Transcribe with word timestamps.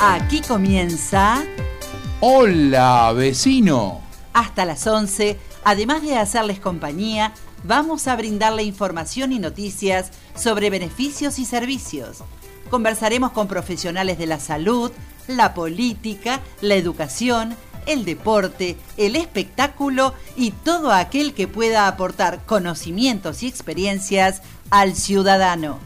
Aquí 0.00 0.42
comienza... 0.42 1.44
Hola, 2.20 3.12
vecino. 3.12 4.00
Hasta 4.32 4.64
las 4.64 4.86
11, 4.86 5.36
además 5.64 6.02
de 6.02 6.16
hacerles 6.16 6.60
compañía, 6.60 7.32
vamos 7.64 8.06
a 8.06 8.14
brindarle 8.14 8.62
información 8.62 9.32
y 9.32 9.40
noticias 9.40 10.12
sobre 10.36 10.70
beneficios 10.70 11.40
y 11.40 11.44
servicios. 11.44 12.18
Conversaremos 12.70 13.32
con 13.32 13.48
profesionales 13.48 14.18
de 14.18 14.26
la 14.26 14.38
salud, 14.38 14.92
la 15.26 15.52
política, 15.52 16.42
la 16.60 16.76
educación, 16.76 17.56
el 17.86 18.04
deporte, 18.04 18.76
el 18.98 19.16
espectáculo 19.16 20.14
y 20.36 20.52
todo 20.52 20.92
aquel 20.92 21.34
que 21.34 21.48
pueda 21.48 21.88
aportar 21.88 22.44
conocimientos 22.46 23.42
y 23.42 23.48
experiencias 23.48 24.42
al 24.70 24.94
ciudadano. 24.94 25.80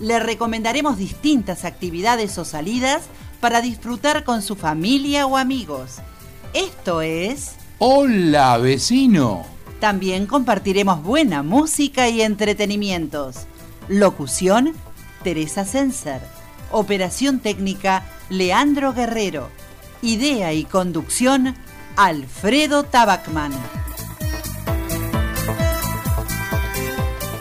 Le 0.00 0.20
recomendaremos 0.20 0.96
distintas 0.96 1.66
actividades 1.66 2.38
o 2.38 2.46
salidas 2.46 3.02
para 3.40 3.60
disfrutar 3.60 4.24
con 4.24 4.42
su 4.42 4.56
familia 4.56 5.26
o 5.26 5.36
amigos. 5.36 5.96
Esto 6.52 7.02
es... 7.02 7.56
Hola 7.78 8.58
vecino. 8.58 9.46
También 9.80 10.26
compartiremos 10.26 11.02
buena 11.02 11.42
música 11.42 12.08
y 12.08 12.22
entretenimientos. 12.22 13.46
Locución, 13.88 14.72
Teresa 15.22 15.64
Senser. 15.64 16.20
Operación 16.72 17.38
técnica, 17.38 18.02
Leandro 18.28 18.92
Guerrero. 18.92 19.48
Idea 20.02 20.52
y 20.52 20.64
conducción, 20.64 21.54
Alfredo 21.96 22.82
Tabacman. 22.82 23.52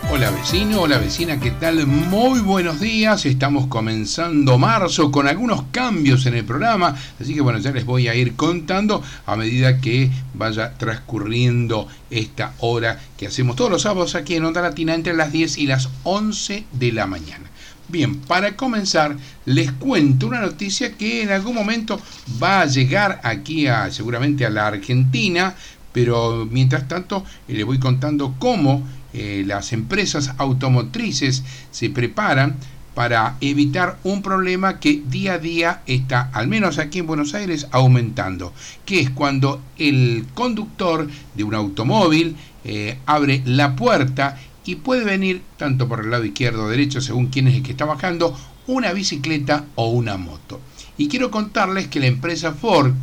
Hola 0.09 0.31
vecino, 0.31 0.81
hola 0.81 0.99
vecina, 0.99 1.37
¿qué 1.37 1.51
tal? 1.51 1.85
Muy 1.85 2.39
buenos 2.39 2.79
días, 2.79 3.25
estamos 3.25 3.67
comenzando 3.67 4.57
marzo 4.57 5.11
con 5.11 5.27
algunos 5.27 5.63
cambios 5.71 6.25
en 6.25 6.35
el 6.35 6.45
programa, 6.45 6.95
así 7.19 7.35
que 7.35 7.41
bueno, 7.41 7.59
ya 7.59 7.71
les 7.71 7.83
voy 7.83 8.07
a 8.07 8.15
ir 8.15 8.35
contando 8.37 9.03
a 9.25 9.35
medida 9.35 9.81
que 9.81 10.09
vaya 10.33 10.73
transcurriendo 10.75 11.89
esta 12.09 12.53
hora 12.59 12.97
que 13.17 13.27
hacemos 13.27 13.57
todos 13.57 13.69
los 13.69 13.81
sábados 13.81 14.15
aquí 14.15 14.35
en 14.35 14.45
Onda 14.45 14.61
Latina 14.61 14.95
entre 14.95 15.13
las 15.13 15.33
10 15.33 15.57
y 15.57 15.67
las 15.67 15.89
11 16.03 16.63
de 16.71 16.91
la 16.93 17.05
mañana. 17.05 17.49
Bien, 17.89 18.15
para 18.15 18.55
comenzar, 18.55 19.17
les 19.43 19.73
cuento 19.73 20.27
una 20.27 20.39
noticia 20.39 20.93
que 20.93 21.21
en 21.23 21.31
algún 21.31 21.53
momento 21.53 21.99
va 22.41 22.61
a 22.61 22.65
llegar 22.65 23.19
aquí 23.23 23.67
a 23.67 23.91
seguramente 23.91 24.45
a 24.45 24.49
la 24.49 24.67
Argentina, 24.67 25.53
pero 25.91 26.47
mientras 26.49 26.87
tanto 26.87 27.25
les 27.47 27.65
voy 27.65 27.77
contando 27.77 28.35
cómo 28.39 28.87
eh, 29.19 29.43
las 29.47 29.73
empresas 29.73 30.35
automotrices 30.37 31.43
se 31.71 31.89
preparan 31.89 32.55
para 32.93 33.35
evitar 33.41 33.97
un 34.03 34.21
problema 34.21 34.79
que 34.79 35.01
día 35.07 35.33
a 35.33 35.39
día 35.39 35.81
está, 35.87 36.29
al 36.33 36.47
menos 36.47 36.77
aquí 36.77 36.99
en 36.99 37.07
Buenos 37.07 37.33
Aires, 37.33 37.67
aumentando, 37.71 38.53
que 38.85 38.99
es 38.99 39.09
cuando 39.09 39.59
el 39.79 40.27
conductor 40.35 41.07
de 41.33 41.43
un 41.43 41.55
automóvil 41.55 42.35
eh, 42.63 42.99
abre 43.07 43.41
la 43.45 43.75
puerta 43.75 44.39
y 44.65 44.75
puede 44.75 45.03
venir, 45.03 45.41
tanto 45.57 45.87
por 45.87 46.01
el 46.01 46.11
lado 46.11 46.23
izquierdo 46.23 46.65
o 46.65 46.69
derecho, 46.69 47.01
según 47.01 47.27
quién 47.27 47.47
es 47.47 47.55
el 47.55 47.63
que 47.63 47.71
está 47.71 47.85
bajando, 47.85 48.37
una 48.67 48.93
bicicleta 48.93 49.65
o 49.73 49.89
una 49.89 50.17
moto. 50.17 50.61
Y 50.95 51.07
quiero 51.07 51.31
contarles 51.31 51.87
que 51.87 51.99
la 51.99 52.05
empresa 52.05 52.51
Ford 52.53 52.93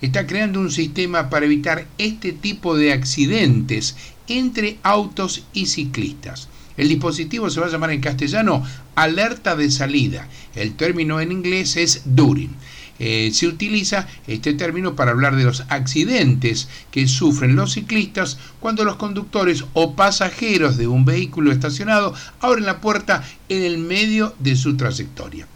está 0.00 0.26
creando 0.26 0.60
un 0.60 0.70
sistema 0.70 1.30
para 1.30 1.46
evitar 1.46 1.86
este 1.98 2.32
tipo 2.32 2.76
de 2.76 2.92
accidentes 2.92 3.96
entre 4.28 4.78
autos 4.82 5.44
y 5.52 5.66
ciclistas. 5.66 6.48
El 6.76 6.88
dispositivo 6.88 7.50
se 7.50 7.60
va 7.60 7.66
a 7.66 7.70
llamar 7.70 7.90
en 7.90 8.00
castellano 8.00 8.62
alerta 8.94 9.56
de 9.56 9.70
salida. 9.70 10.28
El 10.54 10.74
término 10.74 11.20
en 11.20 11.32
inglés 11.32 11.76
es 11.76 12.02
during. 12.04 12.54
Eh, 13.00 13.30
se 13.32 13.46
utiliza 13.46 14.08
este 14.26 14.54
término 14.54 14.96
para 14.96 15.12
hablar 15.12 15.36
de 15.36 15.44
los 15.44 15.64
accidentes 15.68 16.68
que 16.90 17.06
sufren 17.06 17.54
los 17.54 17.72
ciclistas 17.72 18.38
cuando 18.58 18.84
los 18.84 18.96
conductores 18.96 19.64
o 19.72 19.94
pasajeros 19.94 20.76
de 20.76 20.88
un 20.88 21.04
vehículo 21.04 21.52
estacionado 21.52 22.14
abren 22.40 22.66
la 22.66 22.80
puerta 22.80 23.22
en 23.48 23.62
el 23.62 23.78
medio 23.78 24.34
de 24.40 24.56
su 24.56 24.76
trayectoria. 24.76 25.46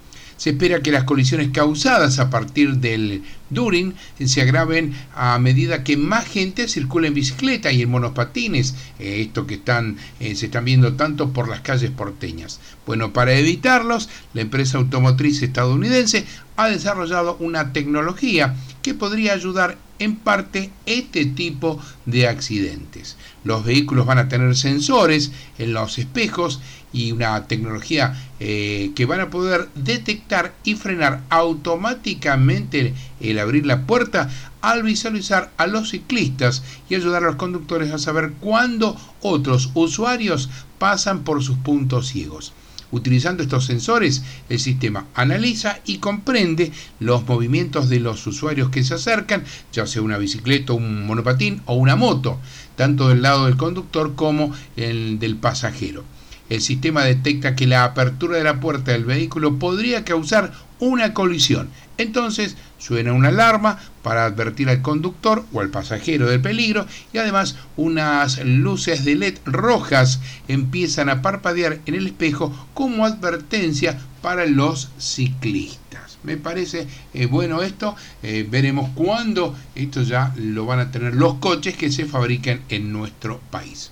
Se 0.43 0.51
espera 0.51 0.81
que 0.81 0.91
las 0.91 1.05
colisiones 1.05 1.51
causadas 1.53 2.19
a 2.19 2.29
partir 2.29 2.79
del 2.79 3.23
Durin 3.49 3.95
se 4.25 4.43
agraven 4.43 4.93
a 5.15 5.39
medida 5.39 5.85
que 5.85 5.97
más 5.97 6.27
gente 6.27 6.67
circula 6.67 7.07
en 7.07 7.15
bicicleta 7.15 7.71
y 7.71 7.83
en 7.83 7.91
monopatines, 7.91 8.75
eh, 8.99 9.21
esto 9.21 9.47
que 9.47 9.55
están, 9.55 9.99
eh, 10.19 10.35
se 10.35 10.47
están 10.47 10.65
viendo 10.65 10.95
tanto 10.95 11.33
por 11.33 11.49
las 11.49 11.61
calles 11.61 11.93
porteñas. 11.93 12.59
Bueno, 12.85 13.13
para 13.13 13.35
evitarlos, 13.35 14.09
la 14.35 14.41
empresa 14.41 14.79
automotriz 14.79 15.41
estadounidense 15.43 16.27
ha 16.57 16.69
desarrollado 16.69 17.37
una 17.39 17.73
tecnología 17.73 18.57
que 18.83 18.95
podría 18.95 19.35
ayudar 19.35 19.79
en 20.01 20.17
parte 20.17 20.73
este 20.87 21.25
tipo 21.25 21.81
de 22.05 22.27
accidentes. 22.27 23.17
Los 23.45 23.65
vehículos 23.65 24.07
van 24.07 24.19
a 24.19 24.29
tener 24.29 24.57
sensores 24.57 25.31
en 25.59 25.73
los 25.73 25.99
espejos 25.99 26.61
y 26.93 27.13
una 27.13 27.47
tecnología 27.47 28.15
eh, 28.41 28.93
que 28.95 29.07
van 29.07 29.21
a 29.21 29.31
poder 29.31 29.69
detectar 29.75 30.55
y 30.65 30.75
frenar 30.75 31.23
automáticamente 31.31 32.95
el 33.21 33.39
abrir 33.39 33.67
la 33.67 33.87
puerta 33.87 34.31
al 34.61 34.83
visualizar 34.83 35.51
a 35.57 35.67
los 35.67 35.91
ciclistas 35.91 36.63
y 36.89 36.95
ayudar 36.95 37.25
a 37.25 37.27
los 37.27 37.37
conductores 37.37 37.93
a 37.93 37.99
saber 37.99 38.33
cuándo 38.41 38.97
otros 39.21 39.71
usuarios 39.75 40.51
pasan 40.79 41.25
por 41.25 41.43
sus 41.43 41.59
puntos 41.59 42.09
ciegos. 42.09 42.53
Utilizando 42.93 43.43
estos 43.43 43.65
sensores, 43.65 44.23
el 44.51 44.61
sistema 44.61 45.07
analiza 45.15 45.79
y 45.87 45.97
comprende 45.97 46.73
los 47.01 47.27
movimientos 47.27 47.89
de 47.89 48.01
los 48.01 48.27
usuarios 48.27 48.69
que 48.69 48.85
se 48.85 48.95
acercan, 48.95 49.45
ya 49.73 49.87
sea 49.87 50.03
una 50.03 50.19
bicicleta, 50.19 50.75
un 50.75 51.07
monopatín 51.07 51.63
o 51.65 51.75
una 51.75 51.97
moto, 51.97 52.39
tanto 52.77 53.09
del 53.09 53.23
lado 53.23 53.47
del 53.47 53.57
conductor 53.57 54.15
como 54.15 54.53
el 54.77 55.19
del 55.19 55.37
pasajero 55.37 56.05
el 56.53 56.61
sistema 56.61 57.03
detecta 57.03 57.57
que 57.57 57.67
la 57.67 57.85
apertura 57.85 58.37
de 58.37 58.45
la 58.45 58.61
puerta 58.61 58.93
del 58.93 59.07
vehículo 59.07 59.59
podría 59.59 60.05
causar 60.05 60.53
una 60.81 61.15
colisión. 61.15 61.71
Entonces 61.97 62.57
suena 62.77 63.15
una 63.15 63.29
alarma 63.29 63.79
para 64.03 64.27
advertir 64.27 64.69
al 64.69 64.83
conductor 64.83 65.45
o 65.53 65.61
al 65.61 65.71
pasajero 65.71 66.29
del 66.29 66.43
peligro 66.43 66.87
y 67.13 67.19
además 67.19 67.57
unas 67.77 68.45
luces 68.45 69.05
de 69.05 69.15
LED 69.15 69.39
rojas 69.47 70.21
empiezan 70.49 71.09
a 71.09 71.23
parpadear 71.23 71.79
en 71.87 71.95
el 71.95 72.07
espejo 72.07 72.53
como 72.75 73.07
advertencia 73.07 73.99
para 74.21 74.45
los 74.45 74.91
ciclistas. 74.99 76.19
Me 76.23 76.37
parece 76.37 76.87
eh, 77.15 77.27
bueno 77.27 77.63
esto, 77.63 77.97
eh, 78.23 78.47
veremos 78.49 78.91
cuándo 78.95 79.57
esto 79.75 80.03
ya 80.03 80.35
lo 80.37 80.67
van 80.67 80.81
a 80.81 80.91
tener 80.91 81.15
los 81.15 81.35
coches 81.35 81.77
que 81.77 81.91
se 81.91 82.05
fabrican 82.05 82.61
en 82.69 82.93
nuestro 82.93 83.41
país. 83.51 83.92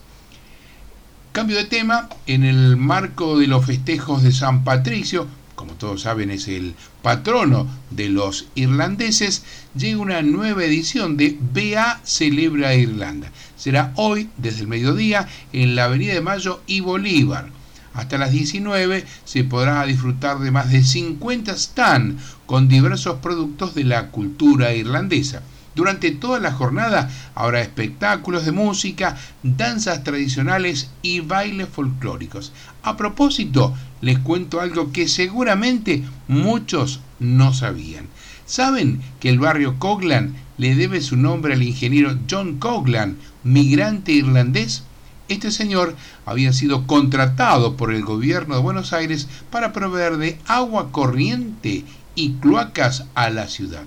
Cambio 1.33 1.59
de 1.59 1.65
tema, 1.65 2.09
en 2.27 2.43
el 2.43 2.77
marco 2.77 3.39
de 3.39 3.47
los 3.47 3.65
festejos 3.65 4.25
de 4.25 4.33
San 4.33 4.65
Patricio, 4.65 5.29
como 5.55 5.75
todos 5.75 6.01
saben 6.03 6.29
es 6.33 6.49
el 6.49 6.75
patrono 7.03 7.69
de 7.91 8.09
los 8.09 8.49
irlandeses, 8.57 9.45
llega 9.77 10.01
una 10.01 10.23
nueva 10.23 10.65
edición 10.65 11.17
de 11.17 11.39
BA 11.39 12.01
Celebra 12.03 12.75
Irlanda. 12.75 13.31
Será 13.57 13.93
hoy, 13.95 14.29
desde 14.39 14.63
el 14.63 14.67
mediodía, 14.67 15.29
en 15.53 15.77
la 15.77 15.85
Avenida 15.85 16.15
de 16.15 16.21
Mayo 16.21 16.63
y 16.67 16.81
Bolívar. 16.81 17.49
Hasta 17.95 18.19
las 18.19 18.33
19 18.33 19.05
se 19.25 19.45
podrá 19.45 19.87
disfrutar 19.87 20.41
de 20.41 20.51
más 20.51 20.73
de 20.73 20.83
50 20.83 21.57
stands 21.57 22.21
con 22.45 22.67
diversos 22.67 23.21
productos 23.21 23.77
de 23.77 23.85
la 23.85 24.09
cultura 24.09 24.75
irlandesa. 24.75 25.43
Durante 25.75 26.11
toda 26.11 26.41
la 26.41 26.53
jornada 26.53 27.11
habrá 27.35 27.61
espectáculos 27.61 28.45
de 28.45 28.53
música, 28.53 29.17
danzas 29.43 30.03
tradicionales 30.03 30.91
y 31.03 31.21
bailes 31.21 31.69
folclóricos. 31.69 32.53
A 32.83 32.97
propósito, 32.97 33.75
les 34.01 34.19
cuento 34.19 34.61
algo 34.61 34.93
que 34.93 35.07
seguramente 35.07 36.03
muchos 36.27 37.01
no 37.21 37.55
sabían. 37.55 38.09
¿Saben 38.47 39.01
que 39.21 39.29
el 39.29 39.39
barrio 39.39 39.79
Coglan 39.79 40.35
le 40.59 40.75
debe 40.75 41.01
su 41.01 41.17
nombre 41.17 41.55
al 41.55 41.63
ingeniero 41.63 42.19
John 42.29 42.59
Coglan, 42.59 43.17
migrante 43.45 44.11
irlandés? 44.11 44.83
Este 45.29 45.53
señor 45.53 45.95
había 46.27 46.53
sido 46.53 46.89
contratado 46.89 47.77
por 47.77 47.95
el 47.95 48.05
gobierno 48.05 48.57
de 48.57 48.61
Buenos 48.61 48.93
Aires 48.93 49.29
para 49.51 49.73
proveer 49.73 50.17
de 50.17 50.37
agua 50.47 50.91
corriente 50.91 51.85
y 52.17 52.33
cloacas 52.33 53.05
a 53.15 53.31
la 53.31 53.47
ciudad. 53.47 53.85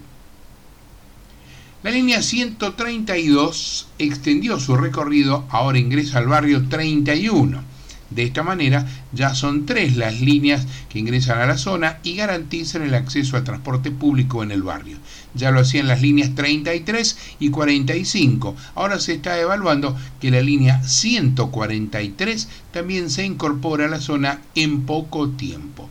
La 1.84 1.92
línea 1.92 2.22
132 2.22 3.88
extendió 4.00 4.58
su 4.58 4.78
recorrido, 4.78 5.46
ahora 5.50 5.80
ingresa 5.80 6.20
al 6.20 6.28
barrio 6.28 6.70
31. 6.70 7.62
De 8.10 8.24
esta 8.24 8.42
manera, 8.42 8.88
ya 9.12 9.36
son 9.36 9.66
tres 9.66 9.98
las 9.98 10.22
líneas 10.22 10.66
que 10.88 11.00
ingresan 11.00 11.42
a 11.42 11.46
la 11.46 11.58
zona 11.58 12.00
y 12.02 12.16
garantizan 12.16 12.84
el 12.84 12.94
acceso 12.94 13.36
a 13.36 13.44
transporte 13.44 13.92
público 13.92 14.44
en 14.44 14.52
el 14.52 14.64
barrio. 14.64 14.98
Ya 15.34 15.52
lo 15.52 15.60
hacían 15.60 15.90
las 15.90 16.02
líneas 16.02 16.34
33 16.36 17.18
y 17.40 17.50
45. 17.50 18.56
Ahora 18.76 18.98
se 19.02 19.16
está 19.16 19.38
evaluando 19.38 19.94
que 20.22 20.32
la 20.32 20.40
línea 20.40 20.82
143 20.84 22.48
también 22.72 23.10
se 23.10 23.26
incorpora 23.26 23.88
a 23.88 23.90
la 23.90 24.00
zona 24.00 24.40
en 24.56 24.84
poco 24.84 25.32
tiempo. 25.32 25.90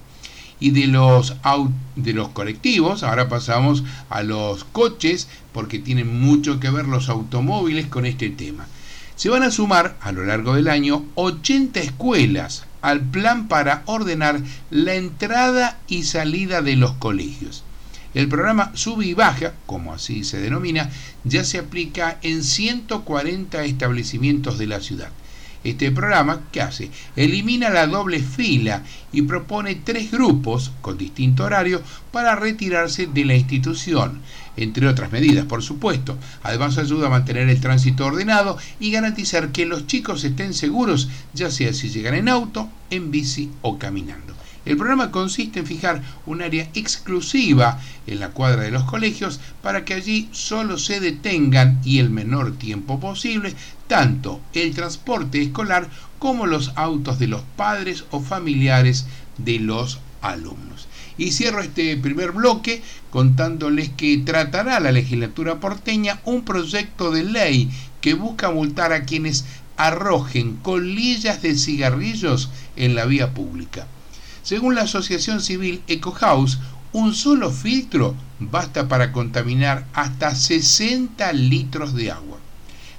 Y 0.62 0.70
de 0.70 0.87
los, 0.87 1.35
de 1.97 2.12
los 2.12 2.29
colectivos, 2.29 3.03
ahora 3.03 3.29
pasamos 3.29 3.82
a 4.09 4.23
los 4.23 4.62
coches, 4.62 5.26
porque 5.53 5.81
tienen 5.81 6.20
mucho 6.20 6.61
que 6.61 6.70
ver 6.70 6.87
los 6.87 7.09
automóviles 7.09 7.88
con 7.88 8.06
este 8.06 8.31
tema. 8.31 8.69
Se 9.17 9.29
van 9.29 9.43
a 9.43 9.50
sumar 9.50 9.97
a 10.00 10.12
lo 10.12 10.25
largo 10.25 10.55
del 10.55 10.69
año 10.69 11.05
80 11.17 11.81
escuelas 11.81 12.64
al 12.81 13.00
plan 13.00 13.49
para 13.49 13.82
ordenar 13.87 14.41
la 14.70 14.94
entrada 14.94 15.81
y 15.88 16.05
salida 16.05 16.62
de 16.62 16.76
los 16.76 16.93
colegios. 16.93 17.64
El 18.14 18.29
programa 18.29 18.70
Sube 18.75 19.06
y 19.06 19.14
Baja, 19.14 19.55
como 19.67 19.93
así 19.93 20.23
se 20.23 20.38
denomina, 20.38 20.91
ya 21.25 21.43
se 21.43 21.59
aplica 21.59 22.20
en 22.23 22.44
140 22.44 23.64
establecimientos 23.64 24.59
de 24.59 24.69
la 24.69 24.81
ciudad. 24.81 25.11
Este 25.64 25.93
programa, 25.93 26.41
¿qué 26.50 26.61
hace? 26.61 26.91
Elimina 27.14 27.70
la 27.70 27.87
doble 27.87 28.20
fila 28.20 28.82
y 29.12 29.23
propone 29.23 29.76
tres 29.76 30.11
grupos 30.11 30.73
con 30.81 30.99
distinto 30.99 31.44
horario 31.44 31.82
para 32.11 32.35
retirarse 32.35 33.06
de 33.06 33.25
la 33.25 33.37
institución, 33.37 34.20
entre 34.56 34.88
otras 34.88 35.12
medidas, 35.12 35.47
por 35.47 35.62
supuesto. 35.62 36.19
Además 36.43 36.79
ayuda 36.79 37.06
a 37.06 37.11
mantener 37.11 37.49
el 37.49 37.61
tránsito 37.61 38.06
ordenado 38.06 38.59
y 38.81 38.91
garantizar 38.91 39.53
que 39.53 39.67
los 39.67 39.87
chicos 39.87 40.25
estén 40.25 40.53
seguros, 40.53 41.09
ya 41.32 41.50
sea 41.50 41.73
si 41.73 41.91
llegan 41.91 42.14
en 42.14 42.29
auto, 42.29 42.69
en 42.91 43.11
bici 43.11 43.50
o 43.62 43.79
caminando. 43.79 44.41
El 44.64 44.76
programa 44.76 45.11
consiste 45.11 45.59
en 45.59 45.67
fijar 45.67 46.03
un 46.25 46.41
área 46.41 46.69
exclusiva 46.75 47.81
en 48.06 48.20
la 48.20 48.31
cuadra 48.31 48.62
de 48.62 48.70
los 48.70 48.85
colegios 48.85 49.41
para 49.61 49.85
que 49.85 49.94
allí 49.94 50.29
solo 50.31 50.79
se 50.79 51.00
detengan 51.00 51.81
y 51.85 51.99
el 51.99 52.11
menor 52.11 52.56
tiempo 52.56 53.00
posible 53.00 53.55
tanto 53.88 54.41
el 54.53 54.73
transporte 54.73 55.43
escolar 55.43 55.88
como 56.20 56.47
los 56.47 56.73
autos 56.76 57.19
de 57.19 57.26
los 57.26 57.43
padres 57.56 58.05
o 58.12 58.20
familiares 58.20 59.06
de 59.37 59.59
los 59.59 59.99
alumnos. 60.20 60.87
Y 61.19 61.32
cierro 61.32 61.61
este 61.61 61.97
primer 61.97 62.31
bloque 62.31 62.82
contándoles 63.11 63.88
que 63.91 64.19
tratará 64.19 64.79
la 64.79 64.93
legislatura 64.93 65.59
porteña 65.59 66.20
un 66.25 66.44
proyecto 66.44 67.11
de 67.11 67.25
ley 67.25 67.69
que 68.00 68.14
busca 68.14 68.50
multar 68.53 68.93
a 68.93 69.05
quienes 69.05 69.44
arrojen 69.76 70.56
colillas 70.56 71.43
de 71.43 71.56
cigarrillos 71.56 72.50
en 72.76 72.94
la 72.94 73.05
vía 73.06 73.35
pública. 73.35 73.88
Según 74.42 74.74
la 74.74 74.82
asociación 74.82 75.40
civil 75.40 75.82
EcoHouse, 75.86 76.58
un 76.92 77.14
solo 77.14 77.50
filtro 77.50 78.14
basta 78.40 78.88
para 78.88 79.12
contaminar 79.12 79.86
hasta 79.94 80.34
60 80.34 81.32
litros 81.32 81.94
de 81.94 82.10
agua. 82.10 82.38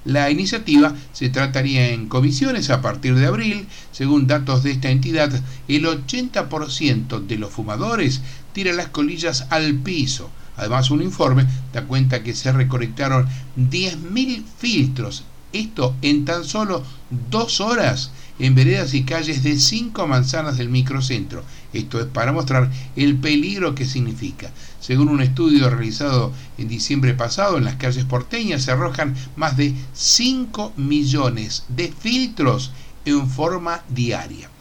La 0.05 0.29
iniciativa 0.29 0.93
se 1.13 1.29
trataría 1.29 1.89
en 1.89 2.07
comisiones 2.07 2.69
a 2.69 2.81
partir 2.81 3.15
de 3.15 3.25
abril. 3.25 3.67
Según 3.91 4.27
datos 4.27 4.63
de 4.63 4.71
esta 4.71 4.89
entidad, 4.89 5.31
el 5.67 5.85
80% 5.85 7.25
de 7.25 7.37
los 7.37 7.51
fumadores 7.51 8.21
tira 8.51 8.73
las 8.73 8.89
colillas 8.89 9.47
al 9.49 9.75
piso. 9.75 10.29
Además, 10.57 10.91
un 10.91 11.01
informe 11.01 11.47
da 11.71 11.85
cuenta 11.85 12.21
que 12.21 12.35
se 12.35 12.51
recolectaron 12.51 13.27
10.000 13.57 14.43
filtros, 14.57 15.23
esto 15.53 15.95
en 16.01 16.25
tan 16.25 16.43
solo 16.43 16.83
dos 17.29 17.61
horas 17.61 18.11
en 18.39 18.55
veredas 18.55 18.93
y 18.93 19.03
calles 19.03 19.43
de 19.43 19.59
cinco 19.59 20.07
manzanas 20.07 20.57
del 20.57 20.69
microcentro. 20.69 21.43
Esto 21.71 21.99
es 21.99 22.05
para 22.07 22.31
mostrar 22.31 22.71
el 22.95 23.17
peligro 23.17 23.75
que 23.75 23.85
significa. 23.85 24.51
Según 24.79 25.09
un 25.09 25.21
estudio 25.21 25.69
realizado 25.69 26.33
en 26.57 26.67
diciembre 26.67 27.13
pasado, 27.13 27.57
en 27.57 27.63
las 27.63 27.75
calles 27.75 28.05
porteñas 28.05 28.63
se 28.63 28.71
arrojan 28.71 29.15
más 29.35 29.57
de 29.57 29.73
5 29.93 30.73
millones 30.77 31.65
de 31.69 31.91
filtros 31.91 32.71
en 33.05 33.29
forma 33.29 33.81
diaria. 33.89 34.52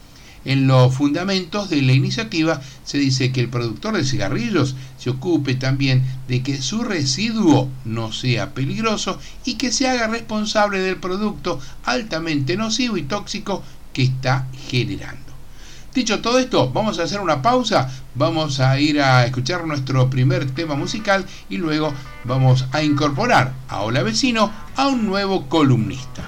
En 0.45 0.67
los 0.67 0.95
fundamentos 0.95 1.71
de 1.71 1.83
la 1.83 1.93
iniciativa 1.93 2.61
se 2.85 2.99
dice 2.99 3.31
que 3.31 3.41
el 3.41 3.49
productor 3.49 3.97
de 3.97 4.05
cigarrillos 4.05 4.75
se 4.99 5.11
ocupe 5.11 5.55
también 5.55 6.03
de 6.27 6.43
que 6.43 6.61
su 6.61 6.83
residuo 6.83 7.69
no 7.85 8.13
sea 8.13 8.53
peligroso 8.53 9.19
y 9.45 9.55
que 9.55 9.71
se 9.71 9.89
haga 9.89 10.09
responsable 10.09 10.81
del 10.81 10.97
producto 10.97 11.61
altamente 11.85 12.57
nocivo 12.57 12.97
y 12.97 13.03
tóxico 13.03 13.63
que 13.93 14.03
está 14.03 14.49
generando. 14.69 15.21
Dicho 15.95 16.21
todo 16.21 16.39
esto, 16.39 16.73
vamos 16.73 16.99
a 16.99 17.03
hacer 17.03 17.21
una 17.21 17.43
pausa, 17.43 17.91
vamos 18.15 18.61
a 18.61 18.81
ir 18.81 19.03
a 19.03 19.27
escuchar 19.27 19.67
nuestro 19.67 20.09
primer 20.09 20.51
tema 20.51 20.75
musical 20.75 21.27
y 21.51 21.59
luego 21.59 21.93
vamos 22.25 22.65
a 22.73 22.83
incorporar 22.83 23.53
a 23.69 23.83
Hola 23.83 24.03
Vecino 24.03 24.51
a 24.75 24.89
un 24.89 25.05
nuevo 25.05 25.49
columnista. 25.51 26.25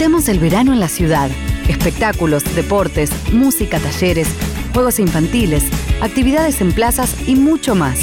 Disfrutemos 0.00 0.28
el 0.30 0.38
verano 0.38 0.72
en 0.72 0.80
la 0.80 0.88
ciudad. 0.88 1.30
Espectáculos, 1.68 2.42
deportes, 2.56 3.10
música, 3.34 3.78
talleres, 3.78 4.28
juegos 4.72 4.98
infantiles, 4.98 5.62
actividades 6.00 6.62
en 6.62 6.72
plazas 6.72 7.14
y 7.28 7.36
mucho 7.36 7.74
más. 7.74 8.00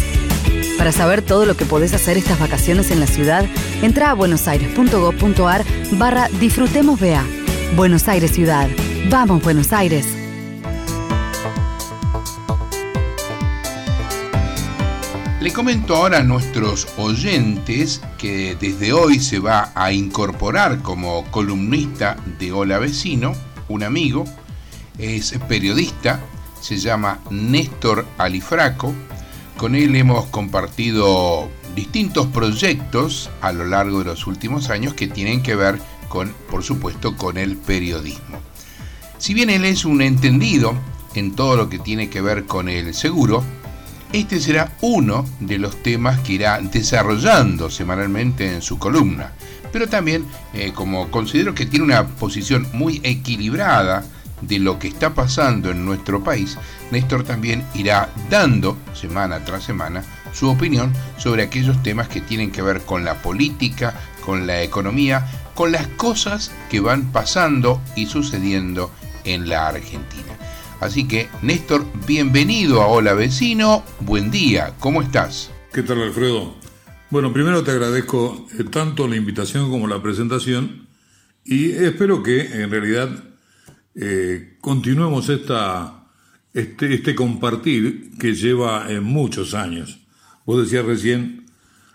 Para 0.78 0.92
saber 0.92 1.24
todo 1.24 1.48
lo 1.48 1.58
que 1.58 1.66
podés 1.66 1.96
hacer 1.96 2.16
estas 2.16 2.40
vacaciones 2.40 2.92
en 2.92 3.00
la 3.00 3.08
ciudad, 3.08 3.48
entra 3.82 4.12
a 4.12 4.14
buenosaires.gov.ar 4.14 5.66
barra 5.94 6.30
Disfrutemos 6.40 7.00
BA. 7.00 7.26
Buenos 7.76 8.08
Aires 8.08 8.32
Ciudad. 8.32 8.70
Vamos, 9.10 9.42
Buenos 9.42 9.74
Aires. 9.74 10.17
Le 15.40 15.54
comento 15.54 15.96
ahora 15.96 16.18
a 16.18 16.24
nuestros 16.24 16.88
oyentes 16.98 18.02
que 18.18 18.58
desde 18.60 18.92
hoy 18.92 19.20
se 19.20 19.38
va 19.38 19.72
a 19.76 19.92
incorporar 19.92 20.82
como 20.82 21.26
columnista 21.30 22.18
de 22.40 22.52
Hola 22.52 22.80
Vecino 22.80 23.36
un 23.70 23.84
amigo, 23.84 24.26
es 24.98 25.38
periodista, 25.48 26.20
se 26.60 26.78
llama 26.78 27.20
Néstor 27.30 28.08
Alifraco. 28.18 28.96
Con 29.58 29.76
él 29.76 29.96
hemos 29.96 30.26
compartido 30.26 31.50
distintos 31.76 32.26
proyectos 32.28 33.30
a 33.42 33.52
lo 33.52 33.66
largo 33.66 34.00
de 34.00 34.06
los 34.06 34.26
últimos 34.26 34.72
años 34.72 34.96
que 34.96 35.08
tienen 35.08 35.44
que 35.44 35.56
ver 35.56 35.78
con, 36.10 36.34
por 36.50 36.64
supuesto, 36.64 37.16
con 37.16 37.38
el 37.38 37.58
periodismo. 37.58 38.40
Si 39.20 39.36
bien 39.36 39.52
él 39.52 39.66
es 39.66 39.86
un 39.86 40.02
entendido 40.02 40.74
en 41.14 41.36
todo 41.36 41.58
lo 41.58 41.70
que 41.70 41.78
tiene 41.78 42.10
que 42.10 42.22
ver 42.22 42.46
con 42.46 42.70
el 42.70 42.96
seguro, 42.96 43.44
este 44.14 44.40
será 44.40 44.72
uno 44.82 45.26
de 45.40 45.58
los 45.58 45.82
temas 45.84 46.20
que 46.20 46.34
irá 46.34 46.60
desarrollando 46.62 47.70
semanalmente 47.70 48.54
en 48.54 48.62
su 48.62 48.80
columna. 48.80 49.32
Pero 49.72 49.88
también, 49.88 50.26
eh, 50.54 50.72
como 50.74 51.12
considero 51.12 51.54
que 51.54 51.66
tiene 51.66 51.86
una 51.86 52.08
posición 52.08 52.68
muy 52.74 53.02
equilibrada 53.04 54.06
de 54.42 54.60
lo 54.60 54.80
que 54.80 54.88
está 54.88 55.14
pasando 55.14 55.72
en 55.72 55.86
nuestro 55.86 56.24
país, 56.24 56.58
Néstor 56.92 57.24
también 57.24 57.64
irá 57.74 58.10
dando 58.30 58.78
semana 58.94 59.44
tras 59.44 59.64
semana 59.64 60.04
su 60.34 60.50
opinión 60.50 60.94
sobre 61.18 61.44
aquellos 61.44 61.82
temas 61.84 62.08
que 62.08 62.22
tienen 62.22 62.52
que 62.52 62.62
ver 62.62 62.82
con 62.82 63.04
la 63.04 63.22
política, 63.22 63.94
con 64.24 64.48
la 64.48 64.62
economía, 64.62 65.26
con 65.56 65.72
las 65.72 65.88
cosas 65.88 66.52
que 66.70 66.80
van 66.80 67.12
pasando 67.12 67.82
y 67.96 68.06
sucediendo 68.06 68.92
en 69.24 69.50
la 69.50 69.68
Argentina. 69.68 70.38
Así 70.80 71.08
que, 71.08 71.28
Néstor, 71.42 71.84
bienvenido 72.06 72.84
a 72.84 72.88
Hola 72.88 73.16
Vecino, 73.16 73.84
buen 74.02 74.30
día, 74.30 74.76
¿cómo 74.80 75.02
estás? 75.02 75.50
¿Qué 75.74 75.82
tal, 75.82 76.04
Alfredo? 76.04 76.54
Bueno, 77.10 77.34
primero 77.34 77.64
te 77.64 77.72
agradezco 77.72 78.46
eh, 78.60 78.64
tanto 78.64 79.08
la 79.08 79.16
invitación 79.16 79.72
como 79.72 79.88
la 79.88 80.04
presentación 80.04 80.88
y 81.44 81.72
espero 81.72 82.22
que 82.22 82.62
en 82.62 82.70
realidad 82.70 83.10
eh, 83.96 84.58
continuemos 84.62 85.30
esta, 85.30 86.10
este, 86.54 86.94
este, 86.94 87.16
compartir 87.16 88.12
que 88.20 88.36
lleva 88.36 88.86
en 88.92 89.04
muchos 89.04 89.56
años. 89.56 90.06
Vos 90.46 90.62
decías 90.64 90.86
recién, 90.86 91.48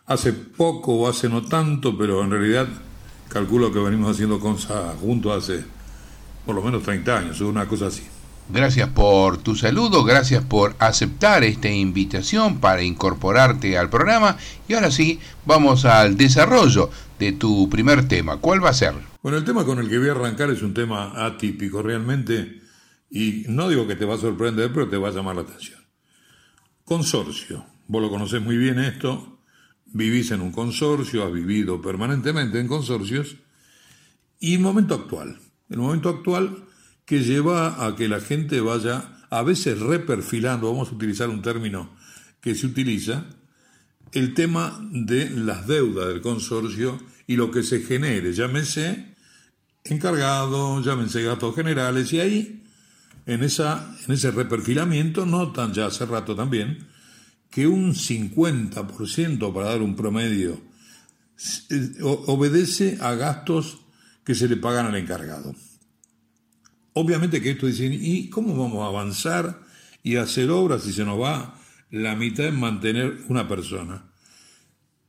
hace 0.07 0.33
poco 0.33 0.95
o 0.95 1.09
hace 1.09 1.29
no 1.29 1.43
tanto, 1.43 1.97
pero 1.97 2.25
en 2.25 2.33
realidad 2.33 2.67
calculo 3.29 3.73
que 3.73 3.79
venimos 3.79 4.11
haciendo 4.11 4.41
cosas 4.41 4.97
juntos 4.97 5.45
hace 5.45 5.65
por 6.45 6.57
lo 6.57 6.63
menos 6.63 6.83
30 6.83 7.17
años, 7.17 7.41
una 7.43 7.69
cosa 7.69 7.87
así. 7.87 8.03
Gracias 8.49 8.89
por 8.91 9.39
tu 9.39 9.55
saludo, 9.55 10.05
gracias 10.05 10.45
por 10.45 10.75
aceptar 10.79 11.43
esta 11.45 11.71
invitación 11.71 12.59
para 12.59 12.83
incorporarte 12.83 13.79
al 13.79 13.89
programa 13.89 14.37
y 14.69 14.75
ahora 14.75 14.91
sí, 14.91 15.21
vamos 15.47 15.85
al 15.85 16.17
desarrollo 16.17 16.91
de 17.19 17.33
tu 17.33 17.71
primer 17.71 18.09
tema. 18.09 18.39
¿Cuál 18.39 18.63
va 18.63 18.71
a 18.71 18.75
ser? 18.75 18.95
Bueno, 19.23 19.39
el 19.39 19.45
tema 19.45 19.65
con 19.65 19.79
el 19.79 19.89
que 19.89 19.99
voy 19.99 20.09
a 20.09 20.13
arrancar 20.13 20.51
es 20.51 20.61
un 20.63 20.75
tema 20.75 21.25
atípico 21.25 21.83
realmente 21.83 22.61
y 23.09 23.45
no 23.49 23.69
digo 23.69 23.87
que 23.87 23.95
te 23.95 24.05
va 24.05 24.17
a 24.17 24.19
sorprender, 24.19 24.73
pero 24.73 24.89
te 24.89 24.97
va 24.97 25.09
a 25.09 25.13
llamar 25.13 25.37
la 25.37 25.43
atención. 25.43 25.81
Consorcio. 26.85 27.65
Vos 27.87 28.03
lo 28.03 28.11
conocés 28.11 28.43
muy 28.43 28.57
bien 28.57 28.79
esto, 28.79 29.39
vivís 29.87 30.31
en 30.31 30.41
un 30.41 30.53
consorcio, 30.53 31.25
has 31.25 31.33
vivido 31.33 31.81
permanentemente 31.81 32.59
en 32.59 32.69
consorcios 32.69 33.37
y 34.41 34.59
momento 34.59 34.95
actual. 34.95 35.39
El 35.71 35.79
momento 35.79 36.09
actual 36.09 36.65
que 37.13 37.23
lleva 37.23 37.85
a 37.85 37.95
que 37.95 38.09
la 38.09 38.21
gente 38.21 38.63
vaya 38.63 39.05
a 39.29 39.43
veces 39.43 39.79
reperfilando, 39.79 40.73
vamos 40.73 40.89
a 40.89 40.95
utilizar 40.95 41.29
un 41.29 41.43
término 41.43 41.95
que 42.41 42.55
se 42.55 42.65
utiliza, 42.65 43.27
el 44.13 44.33
tema 44.33 44.81
de 44.91 45.29
las 45.29 45.67
deudas 45.67 46.09
del 46.09 46.23
consorcio 46.23 46.99
y 47.27 47.37
lo 47.37 47.51
que 47.51 47.65
se 47.65 47.83
genere, 47.83 48.33
llámese 48.33 49.15
encargado, 49.85 50.83
llámense 50.83 51.23
gastos 51.23 51.55
generales, 51.55 52.11
y 52.15 52.21
ahí, 52.21 52.65
en, 53.27 53.43
esa, 53.43 53.95
en 54.07 54.15
ese 54.15 54.31
reperfilamiento, 54.31 55.27
notan 55.27 55.75
ya 55.75 55.89
hace 55.89 56.07
rato 56.07 56.35
también 56.35 56.89
que 57.51 57.67
un 57.67 57.93
50%, 57.93 59.53
para 59.53 59.67
dar 59.67 59.83
un 59.83 59.97
promedio, 59.97 60.63
obedece 62.01 62.97
a 63.03 63.13
gastos 63.17 63.81
que 64.25 64.35
se 64.35 64.49
le 64.49 64.57
pagan 64.57 64.87
al 64.87 64.97
encargado. 64.97 65.55
Obviamente 66.95 67.41
que 67.41 67.51
esto 67.51 67.67
dice, 67.67 67.87
¿y 67.87 68.29
cómo 68.29 68.57
vamos 68.57 68.83
a 68.83 68.89
avanzar 68.89 69.63
y 70.03 70.17
hacer 70.17 70.51
obras 70.51 70.83
si 70.83 70.93
se 70.93 71.05
nos 71.05 71.21
va 71.21 71.59
la 71.91 72.17
mitad 72.17 72.47
en 72.47 72.61
mantener 72.61 73.19
una 73.29 73.49
persona? 73.49 74.11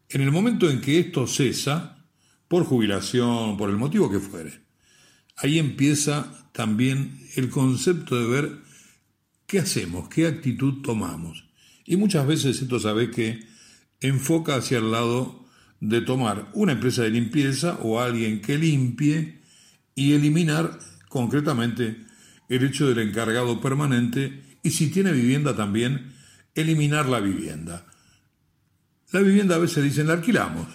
En 0.09 0.21
el 0.21 0.31
momento 0.31 0.69
en 0.69 0.79
que 0.79 0.99
esto 0.99 1.27
cesa, 1.27 2.05
por 2.47 2.65
jubilación, 2.65 3.57
por 3.57 3.69
el 3.69 3.77
motivo 3.77 4.11
que 4.11 4.19
fuere, 4.19 4.61
ahí 5.35 5.59
empieza 5.59 6.49
también 6.51 7.19
el 7.35 7.49
concepto 7.49 8.15
de 8.15 8.27
ver 8.27 8.57
qué 9.47 9.59
hacemos, 9.59 10.07
qué 10.07 10.27
actitud 10.27 10.81
tomamos. 10.83 11.45
Y 11.85 11.97
muchas 11.97 12.25
veces 12.27 12.61
esto 12.61 12.79
sabe 12.79 13.11
que 13.11 13.39
enfoca 13.99 14.55
hacia 14.55 14.77
el 14.77 14.91
lado 14.91 15.45
de 15.79 16.01
tomar 16.01 16.49
una 16.53 16.71
empresa 16.71 17.01
de 17.01 17.09
limpieza 17.09 17.77
o 17.81 17.99
alguien 17.99 18.41
que 18.41 18.57
limpie 18.57 19.39
y 19.95 20.13
eliminar 20.13 20.79
concretamente 21.13 22.05
el 22.49 22.63
hecho 22.63 22.89
del 22.89 23.07
encargado 23.07 23.61
permanente 23.61 24.57
y 24.63 24.71
si 24.71 24.89
tiene 24.89 25.11
vivienda 25.11 25.55
también, 25.55 26.11
eliminar 26.55 27.07
la 27.07 27.19
vivienda. 27.19 27.85
La 29.11 29.19
vivienda 29.19 29.55
a 29.55 29.59
veces 29.59 29.83
dicen 29.83 30.07
la 30.07 30.13
alquilamos. 30.13 30.67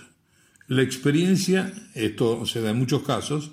La 0.68 0.82
experiencia, 0.82 1.72
esto 1.94 2.46
se 2.46 2.60
da 2.60 2.70
en 2.70 2.78
muchos 2.78 3.02
casos, 3.02 3.50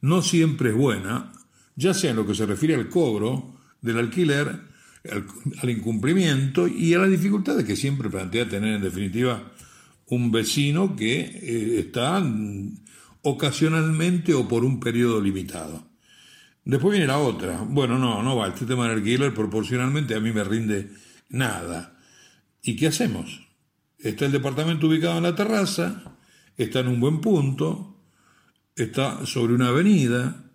no 0.00 0.22
siempre 0.22 0.70
es 0.70 0.74
buena, 0.74 1.32
ya 1.76 1.92
sea 1.92 2.12
en 2.12 2.16
lo 2.16 2.26
que 2.26 2.34
se 2.34 2.46
refiere 2.46 2.76
al 2.76 2.88
cobro 2.88 3.58
del 3.82 3.98
alquiler, 3.98 4.48
al, 5.10 5.68
incumplimiento 5.70 6.66
y 6.66 6.94
a 6.94 6.98
las 6.98 7.10
dificultades 7.10 7.66
que 7.66 7.76
siempre 7.76 8.08
plantea 8.08 8.48
tener 8.48 8.76
en 8.76 8.82
definitiva 8.82 9.52
un 10.06 10.32
vecino 10.32 10.96
que 10.96 11.20
eh, 11.20 11.80
está 11.80 12.24
ocasionalmente 13.20 14.32
o 14.32 14.48
por 14.48 14.64
un 14.64 14.80
periodo 14.80 15.20
limitado. 15.20 15.91
Después 16.64 16.92
viene 16.92 17.06
la 17.06 17.18
otra. 17.18 17.64
Bueno, 17.68 17.98
no, 17.98 18.22
no 18.22 18.36
va. 18.36 18.48
Este 18.48 18.66
tema 18.66 18.88
del 18.88 18.98
alquiler 18.98 19.34
proporcionalmente 19.34 20.14
a 20.14 20.20
mí 20.20 20.32
me 20.32 20.44
rinde 20.44 20.90
nada. 21.28 21.98
¿Y 22.62 22.76
qué 22.76 22.86
hacemos? 22.86 23.46
Está 23.98 24.26
el 24.26 24.32
departamento 24.32 24.86
ubicado 24.86 25.16
en 25.16 25.24
la 25.24 25.34
terraza, 25.34 26.16
está 26.56 26.80
en 26.80 26.88
un 26.88 27.00
buen 27.00 27.20
punto, 27.20 28.00
está 28.76 29.26
sobre 29.26 29.54
una 29.54 29.68
avenida. 29.68 30.50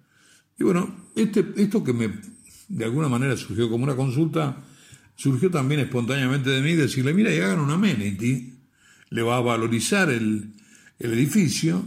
Y 0.57 0.63
bueno, 0.63 1.09
este, 1.15 1.45
esto 1.57 1.83
que 1.83 1.93
me 1.93 2.11
de 2.69 2.85
alguna 2.85 3.07
manera 3.07 3.35
surgió 3.37 3.69
como 3.69 3.83
una 3.83 3.95
consulta, 3.95 4.57
surgió 5.15 5.49
también 5.49 5.81
espontáneamente 5.81 6.49
de 6.49 6.61
mí 6.61 6.73
decirle, 6.73 7.13
mira, 7.13 7.33
y 7.33 7.39
hagan 7.39 7.59
un 7.59 7.71
amenity, 7.71 8.53
le 9.09 9.21
va 9.21 9.37
a 9.37 9.41
valorizar 9.41 10.09
el, 10.09 10.53
el 10.99 11.13
edificio, 11.13 11.85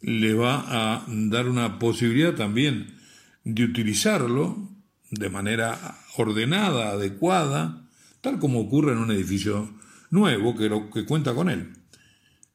le 0.00 0.34
va 0.34 0.64
a 0.96 1.04
dar 1.08 1.48
una 1.48 1.78
posibilidad 1.78 2.34
también 2.34 2.97
de 3.44 3.64
utilizarlo 3.64 4.68
de 5.10 5.30
manera 5.30 5.98
ordenada, 6.16 6.90
adecuada, 6.90 7.88
tal 8.20 8.38
como 8.38 8.60
ocurre 8.60 8.92
en 8.92 8.98
un 8.98 9.10
edificio 9.10 9.72
nuevo 10.10 10.56
que, 10.56 10.68
lo, 10.68 10.90
que 10.90 11.04
cuenta 11.04 11.34
con 11.34 11.48
él. 11.48 11.72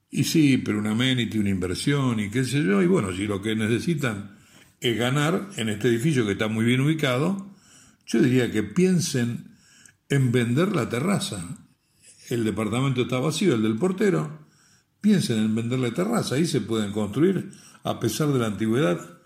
Y 0.09 0.25
sí, 0.25 0.57
pero 0.57 0.79
una 0.79 0.91
amenity, 0.91 1.39
una 1.39 1.49
inversión 1.49 2.19
y 2.19 2.29
qué 2.29 2.43
sé 2.43 2.63
yo, 2.63 2.81
y 2.81 2.87
bueno, 2.87 3.11
si 3.11 3.25
lo 3.25 3.41
que 3.41 3.55
necesitan 3.55 4.37
es 4.79 4.97
ganar 4.97 5.49
en 5.55 5.69
este 5.69 5.87
edificio 5.87 6.25
que 6.25 6.33
está 6.33 6.47
muy 6.47 6.65
bien 6.65 6.81
ubicado, 6.81 7.53
yo 8.05 8.21
diría 8.21 8.51
que 8.51 8.63
piensen 8.63 9.55
en 10.09 10.31
vender 10.31 10.75
la 10.75 10.89
terraza. 10.89 11.57
El 12.29 12.43
departamento 12.43 13.01
está 13.01 13.19
vacío, 13.19 13.55
el 13.55 13.63
del 13.63 13.77
portero. 13.77 14.45
Piensen 15.01 15.39
en 15.39 15.55
vender 15.55 15.79
la 15.79 15.91
terraza, 15.91 16.35
ahí 16.35 16.45
se 16.45 16.61
pueden 16.61 16.91
construir, 16.91 17.51
a 17.83 17.99
pesar 17.99 18.31
de 18.31 18.39
la 18.39 18.47
antigüedad, 18.47 19.17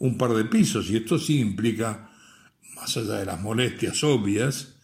un 0.00 0.16
par 0.16 0.32
de 0.34 0.44
pisos 0.46 0.90
y 0.90 0.96
esto 0.96 1.18
sí 1.18 1.40
implica, 1.40 2.10
más 2.74 2.96
allá 2.96 3.14
de 3.14 3.26
las 3.26 3.40
molestias 3.40 4.02
obvias, 4.02 4.76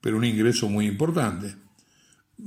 pero 0.00 0.16
un 0.16 0.24
ingreso 0.24 0.68
muy 0.68 0.86
importante. 0.86 1.54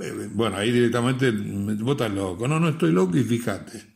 Eh, 0.01 0.29
bueno, 0.33 0.57
ahí 0.57 0.71
directamente 0.71 1.31
vos 1.31 1.91
estás 1.91 2.11
loco. 2.11 2.47
No, 2.47 2.59
no 2.59 2.69
estoy 2.69 2.91
loco 2.91 3.17
y 3.17 3.23
fíjate. 3.23 3.95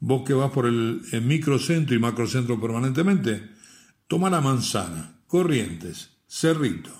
Vos 0.00 0.24
que 0.26 0.32
vas 0.32 0.50
por 0.50 0.66
el, 0.66 1.02
microcentro 1.22 1.94
y 1.94 1.98
macrocentro 1.98 2.60
permanentemente, 2.60 3.50
toma 4.08 4.30
la 4.30 4.40
manzana, 4.40 5.20
Corrientes, 5.28 6.10
Cerrito, 6.26 6.90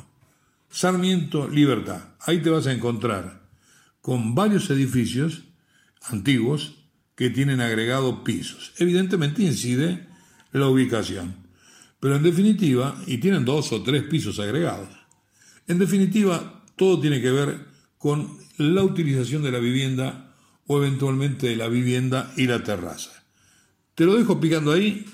Sarmiento, 0.71 1.49
Libertad. 1.49 2.14
Ahí 2.21 2.40
te 2.40 2.50
vas 2.50 2.66
a 2.66 2.73
encontrar 2.73 3.49
con 4.00 4.35
varios 4.35 4.71
edificios 4.71 5.44
antiguos 6.02 6.85
que 7.16 7.30
tienen 7.30 7.61
agregado 7.61 8.23
pisos. 8.23 8.73
Evidentemente 8.78 9.42
incide 9.42 10.12
la 10.52 10.68
ubicación. 10.68 11.37
Pero 12.00 12.16
en 12.16 12.23
definitiva, 12.23 13.00
y 13.06 13.18
tienen 13.18 13.44
dos 13.44 13.73
o 13.73 13.82
tres 13.82 14.02
pisos 14.04 14.38
agregados, 14.38 14.88
en 15.68 15.78
definitiva, 15.78 16.64
todo 16.76 17.00
tiene 17.00 17.21
que 17.21 17.30
ver 17.30 17.66
con 17.99 18.38
la 18.59 18.82
utilización 18.82 19.42
de 19.42 19.52
la 19.52 19.59
vivienda 19.59 20.35
o 20.66 20.78
eventualmente 20.78 21.49
de 21.49 21.56
la 21.56 21.68
vivienda 21.68 22.32
y 22.37 22.47
la 22.47 22.62
terraza. 22.62 23.11
Te 23.94 24.04
lo 24.04 24.16
dejo 24.16 24.40
picando 24.40 24.73
ahí 24.73 25.06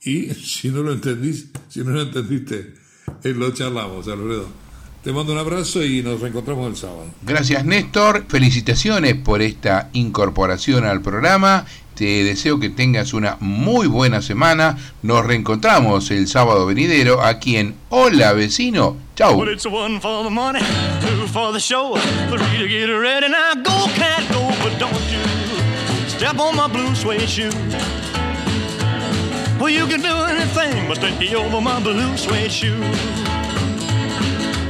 y 0.00 0.26
si 0.34 0.70
no 0.70 0.82
lo 0.82 0.92
entendís, 0.92 1.48
si 1.68 1.80
no 1.80 1.90
lo 1.90 2.02
entendiste, 2.02 2.74
eh, 3.22 3.34
lo 3.34 3.52
charlamos, 3.52 4.08
Alfredo. 4.08 4.62
Te 5.02 5.12
mando 5.12 5.32
un 5.32 5.38
abrazo 5.38 5.84
y 5.84 6.00
nos 6.00 6.20
reencontramos 6.20 6.70
el 6.70 6.76
sábado. 6.76 7.06
Gracias 7.22 7.64
Néstor, 7.64 8.24
felicitaciones 8.28 9.16
por 9.16 9.42
esta 9.42 9.90
incorporación 9.94 10.84
al 10.84 11.02
programa. 11.02 11.66
Te 11.94 12.24
deseo 12.24 12.58
que 12.58 12.70
tengas 12.70 13.12
una 13.12 13.36
muy 13.40 13.86
buena 13.86 14.22
semana. 14.22 14.78
Nos 15.02 15.24
reencontramos 15.26 16.10
el 16.10 16.26
sábado 16.26 16.66
venidero 16.66 17.22
aquí 17.22 17.56
en 17.56 17.76
Hola 17.90 18.32
Vecino. 18.32 18.96
Chau. 19.14 19.36
Well, 19.36 19.50
you 19.50 19.58
step 26.22 26.38
on 26.38 26.56
my 26.56 26.68
blue 26.68 26.94
suede. 26.94 27.52
Well, 29.60 29.70
you 29.70 29.86
can 29.86 30.00
do 30.00 30.14
anything 30.24 30.88
but 30.88 31.00
take 31.00 31.34
over 31.34 31.60
my 31.60 31.80
blue 31.80 32.16
suede. 32.16 33.41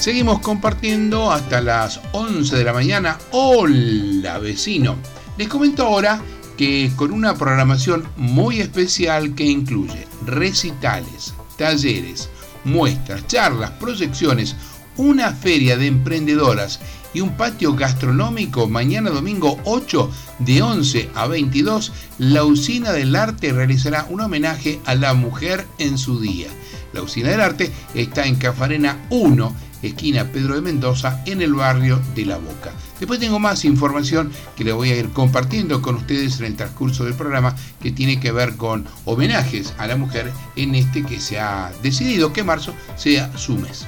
Seguimos 0.00 0.40
compartiendo 0.40 1.30
hasta 1.30 1.60
las 1.60 2.00
11 2.12 2.56
de 2.56 2.64
la 2.64 2.72
mañana. 2.72 3.18
Hola 3.32 4.38
vecino. 4.38 4.96
Les 5.36 5.46
comento 5.46 5.84
ahora 5.84 6.22
que 6.56 6.90
con 6.96 7.12
una 7.12 7.34
programación 7.34 8.08
muy 8.16 8.60
especial 8.60 9.34
que 9.34 9.44
incluye 9.44 10.08
recitales, 10.24 11.34
talleres, 11.58 12.30
muestras, 12.64 13.26
charlas, 13.26 13.72
proyecciones, 13.72 14.56
una 14.96 15.34
feria 15.34 15.76
de 15.76 15.88
emprendedoras 15.88 16.80
y 17.12 17.20
un 17.20 17.36
patio 17.36 17.74
gastronómico 17.74 18.68
mañana 18.68 19.10
domingo 19.10 19.60
8 19.64 20.10
de 20.38 20.62
11 20.62 21.10
a 21.14 21.26
22, 21.26 21.92
la 22.16 22.44
Usina 22.44 22.92
del 22.92 23.14
Arte 23.14 23.52
realizará 23.52 24.06
un 24.08 24.22
homenaje 24.22 24.80
a 24.86 24.94
la 24.94 25.12
mujer 25.12 25.66
en 25.76 25.98
su 25.98 26.20
día. 26.20 26.48
La 26.94 27.02
Usina 27.02 27.28
del 27.28 27.42
Arte 27.42 27.70
está 27.94 28.24
en 28.24 28.36
Cafarena 28.36 28.96
1 29.10 29.69
esquina 29.82 30.24
Pedro 30.24 30.54
de 30.54 30.62
Mendoza, 30.62 31.22
en 31.26 31.42
el 31.42 31.54
barrio 31.54 32.00
de 32.14 32.26
La 32.26 32.36
Boca. 32.36 32.72
Después 32.98 33.18
tengo 33.18 33.38
más 33.38 33.64
información 33.64 34.30
que 34.56 34.64
le 34.64 34.72
voy 34.72 34.90
a 34.90 34.96
ir 34.96 35.10
compartiendo 35.10 35.80
con 35.80 35.96
ustedes 35.96 36.38
en 36.38 36.46
el 36.46 36.56
transcurso 36.56 37.04
del 37.04 37.14
programa 37.14 37.56
que 37.82 37.92
tiene 37.92 38.20
que 38.20 38.32
ver 38.32 38.56
con 38.56 38.86
homenajes 39.04 39.74
a 39.78 39.86
la 39.86 39.96
mujer 39.96 40.30
en 40.56 40.74
este 40.74 41.04
que 41.04 41.20
se 41.20 41.38
ha 41.38 41.72
decidido 41.82 42.32
que 42.32 42.44
marzo 42.44 42.74
sea 42.96 43.36
su 43.38 43.56
mes. 43.56 43.86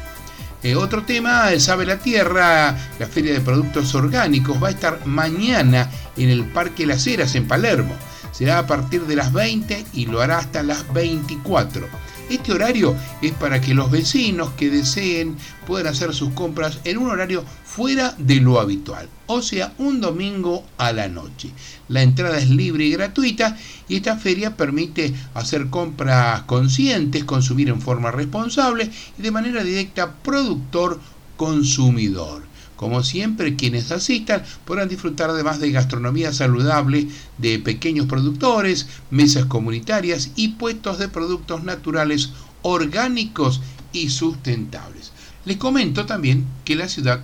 Eh, 0.62 0.76
otro 0.76 1.02
tema, 1.02 1.48
Sabe 1.58 1.84
la 1.84 1.98
Tierra, 1.98 2.76
la 2.98 3.06
Feria 3.06 3.32
de 3.32 3.40
Productos 3.40 3.94
Orgánicos, 3.96 4.62
va 4.62 4.68
a 4.68 4.70
estar 4.70 5.06
mañana 5.06 5.90
en 6.16 6.30
el 6.30 6.44
Parque 6.44 6.86
Las 6.86 7.04
Heras 7.06 7.34
en 7.34 7.48
Palermo. 7.48 7.94
Será 8.30 8.60
a 8.60 8.66
partir 8.66 9.02
de 9.02 9.16
las 9.16 9.32
20 9.32 9.84
y 9.92 10.06
lo 10.06 10.20
hará 10.20 10.38
hasta 10.38 10.62
las 10.62 10.90
24. 10.92 11.88
Este 12.32 12.52
horario 12.54 12.96
es 13.20 13.32
para 13.32 13.60
que 13.60 13.74
los 13.74 13.90
vecinos 13.90 14.52
que 14.56 14.70
deseen 14.70 15.36
puedan 15.66 15.88
hacer 15.88 16.14
sus 16.14 16.30
compras 16.30 16.78
en 16.84 16.96
un 16.96 17.10
horario 17.10 17.44
fuera 17.62 18.14
de 18.16 18.36
lo 18.36 18.58
habitual, 18.58 19.06
o 19.26 19.42
sea, 19.42 19.74
un 19.76 20.00
domingo 20.00 20.64
a 20.78 20.94
la 20.94 21.08
noche. 21.08 21.50
La 21.88 22.00
entrada 22.00 22.38
es 22.38 22.48
libre 22.48 22.86
y 22.86 22.92
gratuita 22.92 23.58
y 23.86 23.96
esta 23.96 24.16
feria 24.16 24.56
permite 24.56 25.12
hacer 25.34 25.68
compras 25.68 26.44
conscientes, 26.44 27.24
consumir 27.24 27.68
en 27.68 27.82
forma 27.82 28.10
responsable 28.10 28.90
y 29.18 29.22
de 29.22 29.30
manera 29.30 29.62
directa 29.62 30.14
productor-consumidor. 30.22 32.50
Como 32.82 33.04
siempre, 33.04 33.54
quienes 33.54 33.92
asistan 33.92 34.42
podrán 34.64 34.88
disfrutar 34.88 35.30
además 35.30 35.60
de 35.60 35.70
gastronomía 35.70 36.32
saludable 36.32 37.06
de 37.38 37.60
pequeños 37.60 38.06
productores, 38.06 38.88
mesas 39.08 39.44
comunitarias 39.44 40.32
y 40.34 40.48
puestos 40.48 40.98
de 40.98 41.06
productos 41.06 41.62
naturales 41.62 42.30
orgánicos 42.62 43.60
y 43.92 44.08
sustentables. 44.10 45.12
Les 45.44 45.58
comento 45.58 46.06
también 46.06 46.44
que 46.64 46.74
la 46.74 46.88
ciudad 46.88 47.20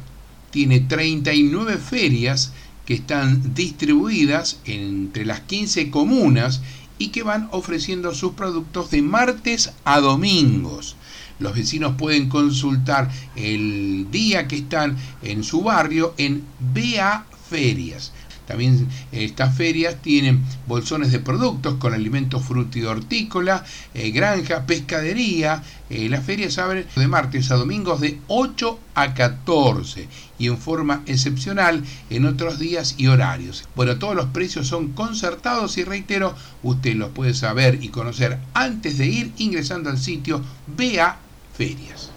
tiene 0.52 0.78
39 0.78 1.78
ferias 1.78 2.52
que 2.86 2.94
están 2.94 3.52
distribuidas 3.52 4.60
entre 4.64 5.26
las 5.26 5.40
15 5.40 5.90
comunas 5.90 6.60
y 6.98 7.08
que 7.08 7.24
van 7.24 7.48
ofreciendo 7.50 8.14
sus 8.14 8.34
productos 8.34 8.92
de 8.92 9.02
martes 9.02 9.72
a 9.84 9.98
domingos. 9.98 10.94
Los 11.38 11.54
vecinos 11.54 11.94
pueden 11.96 12.28
consultar 12.28 13.10
el 13.36 14.08
día 14.10 14.48
que 14.48 14.56
están 14.56 14.96
en 15.22 15.44
su 15.44 15.62
barrio 15.62 16.14
en 16.18 16.42
BA 16.58 17.26
Ferias. 17.48 18.12
También 18.48 18.88
estas 19.12 19.54
ferias 19.54 20.00
tienen 20.00 20.42
bolsones 20.66 21.12
de 21.12 21.18
productos 21.18 21.74
con 21.74 21.92
alimentos 21.92 22.44
hortícola, 22.50 23.62
eh, 23.92 24.10
granja, 24.10 24.64
pescadería. 24.64 25.62
Eh, 25.90 26.08
las 26.08 26.24
ferias 26.24 26.56
abren 26.56 26.86
de 26.96 27.08
martes 27.08 27.50
a 27.50 27.56
domingos 27.56 28.00
de 28.00 28.18
8 28.26 28.80
a 28.94 29.12
14 29.12 30.08
y 30.38 30.46
en 30.46 30.56
forma 30.56 31.02
excepcional 31.04 31.84
en 32.08 32.24
otros 32.24 32.58
días 32.58 32.94
y 32.96 33.08
horarios. 33.08 33.68
Bueno, 33.76 33.98
todos 33.98 34.16
los 34.16 34.26
precios 34.26 34.66
son 34.66 34.92
concertados 34.92 35.76
y 35.76 35.84
reitero, 35.84 36.34
usted 36.62 36.94
los 36.94 37.10
puede 37.10 37.34
saber 37.34 37.84
y 37.84 37.90
conocer 37.90 38.38
antes 38.54 38.96
de 38.96 39.08
ir 39.08 39.32
ingresando 39.36 39.90
al 39.90 39.98
sitio 39.98 40.42
BA 40.66 41.18
Ferias. 41.58 42.12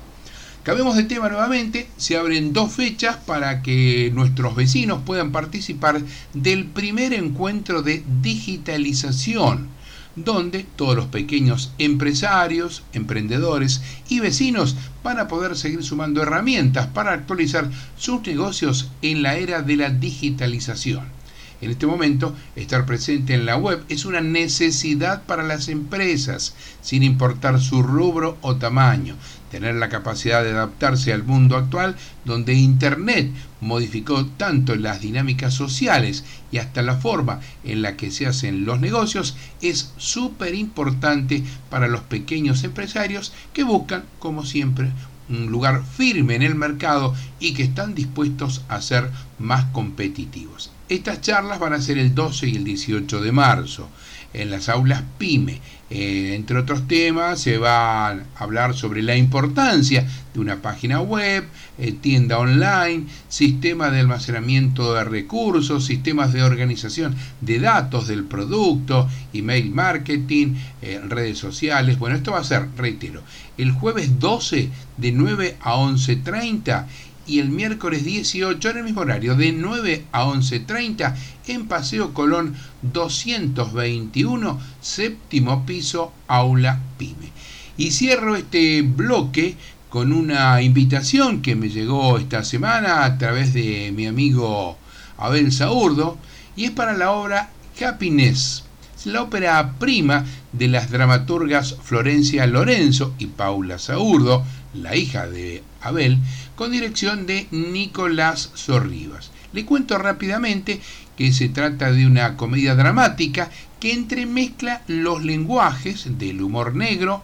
Cambiemos 0.62 0.96
de 0.96 1.04
tema 1.06 1.28
nuevamente, 1.28 1.90
se 1.98 2.16
abren 2.16 2.54
dos 2.54 2.72
fechas 2.72 3.18
para 3.18 3.64
que 3.64 4.12
nuestros 4.14 4.56
vecinos 4.56 5.02
puedan 5.04 5.32
participar 5.32 6.00
del 6.36 6.66
primer 6.68 7.12
encuentro 7.14 7.82
de 7.82 8.04
digitalización 8.22 9.70
donde 10.16 10.66
todos 10.76 10.96
los 10.96 11.08
pequeños 11.08 11.72
empresarios, 11.80 12.84
emprendedores 12.94 13.82
y 14.10 14.20
vecinos 14.20 14.76
van 15.04 15.20
a 15.20 15.28
poder 15.28 15.58
seguir 15.58 15.84
sumando 15.84 16.22
herramientas 16.22 16.88
para 16.88 17.14
actualizar 17.14 17.72
sus 17.98 18.22
negocios 18.28 18.92
en 19.02 19.24
la 19.24 19.38
era 19.38 19.64
de 19.64 19.78
la 19.78 19.90
digitalización. 19.90 21.21
En 21.62 21.70
este 21.70 21.86
momento, 21.86 22.36
estar 22.56 22.88
presente 22.88 23.36
en 23.36 23.46
la 23.46 23.56
web 23.56 23.84
es 23.88 24.06
una 24.06 24.20
necesidad 24.20 25.24
para 25.24 25.44
las 25.44 25.70
empresas, 25.70 26.56
sin 26.82 27.04
importar 27.04 27.62
su 27.62 27.84
rubro 27.84 28.40
o 28.42 28.56
tamaño. 28.56 29.16
Tener 29.52 29.76
la 29.76 29.90
capacidad 29.90 30.44
de 30.44 30.52
adaptarse 30.52 31.14
al 31.14 31.24
mundo 31.24 31.58
actual, 31.58 31.96
donde 32.26 32.56
Internet 32.56 33.32
modificó 33.60 34.26
tanto 34.26 34.76
las 34.76 35.02
dinámicas 35.02 35.54
sociales 35.54 36.24
y 36.52 36.58
hasta 36.58 36.82
la 36.82 36.96
forma 36.96 37.42
en 37.64 37.84
la 37.84 37.96
que 37.96 38.10
se 38.10 38.26
hacen 38.26 38.66
los 38.66 38.80
negocios, 38.80 39.36
es 39.62 39.94
súper 39.98 40.56
importante 40.56 41.44
para 41.70 41.88
los 41.88 42.02
pequeños 42.02 42.64
empresarios 42.64 43.34
que 43.54 43.64
buscan, 43.64 44.06
como 44.18 44.46
siempre, 44.46 44.90
un 45.32 45.52
lugar 45.52 45.84
firme 45.84 46.36
en 46.36 46.42
el 46.42 46.56
mercado 46.56 47.14
y 47.40 47.54
que 47.54 47.64
están 47.64 47.96
dispuestos 47.96 48.64
a 48.68 48.82
ser 48.82 49.10
más 49.40 49.66
competitivos. 49.66 50.72
Estas 50.90 51.22
charlas 51.22 51.60
van 51.60 51.74
a 51.74 51.82
ser 51.82 51.98
el 51.98 52.14
12 52.14 52.48
y 52.48 52.56
el 52.58 52.64
18 52.64 53.22
de 53.22 53.32
marzo 53.32 53.90
en 54.34 54.50
las 54.50 54.70
aulas 54.70 55.04
PYME. 55.18 55.62
Eh, 55.90 56.36
entre 56.36 56.58
otros 56.58 56.88
temas, 56.88 57.42
se 57.42 57.58
va 57.58 58.12
a 58.12 58.20
hablar 58.36 58.74
sobre 58.74 59.02
la 59.02 59.18
importancia 59.18 60.08
de 60.34 60.40
una 60.40 60.62
página 60.62 61.02
web, 61.02 61.44
eh, 61.78 61.92
tienda 61.92 62.40
online, 62.40 63.08
sistema 63.28 63.90
de 63.90 64.00
almacenamiento 64.00 64.94
de 64.94 65.04
recursos, 65.04 65.86
sistemas 65.86 66.32
de 66.32 66.44
organización 66.44 67.14
de 67.42 67.60
datos 67.60 68.08
del 68.08 68.24
producto, 68.24 69.10
email 69.34 69.70
marketing, 69.72 70.56
eh, 70.82 71.02
redes 71.06 71.38
sociales. 71.38 72.00
Bueno, 72.00 72.16
esto 72.16 72.32
va 72.32 72.40
a 72.40 72.46
ser, 72.46 72.70
reitero, 72.78 73.22
el 73.58 73.72
jueves 73.72 74.18
12 74.18 74.70
de 74.96 75.12
9 75.12 75.58
a 75.60 75.76
11.30 75.76 76.86
y 77.32 77.40
el 77.40 77.48
miércoles 77.48 78.04
18 78.04 78.72
en 78.72 78.78
el 78.80 78.84
mismo 78.84 79.02
horario, 79.02 79.36
de 79.36 79.54
9 79.54 80.04
a 80.12 80.26
11.30 80.26 81.16
en 81.48 81.66
Paseo 81.66 82.14
Colón 82.14 82.56
221, 82.82 84.60
séptimo 84.82 85.66
piso, 85.66 86.12
aula 86.28 86.82
PYME. 86.98 87.32
Y 87.78 87.92
cierro 87.92 88.36
este 88.36 88.82
bloque 88.82 89.56
con 89.88 90.12
una 90.12 90.62
invitación 90.62 91.42
que 91.42 91.56
me 91.56 91.70
llegó 91.70 92.18
esta 92.18 92.44
semana 92.44 93.06
a 93.06 93.18
través 93.18 93.54
de 93.54 93.94
mi 93.96 94.08
amigo 94.08 94.78
Abel 95.18 95.54
Saurdo, 95.54 96.18
y 96.58 96.66
es 96.66 96.72
para 96.72 96.98
la 96.98 97.12
obra 97.12 97.50
Happiness, 97.82 98.66
la 99.06 99.22
ópera 99.22 99.76
prima 99.80 100.26
de 100.52 100.68
las 100.68 100.92
dramaturgas 100.92 101.78
Florencia 101.82 102.46
Lorenzo 102.46 103.16
y 103.20 103.28
Paula 103.28 103.80
Saurdo, 103.80 104.44
la 104.74 104.98
hija 104.98 105.28
de 105.28 105.64
Abel, 105.82 106.20
con 106.62 106.72
dirección 106.72 107.26
de 107.26 107.48
Nicolás 107.50 108.52
Zorribas. 108.56 109.32
Le 109.52 109.66
cuento 109.66 109.98
rápidamente 109.98 110.80
que 111.18 111.34
se 111.34 111.50
trata 111.50 111.92
de 111.92 112.06
una 112.06 112.38
comedia 112.38 112.76
dramática 112.76 113.50
que 113.80 113.94
entremezcla 113.94 114.84
los 114.86 115.24
lenguajes 115.24 116.20
del 116.20 116.40
humor 116.40 116.76
negro, 116.76 117.24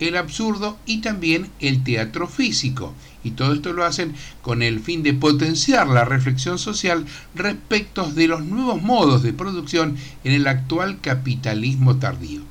el 0.00 0.18
absurdo 0.18 0.76
y 0.84 0.98
también 0.98 1.48
el 1.60 1.82
teatro 1.82 2.28
físico. 2.28 2.92
Y 3.24 3.30
todo 3.30 3.54
esto 3.54 3.72
lo 3.72 3.86
hacen 3.86 4.14
con 4.42 4.60
el 4.60 4.80
fin 4.80 5.02
de 5.02 5.14
potenciar 5.14 5.86
la 5.88 6.04
reflexión 6.04 6.58
social 6.58 7.06
respecto 7.34 8.10
de 8.10 8.28
los 8.28 8.44
nuevos 8.44 8.82
modos 8.82 9.22
de 9.22 9.32
producción 9.32 9.96
en 10.24 10.32
el 10.32 10.46
actual 10.46 11.00
capitalismo 11.00 11.96
tardío. 11.96 12.42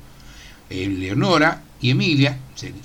Leonora 0.68 1.62
y 1.80 1.90
Emilia 1.90 2.38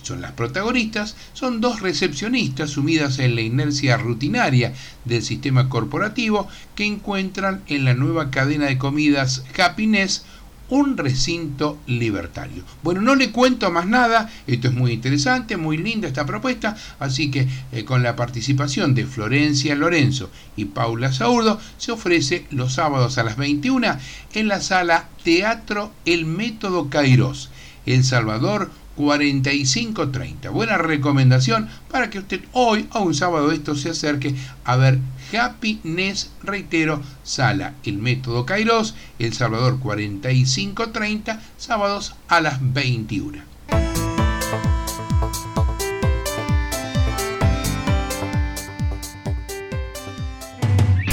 son 0.03 0.21
las 0.21 0.34
protagonistas, 0.34 1.15
son 1.34 1.62
dos 1.62 1.82
recepcionistas 1.82 2.71
sumidas 2.71 3.19
en 3.19 3.36
la 3.36 3.41
inercia 3.41 3.97
rutinaria 3.97 4.73
del 5.06 5.23
sistema 5.23 5.69
corporativo 5.69 6.47
que 6.75 6.86
encuentran 6.86 7.63
en 7.67 7.86
la 7.86 7.93
nueva 7.93 8.29
cadena 8.29 8.67
de 8.67 8.77
comidas 8.77 9.43
Happiness 9.58 10.23
un 10.69 10.97
recinto 10.97 11.77
libertario. 11.86 12.63
Bueno, 12.82 13.01
no 13.01 13.15
le 13.15 13.32
cuento 13.32 13.69
más 13.69 13.86
nada, 13.86 14.32
esto 14.47 14.69
es 14.69 14.73
muy 14.73 14.91
interesante, 14.91 15.58
muy 15.58 15.77
linda 15.77 16.08
esta 16.08 16.25
propuesta, 16.25 16.75
así 16.99 17.29
que 17.29 17.47
eh, 17.71 17.86
con 17.86 18.01
la 18.01 18.15
participación 18.15 18.95
de 18.95 19.06
Florencia 19.06 19.75
Lorenzo 19.75 20.32
y 20.56 20.65
Paula 20.65 21.12
Saurdo 21.13 21.60
se 21.77 21.91
ofrece 21.91 22.47
los 22.49 22.73
sábados 22.73 23.17
a 23.17 23.23
las 23.23 23.38
21 23.38 23.97
en 24.34 24.47
la 24.47 24.62
sala 24.62 25.10
Teatro 25.23 25.91
El 26.06 26.25
Método 26.25 26.89
Kairos, 26.89 27.51
El 27.86 28.03
Salvador 28.03 28.71
4530. 28.95 30.49
Buena 30.49 30.77
recomendación 30.77 31.69
para 31.89 32.10
que 32.10 32.19
usted 32.19 32.41
hoy 32.51 32.88
o 32.93 33.01
un 33.01 33.13
sábado 33.13 33.51
esto 33.51 33.75
se 33.75 33.89
acerque 33.89 34.36
a 34.63 34.75
ver 34.75 34.99
Happiness, 35.34 36.32
reitero, 36.43 37.01
sala 37.23 37.73
El 37.84 37.97
Método 37.97 38.45
Kairos, 38.45 38.95
El 39.19 39.34
Salvador 39.34 39.79
4530, 39.79 41.41
sábados 41.58 42.15
a 42.27 42.41
las 42.41 42.60
21. 42.62 43.53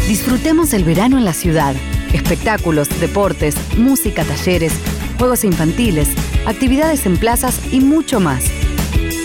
Disfrutemos 0.07 0.73
el 0.73 0.83
verano 0.83 1.19
en 1.19 1.25
la 1.25 1.33
ciudad. 1.33 1.77
Espectáculos, 2.13 2.89
deportes, 3.01 3.55
música, 3.79 4.25
talleres, 4.25 4.73
juegos 5.17 5.45
infantiles 5.45 6.09
actividades 6.51 7.07
en 7.07 7.17
plazas 7.17 7.61
y 7.73 7.81
mucho 7.81 8.21
más. 8.21 8.45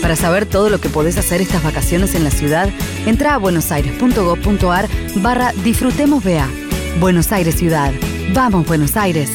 Para 0.00 0.16
saber 0.16 0.46
todo 0.46 0.70
lo 0.70 0.80
que 0.80 0.88
podés 0.88 1.18
hacer 1.18 1.40
estas 1.40 1.62
vacaciones 1.62 2.14
en 2.14 2.24
la 2.24 2.30
ciudad, 2.30 2.70
entra 3.06 3.34
a 3.34 3.38
buenosaires.gov.ar 3.38 4.88
barra 5.16 5.52
Disfrutemos 5.64 6.22
BA. 6.22 6.48
Buenos 7.00 7.32
Aires 7.32 7.56
Ciudad. 7.56 7.92
Vamos, 8.32 8.66
Buenos 8.66 8.96
Aires. 8.96 9.30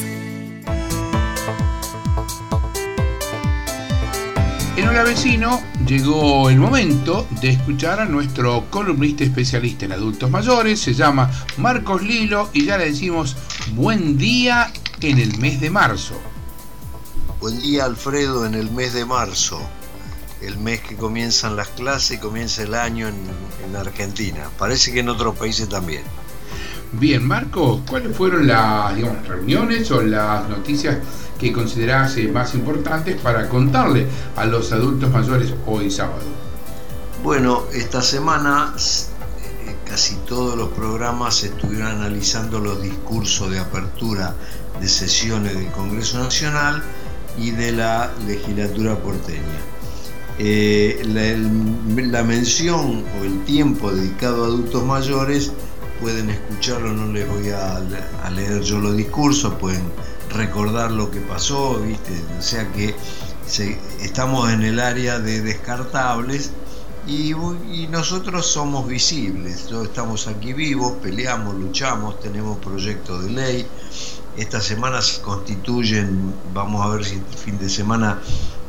En 4.78 4.88
Hola 4.88 5.04
Vecino 5.04 5.62
llegó 5.86 6.50
el 6.50 6.58
momento 6.58 7.28
de 7.42 7.50
escuchar 7.50 8.00
a 8.00 8.06
nuestro 8.06 8.66
columnista 8.70 9.24
especialista 9.24 9.86
en 9.86 9.92
adultos 9.92 10.32
mayores, 10.32 10.80
se 10.80 10.94
llama 10.94 11.30
Marcos 11.58 12.02
Lilo 12.02 12.50
y 12.54 12.66
ya 12.66 12.78
le 12.78 12.86
decimos 12.86 13.36
buen 13.76 14.18
día 14.18 14.72
en 15.02 15.20
el 15.20 15.38
mes 15.40 15.60
de 15.60 15.70
marzo. 15.70 16.31
Buen 17.42 17.60
día 17.60 17.86
Alfredo 17.86 18.46
en 18.46 18.54
el 18.54 18.70
mes 18.70 18.94
de 18.94 19.04
marzo, 19.04 19.60
el 20.42 20.60
mes 20.60 20.82
que 20.82 20.96
comienzan 20.96 21.56
las 21.56 21.70
clases 21.70 22.12
y 22.12 22.20
comienza 22.20 22.62
el 22.62 22.76
año 22.76 23.08
en, 23.08 23.76
Argentina. 23.76 24.52
Parece 24.60 24.92
que 24.94 25.00
en 25.00 25.10
otros 25.10 25.36
países 25.36 25.68
también. 25.68 26.04
Bien, 26.92 27.26
Marco, 27.26 27.82
¿cuáles 27.90 28.16
fueron 28.16 28.46
las 28.46 28.96
reuniones 29.28 29.90
o 29.90 30.04
las 30.04 30.48
noticias 30.50 31.00
que 31.40 31.52
considerás 31.52 32.16
eh, 32.18 32.28
más 32.28 32.54
importantes 32.54 33.20
para 33.20 33.50
contarle 33.50 34.06
a 34.36 34.46
los 34.46 34.72
adultos 34.72 35.10
mayores 35.10 35.52
hoy 35.66 35.90
sábado? 35.90 36.22
Bueno, 37.24 37.64
esta 37.74 38.04
semana 38.04 38.76
eh, 38.76 39.76
casi 39.84 40.14
todos 40.28 40.56
los 40.56 40.70
programas 40.70 41.44
estuvieron 41.44 41.88
analizando 41.88 42.60
los 42.60 42.80
discursos 42.84 43.50
de 43.50 43.58
apertura 43.58 44.36
de 44.80 44.88
sesiones 44.88 45.56
del 45.56 45.72
Congreso 45.72 46.20
Nacional 46.20 46.84
y 47.38 47.52
de 47.52 47.72
la 47.72 48.12
legislatura 48.28 48.96
porteña. 48.96 49.62
Eh, 50.40 51.02
la, 51.06 52.24
mención 52.24 53.04
o 53.20 53.24
el 53.24 53.44
tiempo 53.46 53.92
dedicado 53.92 54.44
a 54.44 54.48
adultos 54.48 54.84
mayores 54.84 55.52
pueden 56.00 56.32
escucharlo, 56.32 56.94
no 56.94 57.12
les 57.14 57.30
voy 57.30 57.50
a, 57.50 57.80
leer 58.32 58.62
yo 58.62 58.80
los 58.80 58.98
discursos, 58.98 59.54
pueden 59.56 59.84
recordar 60.32 60.92
lo 60.92 61.12
que 61.12 61.20
pasó, 61.20 61.80
¿viste? 61.80 62.14
o 62.40 62.42
sea 62.42 62.72
que 62.72 62.96
estamos 64.02 64.52
en 64.52 64.64
el 64.64 64.80
área 64.80 65.20
de 65.20 65.42
descartables 65.42 66.52
y, 67.06 67.34
nosotros 67.90 68.48
somos 68.48 68.88
visibles, 68.88 69.70
estamos 69.84 70.28
aquí 70.28 70.54
vivos, 70.54 70.94
peleamos, 71.02 71.56
luchamos, 71.56 72.20
tenemos 72.20 72.58
proyectos 72.60 73.26
de 73.26 73.32
ley, 73.32 73.68
esta 74.38 74.62
semana 74.62 75.02
se 75.02 75.22
constituyen, 75.22 76.34
vamos 76.54 76.86
a 76.86 76.90
ver 76.90 77.06
si 77.06 77.16
el 77.16 77.38
fin 77.38 77.60
de 77.60 77.70
semana 77.70 78.20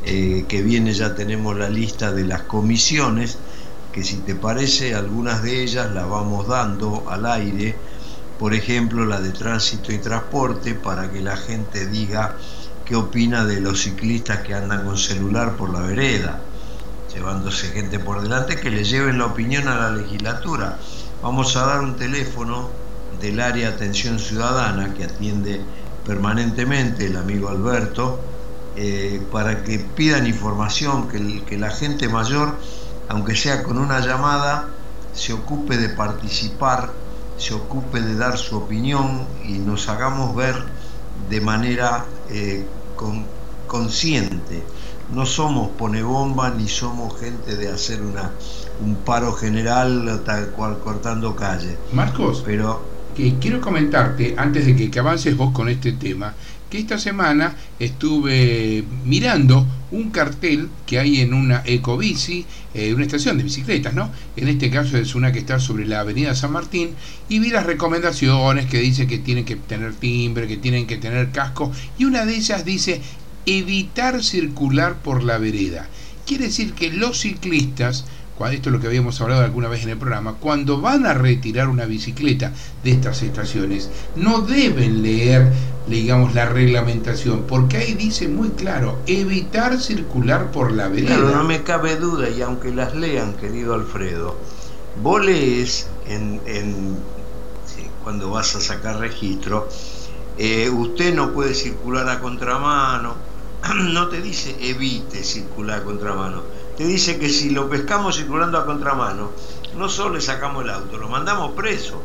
eh, 0.05 0.45
que 0.49 0.63
viene 0.63 0.93
ya 0.93 1.15
tenemos 1.15 1.57
la 1.57 1.69
lista 1.69 2.13
de 2.13 2.25
las 2.25 2.43
comisiones, 2.43 3.39
que 3.93 4.03
si 4.03 4.17
te 4.17 4.35
parece 4.35 4.95
algunas 4.95 5.43
de 5.43 5.63
ellas 5.63 5.93
las 5.93 6.09
vamos 6.09 6.49
dando 6.49 7.05
al 7.09 7.27
aire, 7.27 7.77
por 8.39 8.55
ejemplo 8.55 9.07
la 9.07 9.21
de 9.21 9.31
tránsito 9.31 9.93
y 9.93 9.99
transporte, 9.99 10.75
para 10.75 11.11
que 11.11 11.21
la 11.21 11.37
gente 11.37 11.87
diga 11.87 12.37
qué 12.85 12.97
opina 12.97 13.45
de 13.45 13.61
los 13.61 13.83
ciclistas 13.83 14.41
que 14.41 14.55
andan 14.55 14.85
con 14.85 14.99
celular 14.99 15.57
por 15.57 15.73
la 15.73 15.81
vereda, 15.81 16.41
llevándose 17.15 17.69
gente 17.69 18.01
por 18.01 18.21
delante, 18.21 18.57
que 18.57 18.71
le 18.71 18.83
lleven 18.83 19.19
la 19.19 19.27
opinión 19.27 19.69
a 19.69 19.77
la 19.77 19.91
legislatura. 19.91 20.79
Vamos 21.23 21.55
a 21.57 21.67
dar 21.67 21.81
un 21.83 21.95
teléfono 21.95 22.82
del 23.23 23.41
área 23.41 23.71
atención 23.71 24.19
ciudadana 24.19 24.93
que 24.95 25.05
atiende 25.05 25.61
permanentemente 26.05 27.07
el 27.07 27.17
amigo 27.17 27.49
Alberto 27.49 28.19
eh, 28.75 29.23
para 29.31 29.63
que 29.63 29.79
pidan 29.79 30.27
información, 30.27 31.09
que, 31.09 31.45
que 31.45 31.57
la 31.57 31.71
gente 31.71 32.09
mayor, 32.09 32.57
aunque 33.09 33.37
sea 33.37 33.63
con 33.63 33.79
una 33.79 34.01
llamada, 34.01 34.69
se 35.15 35.33
ocupe 35.33 35.77
de 35.77 35.91
participar, 35.91 36.91
se 37.37 37.55
ocupe 37.55 38.01
de 38.01 38.17
dar 38.17 38.37
su 38.37 38.57
opinión 38.57 39.25
y 39.45 39.53
nos 39.53 39.89
hagamos 39.89 40.35
ver 40.35 40.57
de 41.31 41.41
manera 41.41 42.05
eh, 42.31 42.67
consciente. 43.67 44.63
No 45.13 45.27
somos 45.27 45.69
pone 45.79 46.03
bomba 46.03 46.51
ni 46.51 46.69
somos 46.69 47.19
gente 47.21 47.57
de 47.57 47.69
hacer 47.69 48.03
una, 48.03 48.33
un 48.81 48.97
paro 48.97 49.33
general 49.33 50.23
tal 50.25 50.49
cual 50.49 50.79
cortando 50.79 51.37
calle. 51.37 51.77
Marcos, 51.93 52.43
pero 52.45 52.92
que 53.17 53.35
quiero 53.41 53.61
comentarte 53.61 54.35
antes 54.37 54.67
de 54.67 54.91
que, 54.91 54.99
avances 54.99 55.37
vos 55.37 55.53
con 55.53 55.69
este 55.69 55.93
tema 55.93 56.35
que 56.73 56.79
esta 56.79 56.99
semana 56.99 57.55
estuve 57.79 58.83
mirando 59.05 59.67
un 59.91 60.09
cartel 60.11 60.71
que 60.87 60.99
hay 60.99 61.21
en 61.21 61.35
una 61.35 61.63
ecobici, 61.67 62.47
eh, 62.73 62.95
una 62.95 63.05
estación 63.05 63.37
de 63.37 63.45
bicicletas, 63.45 63.93
¿no? 63.93 64.11
En 64.37 64.49
este 64.49 64.71
caso 64.71 64.97
es 64.97 65.15
una 65.15 65.33
que 65.33 65.41
está 65.41 65.59
sobre 65.59 65.85
la 65.85 66.01
avenida 66.01 66.35
San 66.35 66.53
Martín, 66.53 66.95
y 67.29 67.41
vi 67.41 67.51
las 67.51 67.67
recomendaciones 67.67 68.65
que 68.65 68.79
dice 68.79 69.07
que 69.07 69.19
tienen 69.19 69.45
que 69.45 69.57
tener 69.57 69.93
timbre, 69.93 70.49
que 70.49 70.57
tienen 70.57 70.87
que 70.87 70.97
tener 70.97 71.31
casco, 71.31 71.71
y 71.99 72.07
una 72.07 72.25
de 72.25 72.37
ellas 72.37 72.65
dice 72.65 73.03
evitar 73.45 74.25
circular 74.25 74.97
por 75.03 75.25
la 75.25 75.37
vereda. 75.37 75.89
Quiere 76.25 76.47
decir 76.47 76.73
que 76.73 76.91
los 76.91 77.21
ciclistas 77.21 78.07
esto 78.51 78.69
es 78.69 78.73
lo 78.73 78.81
que 78.81 78.89
habíamos 78.89 79.21
hablado 79.21 79.45
alguna 79.45 79.69
vez 79.69 79.85
en 79.85 79.91
el 79.91 79.99
programa, 79.99 80.35
cuando 80.41 80.81
van 80.81 81.07
a 81.07 81.15
retirar 81.15 81.69
una 81.69 81.85
bicicleta 81.85 82.53
de 82.83 82.91
estas 82.91 83.23
estaciones, 83.23 83.91
no 84.17 84.41
deben 84.41 85.03
leer, 85.03 85.53
digamos, 85.87 86.35
la 86.35 86.47
reglamentación, 86.47 87.45
porque 87.47 87.77
ahí 87.77 87.95
dice 87.95 88.29
muy 88.29 88.51
claro, 88.51 88.99
evitar 89.07 89.79
circular 89.79 90.51
por 90.51 90.73
la 90.73 90.89
vereda. 90.89 91.17
Claro, 91.17 91.37
no 91.37 91.45
me 91.45 91.63
cabe 91.63 91.97
duda, 91.97 92.29
y 92.31 92.43
aunque 92.43 92.73
las 92.75 92.95
lean, 92.95 93.35
querido 93.35 93.75
Alfredo, 93.75 94.37
vos 95.03 95.25
lees 95.25 95.87
en, 96.09 96.41
cuando 98.03 98.31
vas 98.31 98.57
a 98.57 98.61
sacar 98.61 98.99
registro, 98.99 99.69
eh, 100.37 100.69
usted 100.71 101.15
no 101.15 101.33
puede 101.33 101.55
circular 101.55 102.09
a 102.09 102.19
contramano, 102.19 103.15
no 103.93 104.09
te 104.09 104.21
dice 104.21 104.57
evite 104.61 105.23
circular 105.23 105.81
a 105.81 105.85
contramano 105.85 106.43
te 106.83 106.89
dice 106.89 107.17
que 107.17 107.29
si 107.29 107.51
lo 107.51 107.69
pescamos 107.69 108.17
circulando 108.17 108.59
a 108.59 108.67
contramano, 108.67 109.31
no 109.77 109.89
solo 109.89 110.17
le 110.17 110.21
sacamos 110.21 110.65
el 110.65 110.71
auto, 110.71 110.99
lo 110.99 111.09
mandamos 111.09 111.53
preso. 111.53 112.03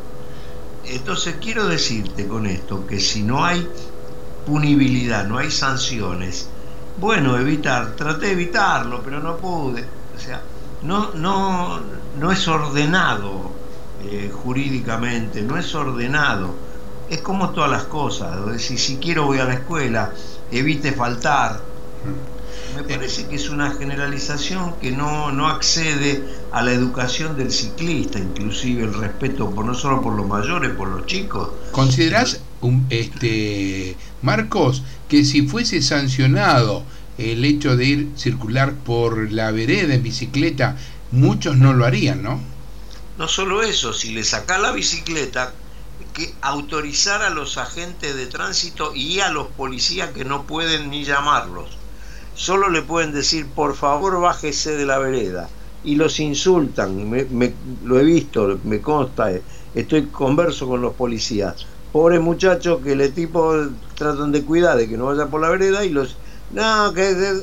Entonces 0.85 1.37
quiero 1.41 1.67
decirte 1.67 2.27
con 2.27 2.45
esto 2.45 2.85
que 2.85 2.99
si 2.99 3.23
no 3.23 3.43
hay 3.43 3.67
punibilidad, 4.45 5.25
no 5.25 5.39
hay 5.39 5.49
sanciones, 5.49 6.47
bueno, 6.99 7.39
evitar, 7.39 7.95
traté 7.95 8.27
de 8.27 8.31
evitarlo, 8.33 9.01
pero 9.03 9.19
no 9.19 9.37
pude. 9.37 9.83
O 10.15 10.19
sea, 10.19 10.43
no, 10.83 11.09
no, 11.15 11.79
no 12.19 12.31
es 12.31 12.47
ordenado 12.47 13.49
eh, 14.03 14.31
jurídicamente, 14.31 15.41
no 15.41 15.57
es 15.57 15.73
ordenado. 15.73 16.53
Es 17.09 17.21
como 17.21 17.49
todas 17.49 17.71
las 17.71 17.85
cosas, 17.85 18.45
decir, 18.45 18.77
si 18.77 18.97
quiero 18.97 19.25
voy 19.25 19.39
a 19.39 19.45
la 19.45 19.55
escuela, 19.55 20.11
evite 20.51 20.91
faltar. 20.91 21.61
Me 22.77 22.83
parece 22.83 23.25
que 23.25 23.37
es 23.37 23.49
una 23.49 23.71
generalización 23.71 24.75
que 24.79 24.91
no, 24.91 25.31
no 25.31 25.47
accede 25.47 26.23
a 26.51 26.61
la 26.61 26.73
educación 26.73 27.35
del 27.35 27.51
ciclista, 27.51 28.19
inclusive 28.19 28.83
el 28.83 28.93
respeto 28.93 29.49
por 29.49 29.65
no 29.65 29.73
solo 29.73 29.99
por 29.99 30.13
los 30.13 30.27
mayores, 30.27 30.75
por 30.75 30.87
los 30.89 31.07
chicos. 31.07 31.49
¿Considerás, 31.71 32.39
un, 32.61 32.85
este, 32.91 33.97
Marcos, 34.21 34.83
que 35.09 35.25
si 35.25 35.47
fuese 35.47 35.81
sancionado 35.81 36.83
el 37.17 37.43
hecho 37.45 37.75
de 37.75 37.85
ir 37.85 38.09
circular 38.15 38.75
por 38.75 39.31
la 39.31 39.49
vereda 39.49 39.95
en 39.95 40.03
bicicleta, 40.03 40.77
muchos 41.09 41.57
no 41.57 41.73
lo 41.73 41.83
harían, 41.83 42.21
¿no? 42.21 42.39
No 43.17 43.27
solo 43.27 43.63
eso, 43.63 43.91
si 43.91 44.11
le 44.11 44.23
saca 44.23 44.59
la 44.59 44.71
bicicleta, 44.71 45.51
que 46.13 46.31
autorizar 46.41 47.23
a 47.23 47.31
los 47.31 47.57
agentes 47.57 48.15
de 48.15 48.27
tránsito 48.27 48.93
y 48.93 49.19
a 49.19 49.31
los 49.31 49.47
policías 49.47 50.11
que 50.11 50.25
no 50.25 50.43
pueden 50.43 50.91
ni 50.91 51.05
llamarlos 51.05 51.76
solo 52.37 52.69
le 52.69 52.83
pueden 52.83 53.11
decir, 53.11 53.47
por 53.47 53.75
favor, 53.75 54.21
bájese 54.21 54.77
de 54.77 54.85
la 54.85 54.99
vereda. 54.99 55.49
Y 55.83 55.95
los 55.95 56.19
insultan, 56.19 57.09
me, 57.09 57.25
lo 57.83 57.99
he 57.99 58.03
visto, 58.03 58.59
me 58.63 58.79
consta, 58.79 59.31
estoy 59.73 60.05
converso 60.05 60.67
con 60.67 60.81
los 60.81 60.93
policías. 60.93 61.65
Pobres 61.91 62.21
muchachos 62.21 62.79
que 62.83 62.95
le 62.95 63.09
tipo 63.09 63.53
tratan 63.95 64.31
de 64.31 64.43
cuidar 64.43 64.77
de 64.77 64.87
que 64.87 64.97
no 64.97 65.05
vaya 65.05 65.25
por 65.25 65.41
la 65.41 65.49
vereda 65.49 65.83
y 65.83 65.89
los... 65.89 66.15
No, 66.51 66.93
que... 66.93 67.41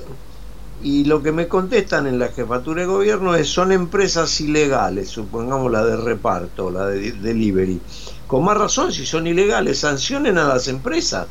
Y 0.83 1.04
lo 1.04 1.22
que 1.22 1.33
me 1.33 1.48
contestan 1.48 2.07
en 2.07 2.18
la 2.18 2.28
jefatura 2.28 2.83
de 2.83 2.87
gobierno 2.87 3.35
es 3.35 3.48
son 3.48 3.72
empresas 3.72 4.40
ilegales, 4.40 5.09
supongamos 5.09 5.72
la 5.72 5.85
de 5.85 5.96
reparto, 5.96 6.70
la 6.70 6.87
de 6.87 7.12
delivery. 7.12 7.80
Con 8.26 8.44
más 8.44 8.59
razón, 8.59 8.92
si 8.92 9.07
son 9.07 9.26
ilegales, 9.26 9.78
sancionen 9.78 10.37
a 10.37 10.46
las 10.46 10.68
empresas 10.68 11.26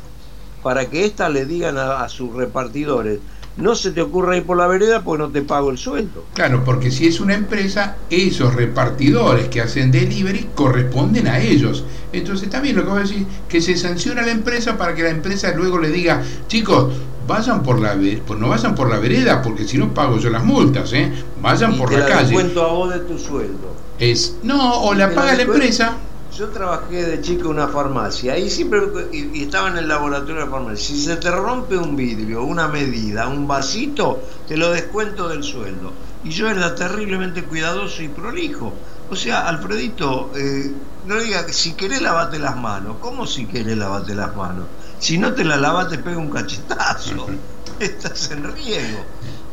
para 0.62 0.86
que 0.86 1.04
éstas 1.04 1.30
le 1.30 1.44
digan 1.44 1.76
a 1.78 2.08
sus 2.08 2.34
repartidores, 2.34 3.20
no 3.56 3.74
se 3.74 3.92
te 3.92 4.02
ocurra 4.02 4.36
ir 4.36 4.44
por 4.44 4.56
la 4.56 4.66
vereda 4.66 5.02
porque 5.02 5.22
no 5.22 5.30
te 5.30 5.42
pago 5.42 5.70
el 5.70 5.78
sueldo. 5.78 6.24
Claro, 6.34 6.62
porque 6.64 6.90
si 6.90 7.06
es 7.06 7.20
una 7.20 7.34
empresa, 7.34 7.96
esos 8.10 8.54
repartidores 8.54 9.48
que 9.48 9.60
hacen 9.60 9.90
delivery 9.90 10.48
corresponden 10.54 11.28
a 11.28 11.38
ellos. 11.38 11.84
Entonces 12.12 12.50
también 12.50 12.76
lo 12.76 12.82
que 12.82 12.90
voy 12.90 12.98
a 12.98 13.02
decir, 13.02 13.26
que 13.48 13.60
se 13.60 13.76
sanciona 13.76 14.22
a 14.22 14.26
la 14.26 14.32
empresa 14.32 14.76
para 14.76 14.94
que 14.94 15.02
la 15.02 15.10
empresa 15.10 15.52
luego 15.54 15.78
le 15.78 15.90
diga, 15.90 16.22
chicos, 16.48 16.92
vayan 17.26 17.62
por 17.62 17.80
la 17.80 17.96
pues 18.26 18.38
no 18.38 18.48
vayan 18.48 18.74
por 18.74 18.90
la 18.90 18.98
vereda 18.98 19.40
porque 19.40 19.66
si 19.66 19.78
no 19.78 19.94
pago 19.94 20.18
yo 20.18 20.30
las 20.30 20.44
multas, 20.44 20.92
¿eh? 20.92 21.10
Vayan 21.40 21.76
por 21.76 21.92
la, 21.92 22.06
calle. 22.06 22.32
cuento 22.32 22.64
a 22.64 22.72
vos 22.72 22.92
de 22.92 23.00
tu 23.00 23.18
sueldo. 23.18 23.74
Es, 23.98 24.36
no, 24.42 24.82
o 24.82 24.94
la 24.94 25.14
paga 25.14 25.34
la 25.34 25.42
empresa 25.42 25.96
yo 26.36 26.48
trabajé 26.48 27.04
de 27.04 27.20
chico 27.20 27.44
en 27.46 27.52
una 27.52 27.68
farmacia, 27.68 28.32
ahí 28.32 28.50
siempre, 28.50 28.80
y, 29.12 29.42
estaba 29.42 29.68
en 29.68 29.76
el 29.76 29.88
laboratorio 29.88 30.34
de 30.36 30.40
la 30.40 30.50
farmacia, 30.50 30.84
si 30.84 31.00
se 31.00 31.16
te 31.16 31.30
rompe 31.30 31.76
un 31.76 31.94
vidrio, 31.94 32.42
una 32.42 32.66
medida, 32.68 33.28
un 33.28 33.46
vasito, 33.46 34.20
te 34.48 34.56
lo 34.56 34.70
descuento 34.70 35.28
del 35.28 35.44
sueldo. 35.44 35.92
Y 36.24 36.30
yo 36.30 36.50
era 36.50 36.74
terriblemente 36.74 37.44
cuidadoso 37.44 38.02
y 38.02 38.08
prolijo. 38.08 38.72
O 39.10 39.16
sea, 39.16 39.46
Alfredito, 39.46 40.32
eh, 40.34 40.72
no 41.06 41.20
diga, 41.20 41.46
si 41.48 41.74
querés 41.74 42.00
lavate 42.00 42.38
las 42.38 42.56
manos. 42.56 42.96
¿Cómo 43.00 43.26
si 43.26 43.44
querés 43.44 43.76
lavate 43.76 44.14
las 44.14 44.34
manos? 44.34 44.64
Si 44.98 45.18
no 45.18 45.34
te 45.34 45.44
la 45.44 45.58
lavas 45.58 45.90
te 45.90 45.98
pega 45.98 46.16
un 46.16 46.30
cachetazo. 46.30 47.26
Estás 47.78 48.30
en 48.30 48.44
riesgo. 48.54 49.04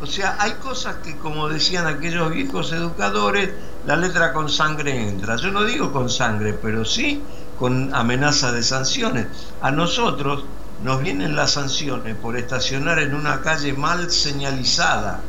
O 0.01 0.07
sea, 0.07 0.35
hay 0.39 0.53
cosas 0.53 0.95
que, 1.03 1.15
como 1.17 1.47
decían 1.47 1.85
aquellos 1.85 2.31
viejos 2.31 2.71
educadores, 2.71 3.51
la 3.85 3.95
letra 3.95 4.33
con 4.33 4.49
sangre 4.49 5.07
entra. 5.07 5.35
Yo 5.35 5.51
no 5.51 5.63
digo 5.63 5.91
con 5.91 6.09
sangre, 6.09 6.53
pero 6.53 6.83
sí 6.83 7.21
con 7.59 7.93
amenaza 7.93 8.51
de 8.51 8.63
sanciones. 8.63 9.27
A 9.61 9.69
nosotros 9.69 10.43
nos 10.83 11.03
vienen 11.03 11.35
las 11.35 11.51
sanciones 11.51 12.15
por 12.15 12.35
estacionar 12.35 12.97
en 12.97 13.13
una 13.13 13.41
calle 13.41 13.73
mal 13.73 14.09
señalizada. 14.09 15.21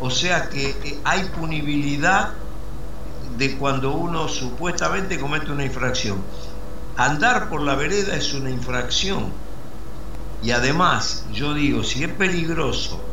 O 0.00 0.10
sea 0.10 0.48
que 0.48 0.70
eh, 0.70 0.98
hay 1.04 1.26
punibilidad 1.26 2.30
de 3.36 3.56
cuando 3.58 3.92
uno 3.92 4.26
supuestamente 4.26 5.20
comete 5.20 5.52
una 5.52 5.64
infracción. 5.64 6.20
Andar 6.96 7.48
por 7.48 7.62
la 7.62 7.76
vereda 7.76 8.16
es 8.16 8.34
una 8.34 8.50
infracción. 8.50 9.30
Y 10.42 10.50
además, 10.50 11.26
yo 11.32 11.54
digo, 11.54 11.84
si 11.84 12.02
es 12.02 12.10
peligroso 12.10 13.07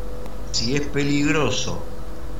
si 0.55 0.73
es 0.73 0.81
peligroso 0.81 1.83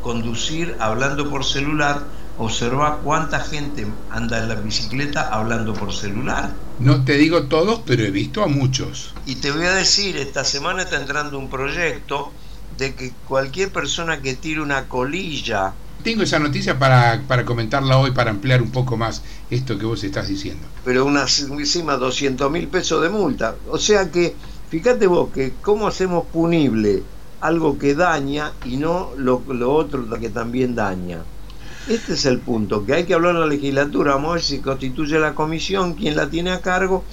conducir 0.01 0.77
hablando 0.79 1.29
por 1.29 1.43
celular, 1.43 2.03
observa 2.37 2.99
cuánta 3.03 3.41
gente 3.41 3.85
anda 4.09 4.41
en 4.41 4.47
la 4.47 4.55
bicicleta 4.55 5.27
hablando 5.29 5.73
por 5.73 5.93
celular. 5.93 6.53
No 6.79 7.03
te 7.03 7.17
digo 7.17 7.43
todos, 7.47 7.81
pero 7.85 8.03
he 8.03 8.11
visto 8.11 8.41
a 8.41 8.47
muchos. 8.47 9.13
Y 9.25 9.35
te 9.35 9.51
voy 9.51 9.65
a 9.65 9.73
decir, 9.73 10.15
esta 10.15 10.45
semana 10.45 10.83
está 10.83 10.95
entrando 10.95 11.37
un 11.37 11.49
proyecto 11.49 12.31
de 12.77 12.95
que 12.95 13.11
cualquier 13.27 13.69
persona 13.69 14.21
que 14.21 14.35
tire 14.35 14.61
una 14.61 14.87
colilla... 14.87 15.73
Tengo 16.01 16.23
esa 16.23 16.39
noticia 16.39 16.79
para, 16.79 17.21
para 17.27 17.43
comentarla 17.43 17.97
hoy, 17.97 18.11
para 18.11 18.31
ampliar 18.31 18.61
un 18.61 18.71
poco 18.71 18.95
más 18.95 19.23
esto 19.49 19.77
que 19.77 19.85
vos 19.85 20.01
estás 20.05 20.29
diciendo. 20.29 20.65
Pero 20.85 21.03
una, 21.03 21.23
encima 21.23 21.97
200 21.97 22.49
mil 22.49 22.69
pesos 22.69 23.01
de 23.01 23.09
multa. 23.09 23.55
O 23.69 23.77
sea 23.77 24.09
que, 24.09 24.35
fíjate 24.69 25.05
vos, 25.05 25.33
que 25.33 25.53
cómo 25.61 25.87
hacemos 25.87 26.25
punible 26.27 27.03
algo 27.45 27.77
que 27.77 27.95
daña 27.95 28.51
y 28.65 28.77
no 28.77 29.11
lo, 29.17 29.41
otro 29.71 30.07
que 30.19 30.29
también 30.29 30.75
daña. 30.75 31.19
Este 31.87 32.13
es 32.13 32.25
el 32.25 32.39
punto, 32.39 32.85
que 32.85 32.93
hay 32.93 33.03
que 33.03 33.13
hablar 33.13 33.35
en 33.35 33.41
la 33.41 33.47
legislatura, 33.47 34.15
vamos 34.15 34.31
a 34.31 34.33
ver 34.33 34.41
si 34.41 34.59
constituye 34.59 35.19
la 35.19 35.35
comisión, 35.35 35.93
quién 35.93 36.15
la 36.15 36.29
tiene 36.29 36.51
a 36.51 36.61
cargo, 36.61 37.03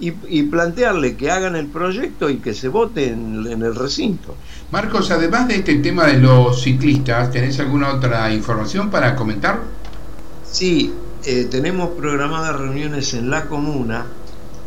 y, 0.00 0.42
plantearle 0.44 1.16
que 1.16 1.30
hagan 1.30 1.56
el 1.56 1.66
proyecto 1.66 2.30
y 2.30 2.36
que 2.36 2.54
se 2.54 2.68
vote 2.68 3.08
en, 3.08 3.44
el 3.44 3.74
recinto. 3.74 4.36
Marcos, 4.70 5.10
además 5.10 5.48
de 5.48 5.56
este 5.56 5.74
tema 5.76 6.06
de 6.06 6.18
los 6.18 6.62
ciclistas, 6.62 7.32
¿tenés 7.32 7.58
alguna 7.58 7.92
otra 7.94 8.32
información 8.32 8.90
para 8.90 9.16
comentar? 9.16 9.60
Sí, 10.48 10.92
eh, 11.24 11.48
tenemos 11.50 11.90
programadas 11.90 12.60
reuniones 12.60 13.12
en 13.14 13.28
la 13.28 13.46
comuna. 13.46 14.06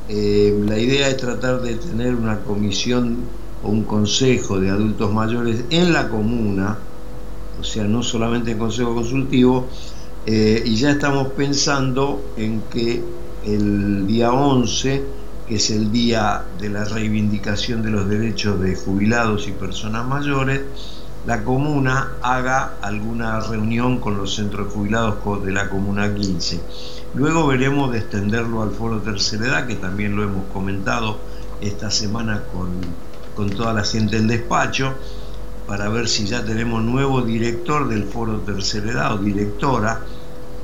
Eh, 0.10 0.54
la 0.68 0.78
idea 0.78 1.08
es 1.08 1.16
tratar 1.16 1.62
de 1.62 1.76
tener 1.76 2.14
una 2.14 2.40
comisión 2.40 3.20
o 3.64 3.70
un 3.70 3.84
consejo 3.84 4.60
de 4.60 4.70
adultos 4.70 5.14
mayores 5.14 5.66
en 5.70 5.94
la 5.94 6.10
comuna, 6.10 6.78
o 7.60 7.64
sea, 7.64 7.84
no 7.84 8.04
solamente 8.04 8.52
en 8.52 8.58
consejo 8.58 8.96
consultivo, 8.96 9.68
eh, 10.26 10.62
y 10.66 10.76
ya 10.76 10.92
estamos 10.92 11.30
pensando 11.30 12.34
en 12.38 12.62
que 12.72 13.04
el 13.46 14.06
día 14.06 14.32
11, 14.32 15.04
que 15.48 15.56
es 15.56 15.72
el 15.72 15.92
día 15.92 16.44
de 16.60 16.70
la 16.70 16.86
reivindicación 16.86 17.82
de 17.82 17.92
los 17.92 18.08
derechos 18.08 18.60
de 18.60 18.76
jubilados 18.76 19.48
y 19.48 19.52
personas 19.52 20.08
mayores, 20.08 20.62
la 21.26 21.44
comuna 21.44 22.14
haga 22.22 22.78
alguna 22.82 23.40
reunión 23.42 24.00
con 24.00 24.18
los 24.18 24.36
centros 24.36 24.68
de 24.68 24.74
jubilados 24.74 25.44
de 25.44 25.52
la 25.52 25.70
comuna 25.70 26.14
15. 26.14 26.60
Luego 27.14 27.46
veremos 27.46 27.92
de 27.92 28.00
extenderlo 28.00 28.64
al 28.64 28.72
foro 28.72 29.02
tercera 29.02 29.46
edad, 29.46 29.68
que 29.68 29.76
también 29.76 30.16
lo 30.16 30.24
hemos 30.24 30.46
comentado 30.52 31.18
esta 31.62 31.92
semana 31.92 32.44
con, 32.52 32.70
con 33.36 33.50
toda 33.50 33.74
la 33.74 33.84
gente 33.84 34.18
del 34.18 34.28
despacho, 34.28 34.94
para 35.68 35.90
ver 35.90 36.08
si 36.08 36.26
ya 36.26 36.44
tenemos 36.44 36.84
nuevo 36.84 37.22
director 37.22 37.88
del 37.88 38.06
foro 38.06 38.40
tercera 38.40 38.92
edad 38.92 39.14
o 39.14 39.18
directora, 39.18 40.02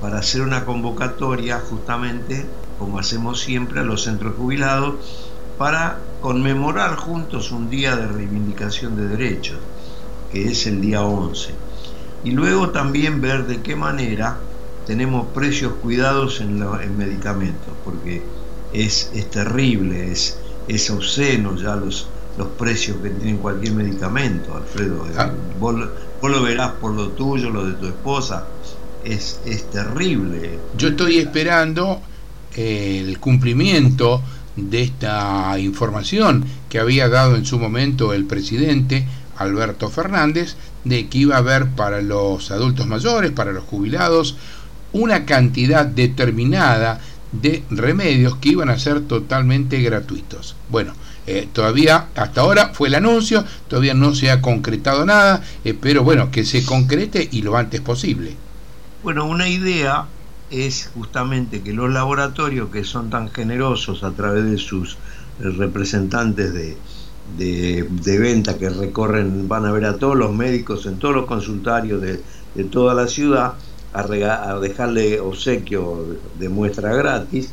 para 0.01 0.19
hacer 0.19 0.41
una 0.41 0.65
convocatoria 0.65 1.59
justamente, 1.59 2.45
como 2.77 2.99
hacemos 2.99 3.39
siempre, 3.39 3.79
a 3.79 3.83
los 3.83 4.03
centros 4.03 4.35
jubilados, 4.35 4.95
para 5.57 5.99
conmemorar 6.21 6.95
juntos 6.95 7.51
un 7.51 7.69
día 7.69 7.95
de 7.95 8.07
reivindicación 8.07 8.95
de 8.95 9.07
derechos 9.07 9.57
que 10.31 10.49
es 10.49 10.67
el 10.67 10.81
día 10.81 11.01
11. 11.01 11.53
Y 12.23 12.31
luego 12.31 12.69
también 12.69 13.21
ver 13.21 13.47
de 13.47 13.61
qué 13.61 13.75
manera 13.75 14.37
tenemos 14.85 15.27
precios 15.27 15.73
cuidados 15.81 16.41
en, 16.41 16.61
en 16.61 16.97
medicamentos, 16.97 17.73
porque 17.83 18.21
es, 18.73 19.11
es 19.13 19.29
terrible, 19.29 20.11
es, 20.11 20.37
es 20.67 20.89
obsceno 20.89 21.55
ya 21.55 21.75
los, 21.75 22.07
los 22.37 22.47
precios 22.49 22.97
que 22.97 23.09
tienen 23.09 23.37
cualquier 23.37 23.73
medicamento, 23.73 24.55
Alfredo. 24.55 25.07
Ah. 25.17 25.31
Vos, 25.59 25.75
lo 25.75 26.43
verás 26.43 26.71
por 26.73 26.93
lo 26.93 27.09
tuyo, 27.09 27.49
lo 27.49 27.65
de 27.65 27.73
tu 27.73 27.87
esposa. 27.87 28.45
Es, 29.03 29.39
es 29.45 29.69
terrible. 29.69 30.59
Yo 30.77 30.89
estoy 30.89 31.17
esperando 31.17 32.01
el 32.55 33.19
cumplimiento 33.19 34.21
de 34.55 34.83
esta 34.83 35.57
información 35.59 36.45
que 36.69 36.79
había 36.79 37.07
dado 37.07 37.35
en 37.35 37.45
su 37.45 37.59
momento 37.59 38.13
el 38.13 38.25
presidente 38.25 39.07
Alberto 39.37 39.89
Fernández 39.89 40.55
de 40.83 41.07
que 41.07 41.19
iba 41.19 41.35
a 41.35 41.39
haber 41.39 41.69
para 41.69 42.01
los 42.01 42.51
adultos 42.51 42.87
mayores, 42.87 43.31
para 43.31 43.51
los 43.51 43.63
jubilados, 43.63 44.35
una 44.93 45.25
cantidad 45.25 45.85
determinada 45.85 46.99
de 47.31 47.63
remedios 47.69 48.37
que 48.37 48.49
iban 48.49 48.69
a 48.69 48.79
ser 48.79 49.01
totalmente 49.01 49.81
gratuitos. 49.81 50.55
Bueno, 50.69 50.93
eh, 51.27 51.47
todavía 51.51 52.07
hasta 52.15 52.41
ahora 52.41 52.69
fue 52.73 52.87
el 52.87 52.95
anuncio, 52.95 53.43
todavía 53.67 53.93
no 53.93 54.15
se 54.15 54.31
ha 54.31 54.41
concretado 54.41 55.05
nada, 55.05 55.43
espero 55.63 56.03
bueno 56.03 56.31
que 56.31 56.45
se 56.45 56.63
concrete 56.65 57.27
y 57.31 57.41
lo 57.41 57.57
antes 57.57 57.81
posible. 57.81 58.33
Bueno, 59.03 59.25
una 59.25 59.49
idea 59.49 60.05
es 60.49 60.89
justamente 60.93 61.61
que 61.61 61.73
los 61.73 61.91
laboratorios 61.91 62.69
que 62.69 62.85
son 62.85 63.09
tan 63.09 63.29
generosos 63.29 64.03
a 64.03 64.11
través 64.11 64.45
de 64.45 64.57
sus 64.57 64.93
eh, 64.93 65.49
representantes 65.57 66.53
de, 66.53 66.77
de, 67.37 68.19
venta 68.19 68.57
que 68.57 68.69
recorren, 68.69 69.49
van 69.49 69.65
a 69.65 69.71
ver 69.71 69.85
a 69.85 69.97
todos 69.97 70.15
los 70.15 70.33
médicos 70.33 70.85
en 70.85 70.97
todos 70.97 71.13
los 71.13 71.25
consultarios 71.25 72.01
de, 72.01 72.21
toda 72.71 72.93
la 72.93 73.07
ciudad 73.07 73.53
a, 73.93 73.99
a, 73.99 74.59
dejarle 74.59 75.19
obsequio 75.19 76.17
de 76.39 76.49
muestra 76.49 76.95
gratis, 76.95 77.51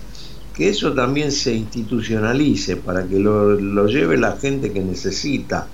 que 0.55 0.69
eso 0.69 0.93
también 0.93 1.33
se 1.33 1.53
institucionalice 1.53 2.77
para 2.77 3.05
que 3.05 3.19
lo, 3.19 3.61
lo 3.61 3.87
lleve 3.89 4.17
la 4.17 4.37
gente 4.37 4.73
que 4.73 4.81
necesita 4.81 5.67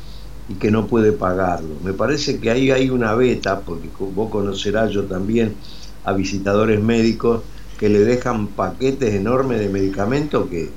y 0.48 0.54
que 0.54 0.70
no 0.70 0.86
puede 0.86 1.12
pagarlo. 1.12 1.76
Me 1.84 1.92
parece 1.92 2.40
que 2.40 2.50
ahí 2.50 2.70
hay 2.70 2.90
una 2.90 3.14
beta, 3.14 3.60
porque 3.60 3.88
vos 3.98 4.30
conocerás 4.30 4.90
yo 4.90 5.04
también 5.04 5.54
a 6.04 6.12
visitadores 6.14 6.80
médicos 6.80 7.42
que 7.78 7.88
le 7.88 8.00
dejan 8.00 8.48
paquetes 8.48 9.14
enormes 9.14 9.60
de 9.60 9.68
medicamentos 9.68 10.48
que, 10.48 10.70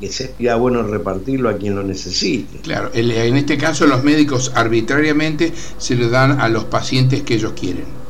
que 0.00 0.10
sería 0.10 0.56
bueno 0.56 0.82
repartirlo 0.82 1.48
a 1.48 1.56
quien 1.56 1.76
lo 1.76 1.82
necesite. 1.82 2.58
Claro, 2.58 2.90
en 2.92 3.36
este 3.36 3.56
caso 3.56 3.86
los 3.86 4.02
médicos 4.02 4.50
arbitrariamente 4.54 5.52
se 5.78 5.94
lo 5.94 6.08
dan 6.08 6.40
a 6.40 6.48
los 6.48 6.64
pacientes 6.64 7.22
que 7.22 7.34
ellos 7.34 7.52
quieren. 7.52 8.01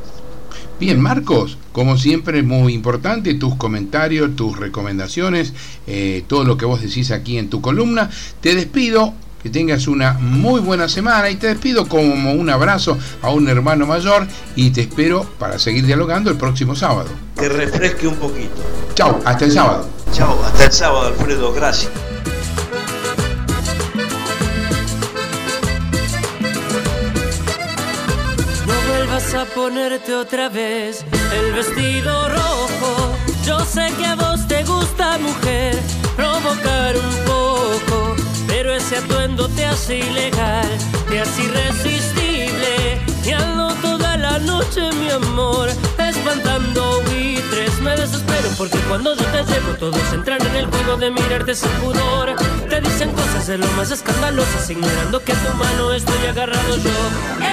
Bien, 0.83 1.01
Marcos, 1.01 1.59
como 1.71 1.97
siempre, 1.97 2.43
muy 2.43 2.75
importante 2.75 3.35
tus 3.35 3.55
comentarios, 3.55 4.35
tus 4.35 4.59
recomendaciones, 4.59 5.55
eh, 5.87 6.25
todo 6.27 6.43
lo 6.43 6.57
que 6.57 6.65
vos 6.65 6.83
decís 6.83 7.13
aquí 7.13 7.39
en 7.39 7.49
tu 7.49 7.61
columna. 7.61 8.11
Te 8.41 8.57
despido, 8.57 9.15
que 9.45 9.49
tengas 9.49 9.87
una 9.87 10.15
muy 10.15 10.61
buena 10.61 10.89
semana 10.89 11.31
y 11.31 11.37
te 11.37 11.47
despido 11.47 11.87
como 11.87 12.33
un 12.33 12.51
abrazo 12.51 12.99
a 13.23 13.31
un 13.31 13.49
hermano 13.49 13.87
mayor 13.87 14.27
y 14.57 14.71
te 14.71 14.81
espero 14.81 15.25
para 15.39 15.61
seguir 15.61 15.87
dialogando 15.87 16.33
el 16.33 16.37
próximo 16.37 16.75
sábado. 16.75 17.11
Que 17.39 17.49
refresque 17.49 18.09
un 18.09 18.17
poquito. 18.17 18.51
Chao, 18.97 19.21
hasta 19.25 19.45
el 19.45 19.53
sábado. 19.53 19.89
Chao, 20.13 20.37
hasta 20.45 20.65
el 20.65 20.73
sábado, 20.73 21.07
Alfredo, 21.07 21.53
gracias. 21.53 21.93
Vuelvas 29.13 29.35
a 29.35 29.45
ponerte 29.45 30.15
otra 30.15 30.49
vez 30.49 31.05
el 31.35 31.53
vestido 31.53 32.31
rojo. 32.31 33.13
Yo 33.45 33.61
sé 33.61 33.93
que 33.99 34.07
a 34.07 34.15
vos 34.15 34.49
te 34.49 34.65
gusta, 34.65 35.19
mujer, 35.19 35.79
provocar 36.17 36.97
un 36.97 37.25
poco, 37.27 38.17
pero 38.47 38.73
ese 38.73 38.97
atuendo 38.97 39.51
te 39.51 39.67
hace 39.67 39.99
ilegal, 39.99 40.67
te 41.11 41.21
hace 41.21 41.43
irresistible. 41.43 43.03
Y 43.23 43.33
ando 43.33 43.75
toda 43.83 44.17
la 44.17 44.39
noche, 44.39 44.81
mi 44.93 45.11
amor, 45.11 45.69
espantando 45.99 47.03
buitres. 47.03 47.81
Me 47.83 47.95
desespero 47.95 48.49
porque 48.57 48.79
cuando 48.89 49.15
yo 49.15 49.27
te 49.27 49.45
llevo, 49.45 49.75
todos 49.79 50.13
entran 50.15 50.41
en 50.41 50.57
el 50.57 50.67
juego 50.69 50.97
de 50.97 51.11
mirarte 51.11 51.55
sin 51.55 51.71
pudor. 51.83 52.35
Te 52.67 52.81
dicen 52.81 53.13
cosas 53.13 53.47
de 53.47 53.59
lo 53.59 53.67
más 53.73 53.91
escandalosas, 53.91 54.71
ignorando 54.71 55.23
que 55.23 55.33
a 55.33 55.37
tu 55.37 55.55
mano 55.59 55.93
estoy 55.93 56.27
agarrado 56.29 56.77
yo. 56.79 57.53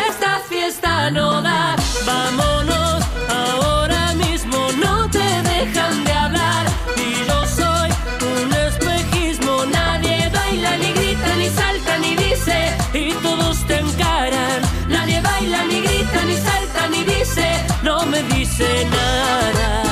Esta 0.70 1.10
no 1.10 1.42
da, 1.42 1.76
vámonos 2.06 3.04
ahora 3.28 4.14
mismo, 4.14 4.68
no 4.78 5.10
te 5.10 5.28
dejan 5.42 6.04
de 6.04 6.12
hablar. 6.12 6.68
Y 6.96 7.26
yo 7.28 7.40
soy 7.48 7.90
un 8.22 8.54
espejismo, 8.54 9.66
nadie 9.66 10.30
baila, 10.30 10.78
ni 10.78 10.92
grita, 10.92 11.36
ni 11.38 11.50
salta, 11.50 11.98
ni 11.98 12.16
dice, 12.16 12.78
y 12.94 13.14
todos 13.14 13.66
te 13.66 13.80
encaran. 13.80 14.62
Nadie 14.88 15.20
baila, 15.22 15.64
ni 15.66 15.82
grita, 15.82 16.24
ni 16.26 16.38
salta, 16.38 16.88
ni 16.88 17.04
dice, 17.04 17.48
no 17.82 18.06
me 18.06 18.22
dice 18.22 18.86
nada. 18.92 19.89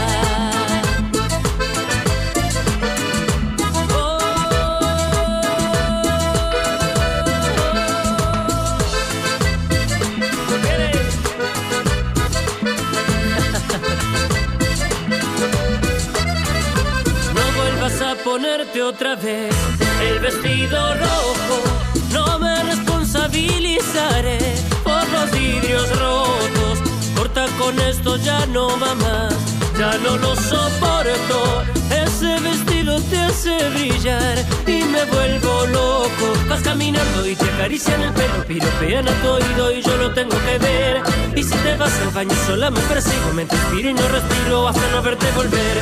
Ponerte 18.78 18.82
otra 18.84 19.16
vez 19.16 19.56
el 20.02 20.20
vestido 20.20 20.94
rojo. 20.96 21.64
No 22.12 22.40
me 22.40 22.64
responsabilizaré 22.64 24.40
por 24.84 25.08
los 25.10 25.32
vidrios 25.32 25.90
rotos. 26.00 26.80
Corta 27.16 27.46
con 27.60 27.80
esto, 27.80 28.18
ya 28.18 28.46
no 28.48 28.68
va 28.80 28.96
más. 28.96 29.34
Ya 29.78 29.98
no 30.00 30.18
lo 30.18 30.36
soporto. 30.36 31.64
Ese 31.90 32.40
vestido 32.40 33.00
te 33.02 33.18
hace 33.20 33.70
brillar 33.70 34.38
y 34.66 34.84
me 34.84 35.04
vuelvo 35.06 35.68
loco. 35.68 36.34
Vas 36.50 36.62
caminando 36.62 37.28
y 37.28 37.36
te 37.36 37.46
acarician 37.46 38.02
el 38.02 38.14
pelo, 38.14 38.44
piropean 38.48 39.08
a 39.08 39.14
tu 39.22 39.28
oído 39.30 39.72
y 39.72 39.82
yo 39.82 39.98
lo 39.98 40.14
tengo 40.14 40.36
que 40.46 40.58
ver. 40.60 41.02
Y 41.36 41.44
si 41.44 41.56
te 41.58 41.76
vas 41.78 41.94
al 42.02 42.10
baño 42.10 42.36
sola 42.48 42.72
me 42.72 42.82
persigo, 42.82 43.34
me 43.34 43.44
inspiro 43.44 43.90
y 43.90 43.94
no 43.94 44.08
respiro 44.08 44.68
hasta 44.68 44.92
no 44.92 45.02
verte 45.02 45.26
volver. 45.36 45.78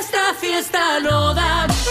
Esta 0.00 0.34
fiesta 0.40 1.00
no 1.00 1.34
da, 1.34 1.47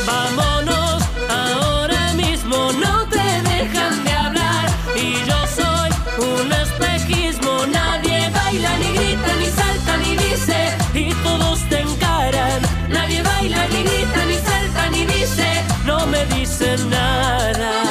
vámonos 0.07 1.03
ahora 1.29 2.13
mismo, 2.13 2.71
no 2.71 3.05
te 3.09 3.25
dejan 3.51 4.03
de 4.05 4.11
hablar. 4.11 4.65
Y 4.95 5.07
yo 5.29 5.39
soy 5.59 5.89
un 6.31 6.51
espejismo, 6.51 7.65
nadie 7.67 8.29
baila, 8.29 8.71
ni 8.79 8.89
grita, 8.97 9.31
ni 9.39 9.47
salta, 9.59 9.97
ni 9.97 10.15
dice, 10.15 10.59
y 10.93 11.13
todos 11.25 11.59
te 11.69 11.81
encaran. 11.81 12.61
Nadie 12.89 13.21
baila, 13.21 13.67
ni 13.67 13.83
grita, 13.83 14.25
ni 14.25 14.37
salta, 14.49 14.89
ni 14.89 15.05
dice, 15.05 15.47
no 15.85 16.07
me 16.07 16.25
dicen 16.27 16.89
nada. 16.89 17.86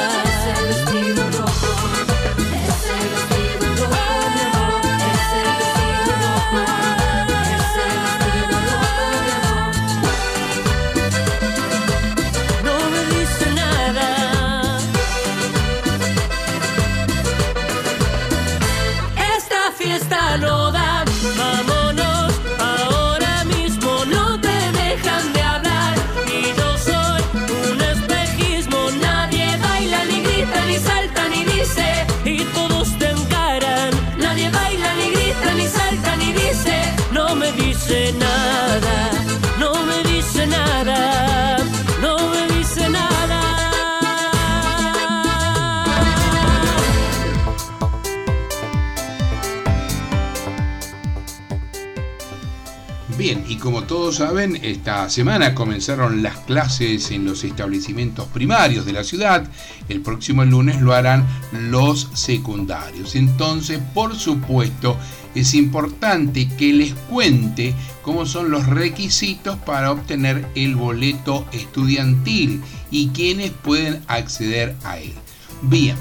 Como 53.57 53.83
todos 53.83 54.17
saben, 54.17 54.57
esta 54.63 55.09
semana 55.09 55.55
comenzaron 55.55 56.23
las 56.23 56.37
clases 56.39 57.11
en 57.11 57.25
los 57.25 57.43
establecimientos 57.43 58.27
primarios 58.27 58.85
de 58.85 58.93
la 58.93 59.03
ciudad. 59.03 59.47
El 59.89 60.01
próximo 60.01 60.43
lunes 60.43 60.81
lo 60.81 60.93
harán 60.93 61.25
los 61.51 62.09
secundarios. 62.13 63.15
Entonces, 63.15 63.79
por 63.93 64.15
supuesto, 64.15 64.97
es 65.35 65.53
importante 65.53 66.47
que 66.57 66.73
les 66.73 66.93
cuente 66.93 67.73
cómo 68.01 68.25
son 68.25 68.49
los 68.49 68.65
requisitos 68.65 69.57
para 69.59 69.91
obtener 69.91 70.47
el 70.55 70.75
boleto 70.75 71.45
estudiantil 71.51 72.61
y 72.91 73.09
quiénes 73.09 73.51
pueden 73.51 74.01
acceder 74.07 74.75
a 74.83 74.97
él. 74.99 75.13
Bien, 75.61 75.95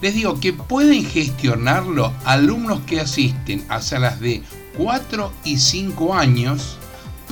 les 0.00 0.14
digo 0.14 0.38
que 0.38 0.52
pueden 0.52 1.04
gestionarlo 1.04 2.12
alumnos 2.24 2.80
que 2.86 3.00
asisten 3.00 3.64
a 3.68 3.80
salas 3.80 4.20
de 4.20 4.42
4 4.76 5.32
y 5.44 5.58
5 5.58 6.14
años, 6.14 6.78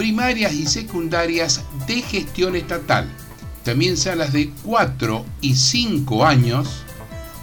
primarias 0.03 0.53
y 0.55 0.67
secundarias 0.67 1.63
de 1.87 2.03
gestión 2.03 2.57
estatal. 2.57 3.09
También 3.63 3.97
salas 3.97 4.33
de 4.33 4.51
4 4.65 5.25
y 5.41 5.55
5 5.55 6.27
años, 6.27 6.83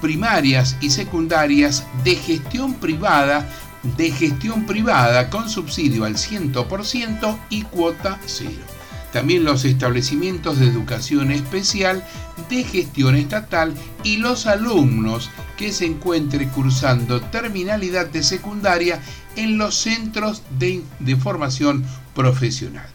primarias 0.01 0.75
y 0.81 0.89
secundarias 0.89 1.85
de 2.03 2.17
gestión 2.17 2.73
privada, 2.73 3.47
de 3.95 4.11
gestión 4.11 4.65
privada 4.65 5.29
con 5.29 5.49
subsidio 5.49 6.03
al 6.03 6.15
100% 6.15 7.39
y 7.49 7.61
cuota 7.61 8.19
cero. 8.25 8.78
También 9.11 9.43
los 9.43 9.65
establecimientos 9.65 10.59
de 10.59 10.67
educación 10.67 11.31
especial 11.31 12.05
de 12.47 12.63
gestión 12.63 13.15
estatal 13.15 13.73
y 14.03 14.17
los 14.17 14.45
alumnos 14.45 15.31
que 15.57 15.71
se 15.71 15.87
encuentren 15.87 16.49
cursando 16.49 17.19
terminalidad 17.19 18.07
de 18.07 18.21
secundaria 18.21 19.01
en 19.35 19.57
los 19.57 19.75
centros 19.75 20.43
de, 20.59 20.83
formación 21.15 21.83
profesional. 22.13 22.87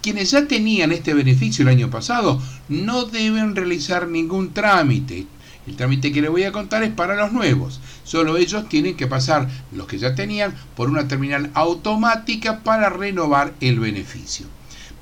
Quienes 0.00 0.30
ya 0.30 0.46
tenían 0.46 0.92
este 0.92 1.12
beneficio 1.12 1.62
el 1.62 1.68
año 1.68 1.90
pasado 1.90 2.40
no 2.68 3.04
deben 3.06 3.56
realizar 3.56 4.06
ningún 4.06 4.52
trámite. 4.52 5.26
El 5.66 5.74
trámite 5.74 6.12
que 6.12 6.22
les 6.22 6.30
voy 6.30 6.44
a 6.44 6.52
contar 6.52 6.84
es 6.84 6.92
para 6.92 7.16
los 7.16 7.32
nuevos. 7.32 7.80
Solo 8.04 8.36
ellos 8.36 8.68
tienen 8.68 8.96
que 8.96 9.08
pasar, 9.08 9.48
los 9.72 9.88
que 9.88 9.98
ya 9.98 10.14
tenían, 10.14 10.54
por 10.76 10.88
una 10.88 11.08
terminal 11.08 11.50
automática 11.54 12.60
para 12.60 12.88
renovar 12.90 13.54
el 13.60 13.80
beneficio 13.80 14.46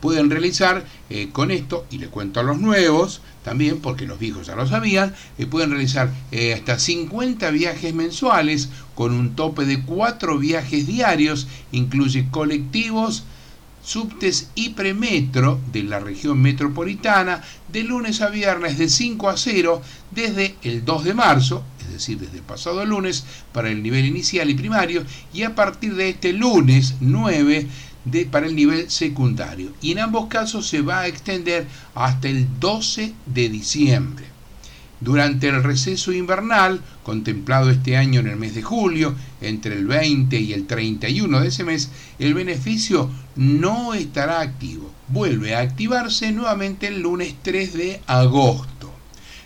pueden 0.01 0.31
realizar 0.31 0.85
eh, 1.11 1.29
con 1.33 1.51
esto, 1.51 1.87
y 1.91 1.99
le 1.99 2.09
cuento 2.09 2.41
a 2.41 2.43
los 2.43 2.59
nuevos 2.59 3.21
también, 3.45 3.81
porque 3.81 4.07
los 4.07 4.19
viejos 4.19 4.47
ya 4.47 4.57
lo 4.57 4.67
sabían, 4.67 5.15
eh, 5.39 5.47
pueden 5.47 5.71
realizar 5.71 6.13
eh, 6.33 6.53
hasta 6.53 6.79
50 6.79 7.51
viajes 7.51 7.95
mensuales 7.95 8.69
con 8.95 9.13
un 9.13 9.37
tope 9.37 9.65
de 9.65 9.83
4 9.83 10.39
viajes 10.39 10.87
diarios, 10.87 11.47
incluye 11.71 12.29
colectivos, 12.31 13.25
subtes 13.87 14.51
y 14.57 14.71
premetro 14.71 15.61
de 15.73 15.85
la 15.85 16.01
región 16.01 16.43
metropolitana 16.43 17.43
de 17.73 17.85
lunes 17.85 18.21
a 18.21 18.31
viernes 18.31 18.79
de 18.79 18.89
5 18.89 19.29
a 19.29 19.37
0 19.37 19.81
desde 20.11 20.57
el 20.65 20.85
2 20.85 21.05
de 21.05 21.15
marzo, 21.15 21.63
es 21.87 21.93
decir, 21.93 22.19
desde 22.19 22.39
el 22.39 22.43
pasado 22.43 22.85
lunes 22.85 23.25
para 23.53 23.71
el 23.71 23.85
nivel 23.85 24.05
inicial 24.05 24.51
y 24.51 24.55
primario, 24.55 25.05
y 25.33 25.45
a 25.45 25.55
partir 25.55 25.95
de 25.95 26.09
este 26.09 26.33
lunes 26.33 26.97
9 26.99 27.69
para 28.31 28.47
el 28.47 28.55
nivel 28.55 28.91
secundario. 28.91 29.73
Y 29.83 29.93
en 29.93 29.99
ambos 29.99 30.27
casos 30.27 30.69
se 30.69 30.81
va 30.81 31.01
a 31.01 31.07
extender 31.09 31.67
hasta 31.95 32.29
el 32.29 32.47
12 32.61 33.13
de 33.27 33.49
diciembre. 33.49 34.27
Durante 35.01 35.49
el 35.49 35.63
receso 35.63 36.13
invernal, 36.13 36.81
contemplado 37.03 37.71
este 37.71 37.97
año 37.97 38.21
en 38.21 38.29
el 38.29 38.37
mes 38.37 38.55
de 38.55 38.63
julio, 38.63 39.15
entre 39.43 39.75
el 39.75 39.87
20 39.87 40.41
y 40.41 40.53
el 40.55 40.67
31 40.67 41.41
de 41.41 41.49
ese 41.49 41.65
mes, 41.65 41.91
el 42.19 42.33
beneficio 42.33 43.11
no 43.35 43.93
estará 43.93 44.41
activo. 44.41 44.91
Vuelve 45.09 45.55
a 45.55 45.61
activarse 45.61 46.33
nuevamente 46.33 46.87
el 46.87 47.01
lunes 47.01 47.35
3 47.43 47.75
de 47.75 48.01
agosto. 48.07 48.91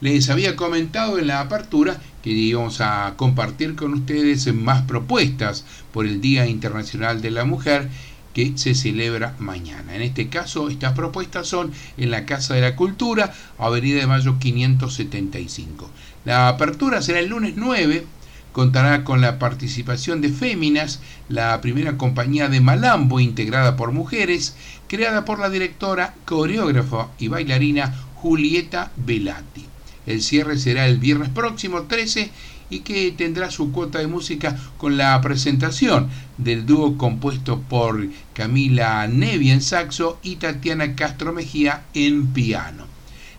Les 0.00 0.30
había 0.30 0.56
comentado 0.56 1.20
en 1.20 1.28
la 1.28 1.38
apertura 1.38 2.00
que 2.20 2.30
íbamos 2.30 2.80
a 2.80 3.14
compartir 3.16 3.76
con 3.76 3.94
ustedes 3.94 4.52
más 4.52 4.82
propuestas 4.82 5.64
por 5.92 6.04
el 6.04 6.20
Día 6.20 6.48
Internacional 6.48 7.22
de 7.22 7.30
la 7.30 7.44
Mujer 7.44 7.88
que 8.34 8.52
se 8.56 8.74
celebra 8.74 9.34
mañana. 9.38 9.94
En 9.94 10.02
este 10.02 10.28
caso, 10.28 10.68
estas 10.68 10.92
propuestas 10.92 11.46
son 11.46 11.72
en 11.96 12.10
la 12.10 12.26
Casa 12.26 12.54
de 12.54 12.60
la 12.60 12.76
Cultura, 12.76 13.32
Avenida 13.58 14.00
de 14.00 14.06
Mayo 14.06 14.38
575. 14.38 15.90
La 16.24 16.48
apertura 16.48 17.02
será 17.02 17.20
el 17.20 17.28
lunes 17.28 17.54
9 17.56 18.06
contará 18.52 19.04
con 19.04 19.20
la 19.20 19.38
participación 19.38 20.20
de 20.20 20.30
Féminas, 20.30 21.00
la 21.28 21.60
primera 21.60 21.96
compañía 21.96 22.48
de 22.48 22.60
Malambo 22.60 23.20
integrada 23.20 23.76
por 23.76 23.92
mujeres, 23.92 24.56
creada 24.88 25.24
por 25.24 25.38
la 25.38 25.48
directora, 25.48 26.14
coreógrafa 26.24 27.08
y 27.20 27.28
bailarina 27.28 27.94
Julieta 28.16 28.90
Velati. 28.96 29.64
El 30.06 30.22
cierre 30.22 30.58
será 30.58 30.88
el 30.88 30.98
viernes 30.98 31.28
próximo 31.28 31.82
13 31.82 32.30
y 32.70 32.80
que 32.80 33.12
tendrá 33.12 33.50
su 33.50 33.72
cuota 33.72 33.98
de 33.98 34.06
música 34.06 34.56
con 34.76 34.96
la 34.96 35.20
presentación 35.20 36.08
del 36.36 36.66
dúo 36.66 36.96
compuesto 36.98 37.60
por 37.60 38.08
Camila 38.34 39.06
Nevi 39.06 39.50
en 39.50 39.62
saxo 39.62 40.18
y 40.22 40.36
Tatiana 40.36 40.94
Castro 40.94 41.32
Mejía 41.32 41.84
en 41.94 42.28
piano. 42.28 42.86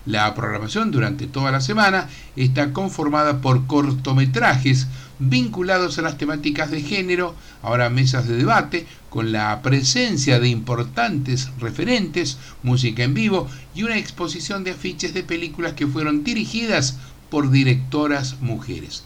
La 0.06 0.34
programación 0.34 0.92
durante 0.92 1.28
toda 1.28 1.52
la 1.52 1.62
semana 1.62 2.08
está 2.36 2.74
conformada 2.74 3.42
por 3.42 3.68
cortometrajes 3.68 4.88
vinculados 5.20 6.00
a 6.00 6.02
las 6.02 6.18
temáticas 6.18 6.72
de 6.72 6.82
género, 6.82 7.36
ahora 7.62 7.90
mesas 7.90 8.28
de 8.28 8.38
debate, 8.38 8.88
con 9.10 9.32
la 9.32 9.62
presencia 9.62 10.40
de 10.40 10.48
importantes 10.48 11.50
referentes, 11.60 12.38
música 12.64 13.04
en 13.04 13.14
vivo 13.14 13.48
y 13.76 13.84
una 13.84 13.98
exposición 13.98 14.64
de 14.64 14.72
afiches 14.72 15.14
de 15.14 15.24
películas 15.24 15.74
que 15.74 15.88
fueron 15.88 16.24
dirigidas 16.24 16.98
por 17.30 17.52
directoras 17.52 18.42
mujeres. 18.42 19.04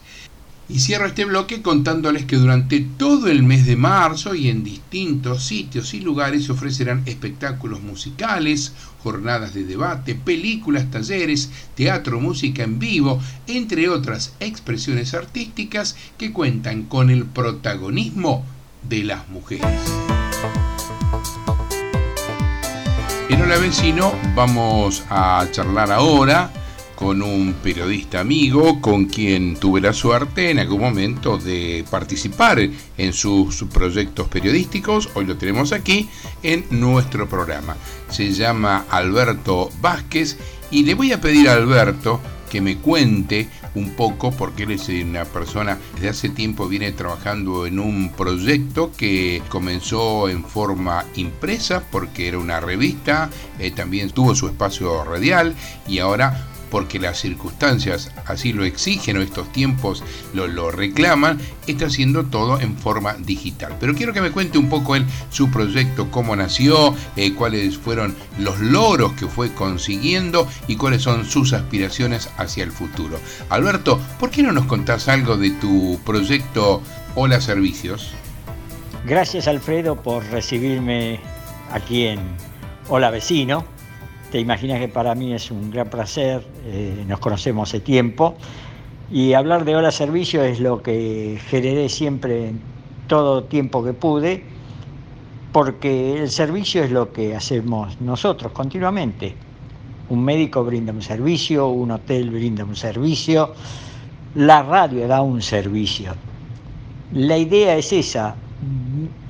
Y 0.66 0.80
cierro 0.80 1.06
este 1.06 1.26
bloque 1.26 1.60
contándoles 1.60 2.24
que 2.24 2.36
durante 2.36 2.80
todo 2.80 3.28
el 3.28 3.42
mes 3.42 3.66
de 3.66 3.76
marzo 3.76 4.34
y 4.34 4.48
en 4.48 4.64
distintos 4.64 5.44
sitios 5.44 5.92
y 5.92 6.00
lugares 6.00 6.46
se 6.46 6.52
ofrecerán 6.52 7.02
espectáculos 7.04 7.82
musicales, 7.82 8.72
jornadas 9.02 9.52
de 9.52 9.64
debate, 9.64 10.14
películas, 10.14 10.90
talleres, 10.90 11.50
teatro, 11.74 12.18
música 12.18 12.62
en 12.62 12.78
vivo, 12.78 13.20
entre 13.46 13.90
otras 13.90 14.32
expresiones 14.40 15.12
artísticas 15.12 15.96
que 16.16 16.32
cuentan 16.32 16.84
con 16.84 17.10
el 17.10 17.26
protagonismo 17.26 18.42
de 18.88 19.04
las 19.04 19.28
mujeres. 19.28 19.66
En 23.28 23.42
Hola 23.42 23.58
Vecino 23.58 24.14
vamos 24.34 25.02
a 25.10 25.46
charlar 25.50 25.92
ahora 25.92 26.63
con 26.94 27.22
un 27.22 27.54
periodista 27.62 28.20
amigo 28.20 28.80
con 28.80 29.06
quien 29.06 29.56
tuve 29.56 29.80
la 29.80 29.92
suerte 29.92 30.50
en 30.50 30.58
algún 30.58 30.80
momento 30.80 31.38
de 31.38 31.84
participar 31.90 32.68
en 32.96 33.12
sus 33.12 33.64
proyectos 33.64 34.28
periodísticos. 34.28 35.08
Hoy 35.14 35.24
lo 35.24 35.36
tenemos 35.36 35.72
aquí 35.72 36.08
en 36.42 36.64
nuestro 36.70 37.28
programa. 37.28 37.76
Se 38.10 38.32
llama 38.32 38.84
Alberto 38.90 39.70
Vázquez 39.80 40.38
y 40.70 40.84
le 40.84 40.94
voy 40.94 41.12
a 41.12 41.20
pedir 41.20 41.48
a 41.48 41.54
Alberto 41.54 42.20
que 42.50 42.60
me 42.60 42.78
cuente 42.78 43.48
un 43.74 43.90
poco 43.96 44.30
porque 44.30 44.62
él 44.62 44.70
es 44.70 44.88
una 44.88 45.24
persona 45.24 45.76
que 45.76 46.02
desde 46.02 46.08
hace 46.08 46.28
tiempo 46.28 46.68
viene 46.68 46.92
trabajando 46.92 47.66
en 47.66 47.80
un 47.80 48.12
proyecto 48.12 48.92
que 48.96 49.42
comenzó 49.48 50.28
en 50.28 50.44
forma 50.44 51.04
impresa 51.16 51.82
porque 51.90 52.28
era 52.28 52.38
una 52.38 52.60
revista, 52.60 53.30
eh, 53.58 53.72
también 53.72 54.10
tuvo 54.10 54.36
su 54.36 54.46
espacio 54.46 55.02
radial 55.02 55.56
y 55.88 55.98
ahora 55.98 56.53
porque 56.74 56.98
las 56.98 57.20
circunstancias 57.20 58.10
así 58.26 58.52
lo 58.52 58.64
exigen 58.64 59.16
o 59.16 59.22
estos 59.22 59.52
tiempos 59.52 60.02
lo, 60.32 60.72
reclaman, 60.72 61.38
está 61.68 61.86
haciendo 61.86 62.24
todo 62.24 62.60
en 62.60 62.76
forma 62.76 63.14
digital. 63.14 63.76
Pero 63.78 63.94
quiero 63.94 64.12
que 64.12 64.20
me 64.20 64.32
cuente 64.32 64.58
un 64.58 64.68
poco 64.68 64.96
él 64.96 65.06
su 65.30 65.52
proyecto, 65.52 66.10
cómo 66.10 66.34
nació, 66.34 66.92
eh, 67.14 67.32
cuáles 67.32 67.78
fueron 67.78 68.16
los 68.40 68.58
logros 68.58 69.12
que 69.12 69.28
fue 69.28 69.54
consiguiendo 69.54 70.48
y 70.66 70.74
cuáles 70.74 71.02
son 71.02 71.26
sus 71.26 71.52
aspiraciones 71.52 72.28
hacia 72.38 72.64
el 72.64 72.72
futuro. 72.72 73.20
Alberto, 73.50 74.00
¿por 74.18 74.30
qué 74.30 74.42
no 74.42 74.50
nos 74.50 74.66
contás 74.66 75.06
algo 75.06 75.36
de 75.36 75.52
tu 75.52 76.00
proyecto 76.04 76.82
Hola 77.14 77.40
Servicios? 77.40 78.10
Gracias 79.06 79.46
Alfredo 79.46 79.94
por 79.94 80.24
recibirme 80.24 81.20
aquí 81.70 82.06
en 82.06 82.18
Hola 82.88 83.10
Vecino 83.12 83.73
te 84.34 84.40
imaginas 84.40 84.80
que 84.80 84.88
para 84.88 85.14
mí 85.14 85.32
es 85.32 85.52
un 85.52 85.70
gran 85.70 85.88
placer, 85.88 86.44
eh, 86.64 87.04
nos 87.06 87.20
conocemos 87.20 87.68
hace 87.68 87.78
tiempo 87.78 88.34
y 89.08 89.32
hablar 89.32 89.64
de 89.64 89.76
Hola 89.76 89.92
Servicio 89.92 90.42
es 90.42 90.58
lo 90.58 90.82
que 90.82 91.38
generé 91.46 91.88
siempre 91.88 92.48
en 92.48 92.60
todo 93.06 93.44
tiempo 93.44 93.84
que 93.84 93.92
pude, 93.92 94.42
porque 95.52 96.20
el 96.20 96.30
servicio 96.30 96.82
es 96.82 96.90
lo 96.90 97.12
que 97.12 97.36
hacemos 97.36 98.00
nosotros 98.00 98.50
continuamente. 98.50 99.36
Un 100.08 100.24
médico 100.24 100.64
brinda 100.64 100.92
un 100.92 101.02
servicio, 101.02 101.68
un 101.68 101.92
hotel 101.92 102.30
brinda 102.30 102.64
un 102.64 102.74
servicio, 102.74 103.54
la 104.34 104.64
radio 104.64 105.06
da 105.06 105.22
un 105.22 105.42
servicio. 105.42 106.12
La 107.12 107.38
idea 107.38 107.76
es 107.76 107.92
esa, 107.92 108.34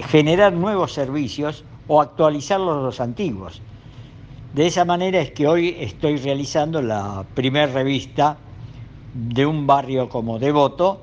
generar 0.09 0.55
nuevos 0.55 0.95
servicios 0.95 1.63
o 1.89 2.01
actualizar 2.01 2.59
los 2.59 3.03
antiguos. 3.03 3.61
De 4.55 4.69
esa 4.69 4.85
manera 4.85 5.21
es 5.21 5.33
que 5.33 5.49
hoy 5.49 5.75
estoy 5.81 6.17
realizando 6.17 6.81
la 6.81 7.25
primera 7.35 7.67
revista 7.67 8.37
de 9.13 9.45
un 9.45 9.67
barrio 9.67 10.09
como 10.09 10.39
Devoto, 10.39 11.03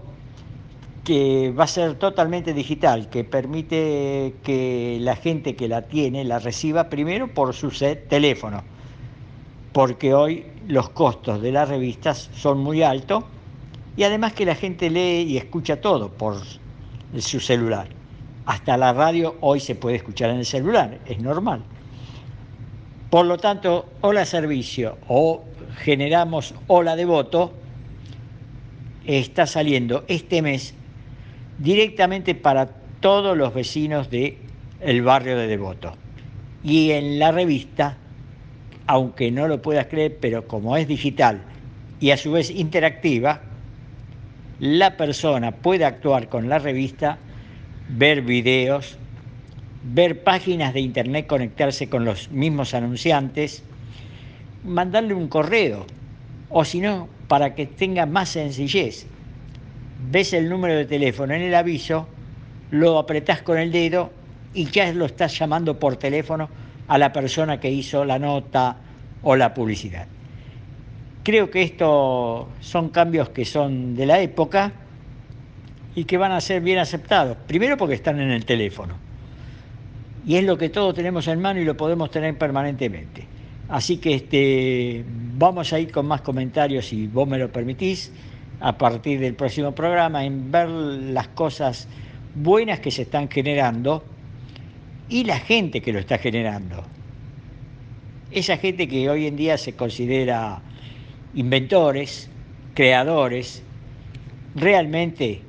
que 1.03 1.51
va 1.51 1.65
a 1.65 1.67
ser 1.67 1.95
totalmente 1.95 2.53
digital, 2.53 3.09
que 3.09 3.25
permite 3.25 4.35
que 4.41 4.99
la 5.01 5.17
gente 5.17 5.57
que 5.57 5.67
la 5.67 5.81
tiene 5.81 6.23
la 6.23 6.39
reciba 6.39 6.87
primero 6.87 7.27
por 7.27 7.53
su 7.53 7.71
teléfono, 8.07 8.63
porque 9.73 10.13
hoy 10.13 10.45
los 10.69 10.87
costos 10.91 11.41
de 11.41 11.51
las 11.51 11.67
revistas 11.67 12.29
son 12.33 12.59
muy 12.59 12.83
altos 12.83 13.25
y 13.97 14.03
además 14.03 14.31
que 14.31 14.45
la 14.45 14.55
gente 14.55 14.89
lee 14.89 15.23
y 15.27 15.35
escucha 15.35 15.81
todo 15.81 16.07
por 16.07 16.37
su 17.17 17.41
celular. 17.41 17.89
Hasta 18.45 18.77
la 18.77 18.93
radio 18.93 19.35
hoy 19.41 19.59
se 19.59 19.75
puede 19.75 19.97
escuchar 19.97 20.29
en 20.29 20.37
el 20.37 20.45
celular, 20.45 20.99
es 21.05 21.19
normal. 21.19 21.63
Por 23.11 23.25
lo 23.25 23.37
tanto, 23.37 23.89
Hola 23.99 24.23
Servicio 24.23 24.97
o 25.09 25.43
generamos 25.79 26.55
Hola 26.67 26.95
Devoto 26.95 27.51
está 29.05 29.45
saliendo 29.45 30.05
este 30.07 30.41
mes 30.41 30.73
directamente 31.57 32.35
para 32.35 32.69
todos 33.01 33.35
los 33.35 33.53
vecinos 33.53 34.09
del 34.09 34.37
el 34.79 35.01
barrio 35.01 35.37
de 35.37 35.47
Devoto. 35.47 35.93
Y 36.63 36.91
en 36.91 37.19
la 37.19 37.33
revista, 37.33 37.97
aunque 38.87 39.29
no 39.29 39.49
lo 39.49 39.61
puedas 39.61 39.87
creer, 39.87 40.17
pero 40.21 40.47
como 40.47 40.77
es 40.77 40.87
digital 40.87 41.41
y 41.99 42.11
a 42.11 42.17
su 42.17 42.31
vez 42.31 42.49
interactiva, 42.49 43.41
la 44.61 44.95
persona 44.95 45.51
puede 45.51 45.83
actuar 45.83 46.29
con 46.29 46.47
la 46.47 46.59
revista, 46.59 47.17
ver 47.89 48.21
videos, 48.21 48.97
ver 49.83 50.23
páginas 50.23 50.73
de 50.73 50.81
internet, 50.81 51.27
conectarse 51.27 51.89
con 51.89 52.05
los 52.05 52.29
mismos 52.31 52.73
anunciantes, 52.73 53.63
mandarle 54.63 55.13
un 55.13 55.27
correo, 55.27 55.85
o 56.49 56.65
si 56.65 56.81
no, 56.81 57.07
para 57.27 57.55
que 57.55 57.65
tenga 57.65 58.05
más 58.05 58.29
sencillez. 58.29 59.07
Ves 60.11 60.33
el 60.33 60.49
número 60.49 60.75
de 60.75 60.85
teléfono 60.85 61.33
en 61.33 61.41
el 61.41 61.55
aviso, 61.55 62.07
lo 62.69 62.97
apretás 62.99 63.41
con 63.41 63.57
el 63.57 63.71
dedo 63.71 64.11
y 64.53 64.65
ya 64.65 64.91
lo 64.93 65.05
estás 65.05 65.37
llamando 65.37 65.79
por 65.79 65.95
teléfono 65.97 66.49
a 66.87 66.97
la 66.97 67.13
persona 67.13 67.59
que 67.59 67.71
hizo 67.71 68.05
la 68.05 68.19
nota 68.19 68.77
o 69.23 69.35
la 69.35 69.53
publicidad. 69.53 70.07
Creo 71.23 71.51
que 71.51 71.61
estos 71.61 72.47
son 72.59 72.89
cambios 72.89 73.29
que 73.29 73.45
son 73.45 73.95
de 73.95 74.05
la 74.05 74.19
época 74.19 74.71
y 75.95 76.05
que 76.05 76.17
van 76.17 76.31
a 76.31 76.41
ser 76.41 76.61
bien 76.61 76.79
aceptados. 76.79 77.37
Primero 77.47 77.77
porque 77.77 77.95
están 77.95 78.19
en 78.19 78.31
el 78.31 78.45
teléfono 78.45 79.10
y 80.25 80.35
es 80.35 80.43
lo 80.43 80.57
que 80.57 80.69
todos 80.69 80.93
tenemos 80.93 81.27
en 81.27 81.41
mano 81.41 81.59
y 81.59 81.65
lo 81.65 81.75
podemos 81.75 82.11
tener 82.11 82.37
permanentemente. 82.37 83.25
Así 83.69 83.97
que 83.97 84.15
este, 84.15 85.03
vamos 85.37 85.71
a 85.73 85.79
ir 85.79 85.91
con 85.91 86.05
más 86.05 86.21
comentarios, 86.21 86.87
si 86.87 87.07
vos 87.07 87.27
me 87.27 87.37
lo 87.37 87.51
permitís, 87.51 88.11
a 88.59 88.77
partir 88.77 89.19
del 89.19 89.33
próximo 89.33 89.73
programa, 89.73 90.23
en 90.23 90.51
ver 90.51 90.69
las 90.69 91.29
cosas 91.29 91.87
buenas 92.35 92.79
que 92.79 92.91
se 92.91 93.03
están 93.03 93.29
generando 93.29 94.03
y 95.09 95.23
la 95.23 95.39
gente 95.39 95.81
que 95.81 95.91
lo 95.91 95.99
está 95.99 96.17
generando. 96.17 96.83
Esa 98.31 98.57
gente 98.57 98.87
que 98.87 99.09
hoy 99.09 99.27
en 99.27 99.35
día 99.35 99.57
se 99.57 99.73
considera 99.73 100.61
inventores, 101.33 102.29
creadores, 102.75 103.63
realmente 104.55 105.41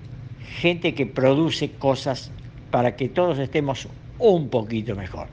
gente 0.58 0.94
que 0.94 1.06
produce 1.06 1.70
cosas 1.72 2.30
para 2.70 2.96
que 2.96 3.08
todos 3.08 3.38
estemos 3.38 3.88
un 4.22 4.48
poquito 4.48 4.94
mejor. 4.94 5.28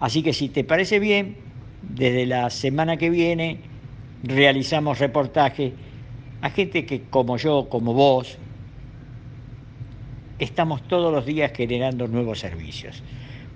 Así 0.00 0.22
que 0.22 0.32
si 0.32 0.48
te 0.48 0.64
parece 0.64 0.98
bien, 0.98 1.36
desde 1.82 2.26
la 2.26 2.50
semana 2.50 2.96
que 2.96 3.10
viene 3.10 3.60
realizamos 4.22 4.98
reportaje 4.98 5.72
a 6.40 6.50
gente 6.50 6.86
que 6.86 7.02
como 7.10 7.36
yo, 7.36 7.68
como 7.68 7.94
vos, 7.94 8.36
estamos 10.38 10.86
todos 10.86 11.12
los 11.12 11.26
días 11.26 11.52
generando 11.54 12.06
nuevos 12.06 12.40
servicios. 12.40 13.02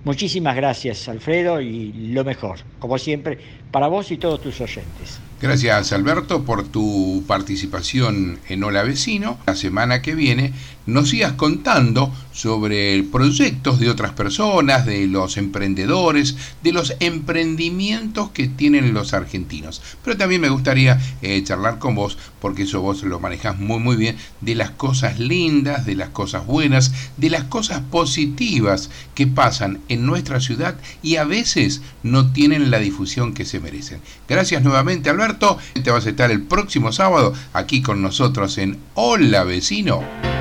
Muchísimas 0.03 0.55
gracias, 0.57 1.07
Alfredo, 1.07 1.61
y 1.61 1.93
lo 1.93 2.25
mejor, 2.25 2.59
como 2.79 2.97
siempre, 2.97 3.37
para 3.71 3.87
vos 3.87 4.11
y 4.11 4.17
todos 4.17 4.41
tus 4.41 4.59
oyentes. 4.59 5.21
Gracias 5.41 5.91
Alberto 5.91 6.43
por 6.43 6.67
tu 6.67 7.23
participación 7.27 8.39
en 8.47 8.63
Hola 8.63 8.83
Vecino. 8.83 9.37
La 9.45 9.55
semana 9.55 10.01
que 10.01 10.15
viene 10.15 10.53
nos 10.85 11.09
sigas 11.09 11.33
contando 11.33 12.11
sobre 12.33 13.03
proyectos 13.03 13.79
de 13.79 13.89
otras 13.89 14.13
personas, 14.13 14.85
de 14.85 15.07
los 15.07 15.37
emprendedores, 15.37 16.35
de 16.63 16.73
los 16.73 16.95
emprendimientos 16.99 18.31
que 18.31 18.47
tienen 18.47 18.93
los 18.93 19.13
argentinos. 19.13 19.81
Pero 20.03 20.17
también 20.17 20.41
me 20.41 20.49
gustaría 20.49 20.99
eh, 21.21 21.41
charlar 21.43 21.77
con 21.79 21.95
vos, 21.95 22.17
porque 22.41 22.63
eso 22.63 22.81
vos 22.81 23.03
lo 23.03 23.19
manejas 23.19 23.59
muy 23.59 23.79
muy 23.79 23.95
bien, 23.95 24.17
de 24.41 24.55
las 24.55 24.71
cosas 24.71 25.19
lindas, 25.19 25.85
de 25.85 25.95
las 25.95 26.09
cosas 26.09 26.45
buenas, 26.45 26.91
de 27.17 27.29
las 27.29 27.43
cosas 27.45 27.81
positivas 27.91 28.89
que 29.13 29.27
pasan 29.27 29.79
en 29.89 30.05
nuestra 30.05 30.39
ciudad 30.39 30.75
y 31.01 31.17
a 31.17 31.23
veces 31.23 31.81
no 32.01 32.31
tienen 32.31 32.71
la 32.71 32.79
difusión 32.79 33.33
que 33.33 33.45
se 33.45 33.59
merecen. 33.59 34.01
Gracias 34.27 34.63
nuevamente 34.63 35.09
Alberto. 35.09 35.57
Te 35.83 35.91
vas 35.91 36.05
a 36.05 36.09
estar 36.09 36.31
el 36.31 36.41
próximo 36.41 36.91
sábado 36.91 37.33
aquí 37.53 37.81
con 37.81 38.01
nosotros 38.01 38.57
en 38.57 38.77
Hola 38.95 39.43
Vecino. 39.43 40.32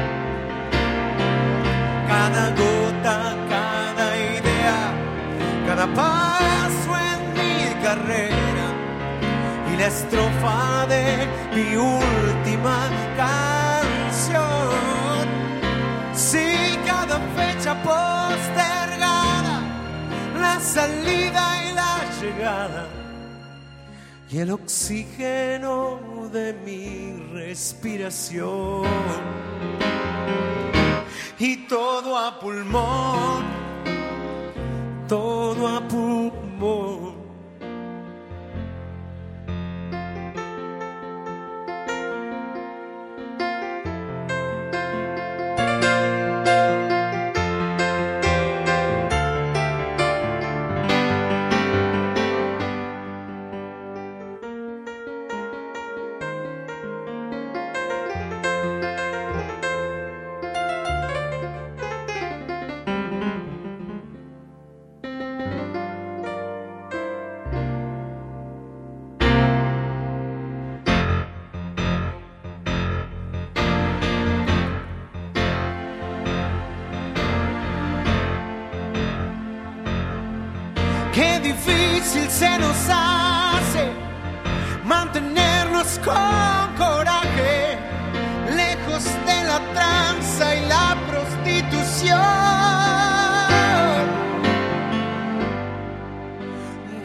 Cada 2.22 2.50
gota, 2.50 3.18
cada 3.48 4.06
idea, 4.16 4.78
cada 5.66 5.86
paso 5.92 6.90
en 7.10 7.20
mi 7.34 7.54
carrera 7.82 8.66
y 9.72 9.76
la 9.76 9.86
estrofa 9.88 10.86
de 10.86 11.26
mi 11.52 11.74
última 11.74 12.78
canción. 13.16 14.38
Sí, 16.14 16.78
cada 16.86 17.18
fecha 17.34 17.74
postergada, 17.82 19.56
la 20.40 20.60
salida 20.60 21.44
y 21.64 21.74
la 21.74 21.94
llegada 22.20 22.86
y 24.30 24.38
el 24.38 24.52
oxígeno 24.52 25.98
de 26.32 26.52
mi 26.52 27.20
respiración. 27.34 28.86
Y 31.38 31.56
todo 31.66 32.16
a 32.16 32.38
pulmón, 32.38 33.44
todo 35.08 35.68
a 35.68 35.80
pulmón. 35.88 37.11
Qué 81.12 81.38
difícil 81.40 82.30
se 82.30 82.58
nos 82.58 82.88
hace 82.88 83.90
mantenernos 84.82 86.00
con 86.02 86.74
coraje, 86.78 87.76
lejos 88.56 89.04
de 89.26 89.44
la 89.44 89.60
tranza 89.74 90.56
y 90.56 90.66
la 90.66 90.96
prostitución. 91.10 92.18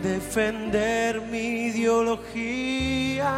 Defender 0.02 1.22
mi 1.24 1.68
ideología, 1.68 3.34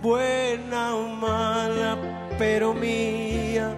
buena 0.00 0.94
o 0.94 1.08
mala, 1.08 1.98
pero 2.38 2.72
mía, 2.72 3.74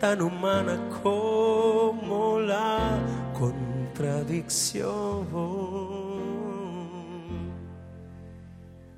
tan 0.00 0.22
humana 0.22 0.78
como 1.02 2.38
la 2.38 3.00
contradicción. 4.00 5.28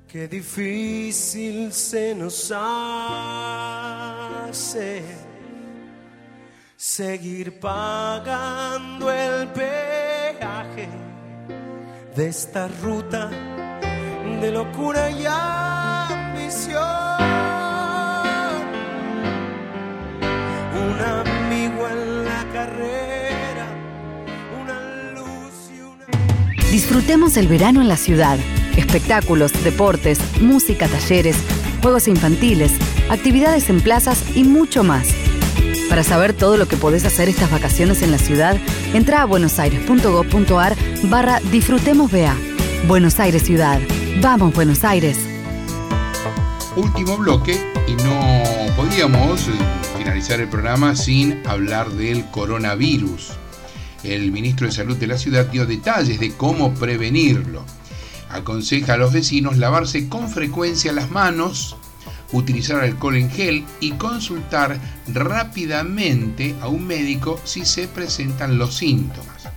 Qué 0.07 0.27
difícil 0.29 1.73
se 1.73 2.15
nos 2.15 2.51
hace 2.55 3.83
seguir 6.77 7.59
pagando 7.59 9.11
el 9.11 9.49
peaje 9.49 10.87
de 12.15 12.27
esta 12.27 12.69
ruta 12.81 13.29
de 14.39 14.51
locura 14.51 15.09
y 15.09 15.25
ambición. 15.25 17.02
Disfrutemos 26.93 27.37
el 27.37 27.47
verano 27.47 27.81
en 27.81 27.87
la 27.87 27.97
ciudad. 27.97 28.37
Espectáculos, 28.77 29.51
deportes, 29.63 30.19
música, 30.39 30.87
talleres, 30.87 31.35
juegos 31.81 32.07
infantiles, 32.07 32.71
actividades 33.09 33.71
en 33.71 33.81
plazas 33.81 34.23
y 34.35 34.43
mucho 34.43 34.83
más. 34.83 35.07
Para 35.89 36.03
saber 36.03 36.33
todo 36.33 36.55
lo 36.55 36.67
que 36.67 36.77
podés 36.77 37.03
hacer 37.03 37.29
estas 37.29 37.49
vacaciones 37.49 38.03
en 38.03 38.11
la 38.11 38.19
ciudad, 38.19 38.57
entra 38.93 39.23
a 39.23 39.25
buenosaires.gov.ar 39.25 40.75
barra 41.05 41.39
Disfrutemos. 41.51 42.11
Buenos 42.87 43.19
Aires 43.19 43.41
Ciudad. 43.41 43.79
Vamos, 44.21 44.53
Buenos 44.53 44.83
Aires. 44.83 45.17
Último 46.75 47.17
bloque 47.17 47.59
y 47.87 47.95
no 48.03 48.21
podíamos 48.75 49.47
eh, 49.47 49.51
finalizar 49.97 50.39
el 50.39 50.47
programa 50.47 50.95
sin 50.95 51.41
hablar 51.47 51.89
del 51.89 52.29
coronavirus. 52.29 53.31
El 54.03 54.31
ministro 54.33 54.67
de 54.67 54.73
Salud 54.73 54.97
de 54.97 55.07
la 55.07 55.17
ciudad 55.17 55.45
dio 55.45 55.65
detalles 55.65 56.19
de 56.19 56.33
cómo 56.33 56.73
prevenirlo. 56.73 57.65
Aconseja 58.29 58.95
a 58.95 58.97
los 58.97 59.13
vecinos 59.13 59.57
lavarse 59.57 60.09
con 60.09 60.29
frecuencia 60.29 60.91
las 60.91 61.09
manos, 61.09 61.77
utilizar 62.33 62.81
alcohol 62.81 63.15
en 63.15 63.29
gel 63.29 63.63
y 63.79 63.91
consultar 63.93 64.77
rápidamente 65.07 66.53
a 66.61 66.67
un 66.67 66.85
médico 66.85 67.39
si 67.45 67.65
se 67.65 67.87
presentan 67.87 68.57
los 68.57 68.75
síntomas. 68.75 69.47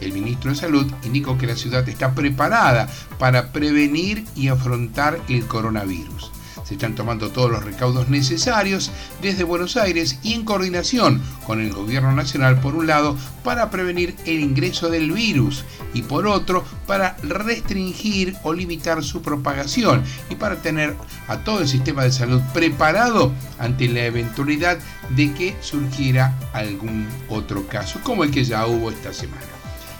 El 0.00 0.12
ministro 0.12 0.50
de 0.50 0.56
Salud 0.56 0.90
indicó 1.04 1.36
que 1.36 1.46
la 1.46 1.56
ciudad 1.56 1.86
está 1.86 2.14
preparada 2.14 2.88
para 3.18 3.52
prevenir 3.52 4.24
y 4.34 4.48
afrontar 4.48 5.20
el 5.28 5.46
coronavirus. 5.46 6.32
Se 6.70 6.74
están 6.74 6.94
tomando 6.94 7.30
todos 7.30 7.50
los 7.50 7.64
recaudos 7.64 8.10
necesarios 8.10 8.92
desde 9.20 9.42
Buenos 9.42 9.76
Aires 9.76 10.20
y 10.22 10.34
en 10.34 10.44
coordinación 10.44 11.20
con 11.44 11.60
el 11.60 11.72
gobierno 11.72 12.12
nacional 12.12 12.60
por 12.60 12.76
un 12.76 12.86
lado 12.86 13.16
para 13.42 13.70
prevenir 13.70 14.14
el 14.24 14.38
ingreso 14.38 14.88
del 14.88 15.10
virus 15.10 15.64
y 15.94 16.02
por 16.02 16.28
otro 16.28 16.64
para 16.86 17.16
restringir 17.24 18.36
o 18.44 18.52
limitar 18.52 19.02
su 19.02 19.20
propagación 19.20 20.04
y 20.30 20.36
para 20.36 20.62
tener 20.62 20.94
a 21.26 21.38
todo 21.38 21.58
el 21.58 21.66
sistema 21.66 22.04
de 22.04 22.12
salud 22.12 22.40
preparado 22.54 23.32
ante 23.58 23.88
la 23.88 24.04
eventualidad 24.04 24.78
de 25.16 25.34
que 25.34 25.56
surgiera 25.62 26.38
algún 26.52 27.08
otro 27.28 27.66
caso 27.66 27.98
como 28.04 28.22
el 28.22 28.30
que 28.30 28.44
ya 28.44 28.64
hubo 28.68 28.92
esta 28.92 29.12
semana. 29.12 29.42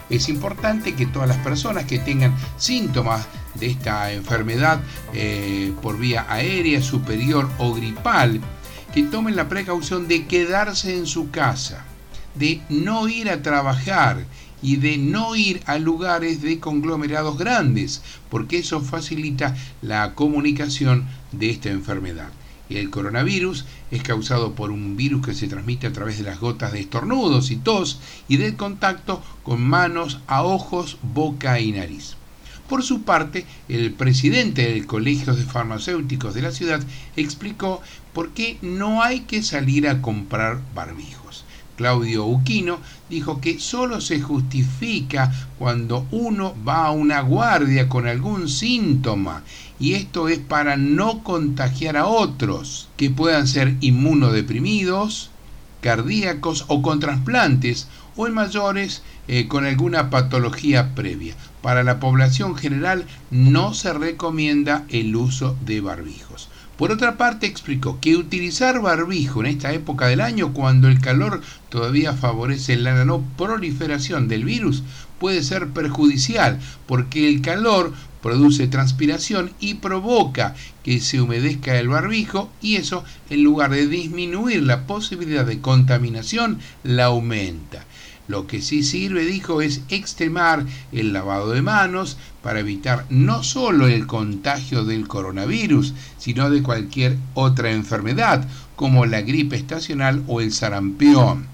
Es 0.09 0.29
importante 0.29 0.93
que 0.93 1.05
todas 1.05 1.27
las 1.27 1.37
personas 1.39 1.83
que 1.83 1.99
tengan 1.99 2.33
síntomas 2.57 3.27
de 3.55 3.67
esta 3.67 4.11
enfermedad 4.13 4.81
eh, 5.13 5.73
por 5.81 5.97
vía 5.97 6.25
aérea, 6.29 6.81
superior 6.81 7.49
o 7.57 7.73
gripal, 7.73 8.41
que 8.93 9.03
tomen 9.03 9.35
la 9.35 9.49
precaución 9.49 10.07
de 10.07 10.25
quedarse 10.25 10.97
en 10.97 11.07
su 11.07 11.31
casa, 11.31 11.85
de 12.35 12.61
no 12.69 13.07
ir 13.07 13.29
a 13.29 13.41
trabajar 13.41 14.25
y 14.61 14.75
de 14.75 14.97
no 14.97 15.35
ir 15.35 15.61
a 15.65 15.77
lugares 15.77 16.41
de 16.41 16.59
conglomerados 16.59 17.37
grandes, 17.37 18.01
porque 18.29 18.59
eso 18.59 18.81
facilita 18.81 19.55
la 19.81 20.13
comunicación 20.13 21.07
de 21.31 21.49
esta 21.49 21.69
enfermedad. 21.69 22.29
El 22.69 22.89
coronavirus 22.89 23.65
es 23.91 24.01
causado 24.01 24.53
por 24.53 24.71
un 24.71 24.95
virus 24.95 25.25
que 25.25 25.33
se 25.33 25.47
transmite 25.47 25.87
a 25.87 25.93
través 25.93 26.17
de 26.17 26.23
las 26.23 26.39
gotas 26.39 26.71
de 26.71 26.79
estornudos 26.79 27.51
y 27.51 27.57
tos 27.57 27.99
y 28.29 28.37
del 28.37 28.55
contacto 28.55 29.21
con 29.43 29.61
manos 29.61 30.19
a 30.27 30.43
ojos, 30.43 30.97
boca 31.01 31.59
y 31.59 31.73
nariz. 31.73 32.15
Por 32.71 32.83
su 32.83 33.01
parte, 33.01 33.45
el 33.67 33.91
presidente 33.91 34.61
del 34.71 34.85
Colegio 34.85 35.35
de 35.35 35.43
Farmacéuticos 35.43 36.33
de 36.33 36.41
la 36.41 36.51
ciudad 36.51 36.81
explicó 37.17 37.81
por 38.13 38.29
qué 38.29 38.59
no 38.61 39.03
hay 39.03 39.19
que 39.19 39.43
salir 39.43 39.89
a 39.89 40.01
comprar 40.01 40.61
barbijos. 40.73 41.43
Claudio 41.75 42.25
Uquino 42.25 42.79
dijo 43.09 43.41
que 43.41 43.59
solo 43.59 43.99
se 43.99 44.21
justifica 44.21 45.33
cuando 45.59 46.07
uno 46.11 46.55
va 46.65 46.85
a 46.85 46.91
una 46.91 47.19
guardia 47.19 47.89
con 47.89 48.07
algún 48.07 48.47
síntoma 48.47 49.43
y 49.77 49.95
esto 49.95 50.29
es 50.29 50.39
para 50.39 50.77
no 50.77 51.23
contagiar 51.23 51.97
a 51.97 52.05
otros 52.05 52.87
que 52.95 53.09
puedan 53.09 53.49
ser 53.49 53.75
inmunodeprimidos, 53.81 55.29
cardíacos 55.81 56.63
o 56.69 56.81
con 56.81 57.01
trasplantes 57.01 57.89
o 58.15 58.27
en 58.27 58.33
mayores 58.33 59.01
eh, 59.27 59.49
con 59.49 59.65
alguna 59.65 60.09
patología 60.09 60.95
previa. 60.95 61.35
Para 61.61 61.83
la 61.83 61.99
población 61.99 62.55
general 62.55 63.05
no 63.29 63.73
se 63.73 63.93
recomienda 63.93 64.85
el 64.89 65.15
uso 65.15 65.55
de 65.65 65.81
barbijos. 65.81 66.49
Por 66.77 66.91
otra 66.91 67.15
parte, 67.15 67.45
explicó 67.45 67.99
que 67.99 68.15
utilizar 68.15 68.81
barbijo 68.81 69.41
en 69.41 69.45
esta 69.45 69.71
época 69.71 70.07
del 70.07 70.19
año, 70.19 70.51
cuando 70.51 70.87
el 70.87 70.99
calor 70.99 71.41
todavía 71.69 72.13
favorece 72.13 72.75
la 72.75 73.05
no 73.05 73.21
proliferación 73.37 74.27
del 74.27 74.45
virus, 74.45 74.81
puede 75.19 75.43
ser 75.43 75.67
perjudicial, 75.67 76.59
porque 76.87 77.29
el 77.29 77.41
calor 77.41 77.93
produce 78.23 78.67
transpiración 78.67 79.51
y 79.59 79.75
provoca 79.75 80.55
que 80.83 80.99
se 80.99 81.21
humedezca 81.21 81.77
el 81.77 81.89
barbijo 81.89 82.51
y 82.61 82.77
eso 82.77 83.03
en 83.29 83.43
lugar 83.43 83.71
de 83.71 83.87
disminuir 83.87 84.63
la 84.63 84.87
posibilidad 84.87 85.45
de 85.45 85.61
contaminación 85.61 86.59
la 86.83 87.05
aumenta. 87.05 87.85
Lo 88.31 88.47
que 88.47 88.61
sí 88.61 88.81
sirve, 88.81 89.25
dijo, 89.25 89.61
es 89.61 89.81
extremar 89.89 90.65
el 90.93 91.11
lavado 91.11 91.51
de 91.51 91.61
manos 91.61 92.15
para 92.41 92.61
evitar 92.61 93.05
no 93.09 93.43
solo 93.43 93.89
el 93.89 94.07
contagio 94.07 94.85
del 94.85 95.05
coronavirus, 95.05 95.93
sino 96.17 96.49
de 96.49 96.63
cualquier 96.63 97.17
otra 97.33 97.71
enfermedad, 97.71 98.47
como 98.77 99.05
la 99.05 99.19
gripe 99.19 99.57
estacional 99.57 100.23
o 100.27 100.39
el 100.39 100.53
sarampión. 100.53 101.47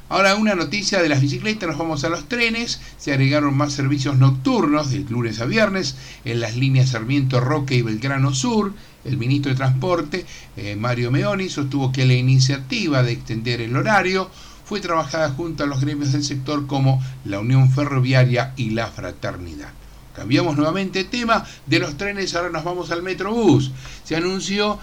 Ahora 0.08 0.38
una 0.38 0.56
noticia 0.56 1.04
de 1.04 1.10
las 1.10 1.20
bicicletas, 1.20 1.68
nos 1.68 1.78
vamos 1.78 2.06
a 2.06 2.10
los 2.10 2.30
trenes, 2.30 2.80
se 2.97 3.12
agregaron 3.12 3.58
más 3.58 3.74
servicios 3.74 4.18
nocturnos 4.18 4.91
de 4.91 5.00
lunes 5.02 5.41
a 5.41 5.45
viernes 5.45 5.97
en 6.24 6.39
las 6.39 6.56
líneas 6.56 6.91
Sarmiento, 6.91 7.41
Roque 7.41 7.76
y 7.76 7.82
Belgrano 7.82 8.34
Sur, 8.34 8.72
el 9.06 9.18
ministro 9.18 9.52
de 9.52 9.58
Transporte, 9.58 10.26
eh, 10.58 10.76
Mario 10.76 11.12
Meoni, 11.12 11.50
sostuvo 11.50 11.91
que 11.91 12.06
la 12.06 12.14
iniciativa 12.14 13.04
de 13.04 13.14
extender 13.14 13.62
el 13.62 13.76
horario 13.76 14.30
fue 14.66 14.82
trabajada 14.82 15.32
junto 15.32 15.64
a 15.64 15.68
los 15.68 15.82
gremios 15.82 16.12
del 16.12 16.24
sector 16.24 16.68
como 16.68 17.04
la 17.26 17.39
Unión 17.39 17.72
Ferroviaria 17.72 18.54
y 18.56 18.72
la 18.72 18.88
Fraternidad. 18.88 19.78
Cambiamos 20.20 20.57
nuevamente 20.57 21.05
tema 21.05 21.45
de 21.65 21.80
los 21.80 21.95
trenes, 21.95 22.36
ahora 22.36 22.49
nos 22.49 22.65
vamos 22.65 22.91
al 22.91 23.01
Metrobús. 23.01 23.72
Se 24.03 24.17
anunció, 24.17 24.78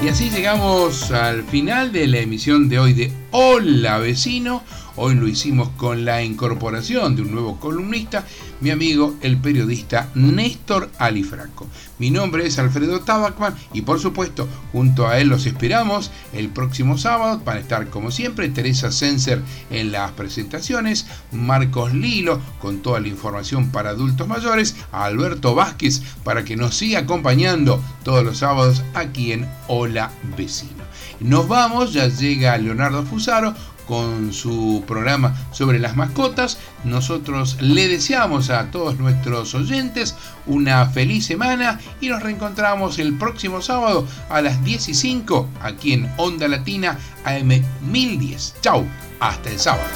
Y 0.02 0.08
así 0.08 0.30
llegamos 0.30 1.12
al 1.12 1.44
final 1.44 1.92
de 1.92 2.08
la 2.08 2.18
emisión 2.18 2.68
de 2.68 2.80
hoy 2.80 2.92
de 2.92 3.12
Hola 3.30 3.98
Vecino. 3.98 4.64
Hoy 4.96 5.14
lo 5.14 5.26
hicimos 5.26 5.70
con 5.70 6.04
la 6.04 6.22
incorporación 6.22 7.16
de 7.16 7.22
un 7.22 7.32
nuevo 7.32 7.58
columnista, 7.58 8.26
mi 8.60 8.68
amigo 8.68 9.16
el 9.22 9.38
periodista 9.38 10.10
Néstor 10.14 10.90
Alifranco. 10.98 11.66
Mi 11.98 12.10
nombre 12.10 12.46
es 12.46 12.58
Alfredo 12.58 13.00
Tabacman 13.00 13.54
y 13.72 13.82
por 13.82 14.00
supuesto 14.00 14.46
junto 14.70 15.08
a 15.08 15.18
él 15.18 15.28
los 15.28 15.46
esperamos 15.46 16.10
el 16.34 16.50
próximo 16.50 16.98
sábado 16.98 17.40
para 17.40 17.60
estar 17.60 17.88
como 17.88 18.10
siempre 18.10 18.50
Teresa 18.50 18.92
Senser 18.92 19.40
en 19.70 19.92
las 19.92 20.10
presentaciones, 20.12 21.06
Marcos 21.32 21.94
Lilo 21.94 22.40
con 22.60 22.82
toda 22.82 23.00
la 23.00 23.08
información 23.08 23.70
para 23.70 23.90
adultos 23.90 24.28
mayores, 24.28 24.76
Alberto 24.92 25.54
Vázquez 25.54 26.02
para 26.22 26.44
que 26.44 26.56
nos 26.56 26.76
siga 26.76 27.00
acompañando 27.00 27.82
todos 28.04 28.22
los 28.22 28.38
sábados 28.38 28.82
aquí 28.92 29.32
en 29.32 29.48
Hola 29.68 30.10
Vecino. 30.36 30.82
Nos 31.20 31.46
vamos, 31.46 31.92
ya 31.92 32.08
llega 32.08 32.58
Leonardo 32.58 33.04
Fusaro 33.04 33.54
con 33.86 34.32
su 34.32 34.84
programa 34.86 35.34
sobre 35.52 35.78
las 35.78 35.96
mascotas. 35.96 36.58
Nosotros 36.84 37.56
le 37.60 37.88
deseamos 37.88 38.50
a 38.50 38.70
todos 38.70 38.98
nuestros 38.98 39.54
oyentes 39.54 40.14
una 40.46 40.86
feliz 40.86 41.26
semana 41.26 41.80
y 42.00 42.08
nos 42.08 42.22
reencontramos 42.22 42.98
el 42.98 43.16
próximo 43.18 43.62
sábado 43.62 44.06
a 44.28 44.40
las 44.40 44.62
10 44.64 44.88
y 44.88 44.94
5 44.94 45.48
aquí 45.62 45.92
en 45.92 46.10
Onda 46.16 46.48
Latina 46.48 46.98
AM 47.24 47.62
1010. 47.82 48.54
Chau, 48.60 48.86
hasta 49.20 49.50
el 49.50 49.58
sábado. 49.58 49.90